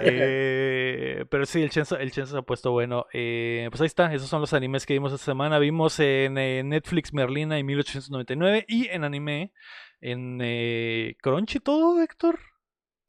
[0.00, 3.06] Eh, pero sí, el Chenzo, el Chenzo se ha puesto bueno.
[3.12, 5.58] Eh, pues ahí está, esos son los animes que vimos esta semana.
[5.58, 9.52] Vimos en eh, Netflix Merlina en 1899 y en anime
[10.00, 12.38] en eh, Crunchy todo, Héctor.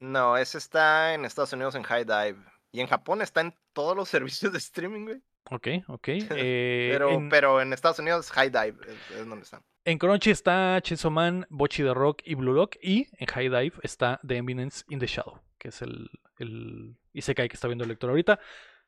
[0.00, 2.36] No, ese está en Estados Unidos en High Dive.
[2.72, 5.22] Y en Japón está en todos los servicios de streaming, güey.
[5.50, 6.08] Ok, ok.
[6.08, 9.62] eh, Pero, en, pero en Estados Unidos High Dive es, es donde está.
[9.84, 12.76] En Crunchy está Chainsaw Man, Bochi the Rock y Blue Lock.
[12.82, 17.48] Y en High Dive está The Eminence in the Shadow, que es el, el Isekai
[17.48, 18.38] que está viendo el lector ahorita.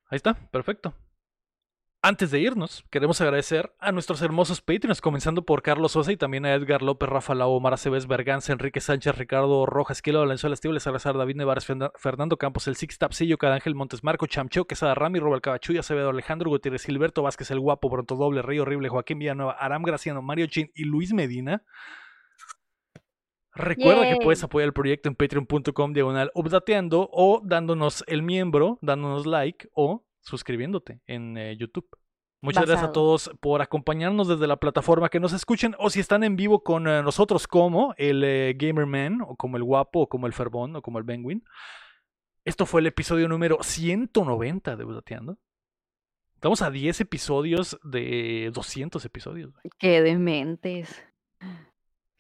[0.09, 0.95] Ahí está, perfecto.
[2.03, 6.47] Antes de irnos, queremos agradecer a nuestros hermosos Patreons, comenzando por Carlos Sosa y también
[6.47, 10.79] a Edgar López, Rafa Lau, Omar Aceves, Berganza, Enrique Sánchez, Ricardo Rojas, Kilo Valenzuela, Estible,
[10.79, 15.19] Salazar, David Nevares, Fern- Fernando Campos, El Six Tapsillo, Cadángel Montes, Marco Chamcho, Quesada Rami,
[15.19, 19.53] Robert Cabachuya, Acevedo, Alejandro Gutiérrez, Gilberto Vázquez, El Guapo, Bronto Doble, Rey Horrible, Joaquín Villanueva,
[19.59, 21.65] Aram Graciano, Mario Chin y Luis Medina.
[23.53, 29.27] Recuerda que puedes apoyar el proyecto en patreon.com diagonal updateando o dándonos el miembro, dándonos
[29.27, 31.89] like o suscribiéndote en eh, YouTube.
[32.43, 36.23] Muchas gracias a todos por acompañarnos desde la plataforma que nos escuchen o si están
[36.23, 40.27] en vivo con eh, nosotros como el eh, Gamerman o como el Guapo o como
[40.27, 41.43] el Ferbón o como el Penguin.
[42.45, 45.39] Esto fue el episodio número 190 de Updateando.
[46.35, 49.53] Estamos a 10 episodios de 200 episodios.
[49.53, 49.63] güey.
[49.79, 51.03] Qué dementes.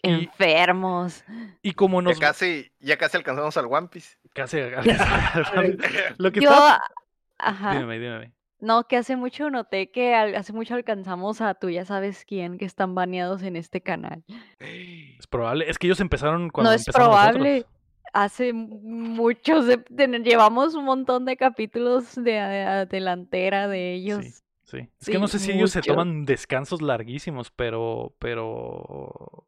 [0.03, 1.25] Y- Enfermos.
[1.63, 2.19] Y como nos...
[2.19, 4.17] Ya casi, ya casi alcanzamos al One Piece.
[4.33, 4.59] Casi...
[6.19, 6.83] Lo que Yo, está...
[7.39, 7.79] ajá.
[7.79, 8.33] Dime, dime.
[8.59, 12.65] No, que hace mucho noté que hace mucho alcanzamos a tú ya sabes quién que
[12.65, 14.25] están baneados en este canal.
[14.59, 15.69] Es probable.
[15.69, 17.51] Es que ellos empezaron cuando no es probable.
[17.57, 17.73] nosotros.
[18.15, 24.25] Hace muchos, de- de- llevamos un montón de capítulos de a- delantera de ellos.
[24.65, 24.89] Sí.
[24.99, 29.45] Es que no Sí, sé si ellos se toman descansos larguísimos, pero, pero...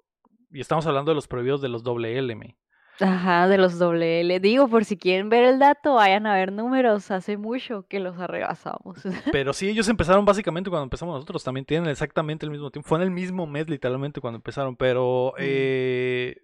[0.52, 2.56] Y estamos hablando de los prohibidos de los doble L, me.
[3.00, 4.40] Ajá, de los doble L.
[4.40, 7.10] Digo, por si quieren ver el dato, vayan a ver números.
[7.10, 8.98] Hace mucho que los arrebasamos.
[9.32, 11.44] Pero sí, ellos empezaron básicamente cuando empezamos nosotros.
[11.44, 12.88] También tienen exactamente el mismo tiempo.
[12.88, 14.76] Fue en el mismo mes, literalmente, cuando empezaron.
[14.76, 15.32] Pero...
[15.36, 15.40] Mm.
[15.42, 16.36] eh,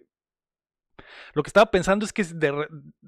[1.33, 2.67] Lo que estaba pensando es que de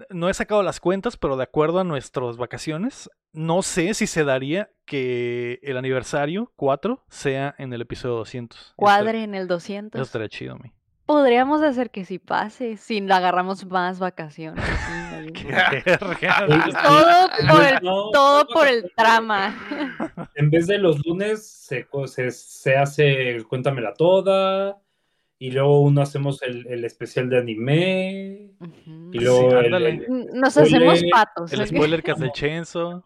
[0.10, 4.26] no he sacado las cuentas, pero de acuerdo a nuestras vacaciones, no sé si se
[4.26, 8.60] daría que el aniversario 4 sea en el episodio 200.
[8.60, 10.02] Eso Cuadre en el Eso 200.
[10.02, 10.74] estaría chido, mi.
[11.08, 14.64] Podríamos hacer que sí pase, si agarramos más vacaciones.
[15.28, 19.56] Sí, Todo por el, no, todo no, por el trama.
[20.36, 24.78] En vez de los lunes, se, se, se hace Cuéntamela Toda.
[25.40, 28.52] Y luego uno hacemos el, el especial de anime.
[29.12, 31.52] Y luego Sí, el- el- Nos hacemos patos.
[31.54, 33.04] El spoiler que hace el Chenzo.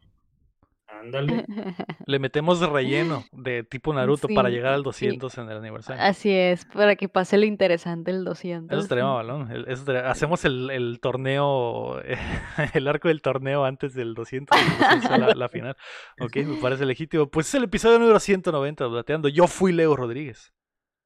[1.01, 1.45] Ándale.
[2.05, 5.07] Le metemos relleno de tipo Naruto para llegar al sí.
[5.07, 6.01] 200 en el aniversario.
[6.03, 8.71] Así es, para que pase lo interesante el 200.
[8.71, 9.51] Eso estaría balón.
[9.51, 11.99] el- eso estaría- Hacemos el, el torneo,
[12.73, 15.75] el arco del torneo antes del 200, y después sea la, la final.
[16.19, 17.27] Ok, me parece legítimo.
[17.27, 19.27] Pues es el episodio número 190 de Dateando.
[19.29, 20.53] Yo fui Leo Rodríguez.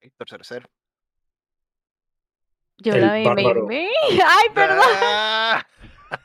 [0.01, 0.69] Héctor Cercer.
[2.77, 3.87] Yo la vi, me- me-
[4.25, 4.85] Ay, perdón.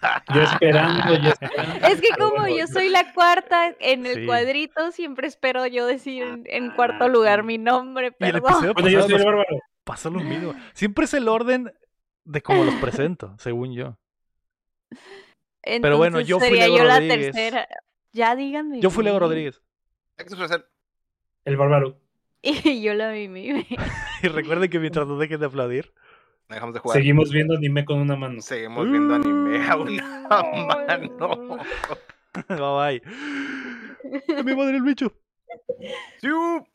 [0.03, 1.87] Ah, Yo esperando, yo esperando.
[1.87, 4.27] Es que como yo soy la cuarta en el Sí.
[4.27, 8.43] cuadrito, siempre espero yo decir en, en cuarto lugar mi nombre, Y el perdón.
[8.51, 9.59] episodio Bueno, yo soy el nos bárbaro.
[9.85, 10.55] pasó lo mismo.
[10.75, 11.73] Siempre es el orden
[12.25, 13.97] de cómo los presento, según yo.
[15.63, 17.33] Pero bueno, yo fui sería Leo yo la Rodríguez.
[17.33, 17.69] tercera.
[18.13, 18.81] Ya díganme.
[18.81, 19.19] Yo fui Leo.
[19.19, 19.63] Rodríguez.
[21.45, 21.99] El bárbaro.
[22.43, 23.49] Y yo la vi, mi-
[24.23, 25.93] Y recuerden que mientras no dejen de aplaudir,
[26.57, 26.97] dejamos de jugar.
[26.97, 28.41] Seguimos viendo anime con una mano.
[28.41, 31.59] Seguimos viendo anime a una mano.
[32.49, 34.43] bye bye.
[34.45, 35.13] Mi madre el bicho.
[36.21, 36.67] ¡Siu!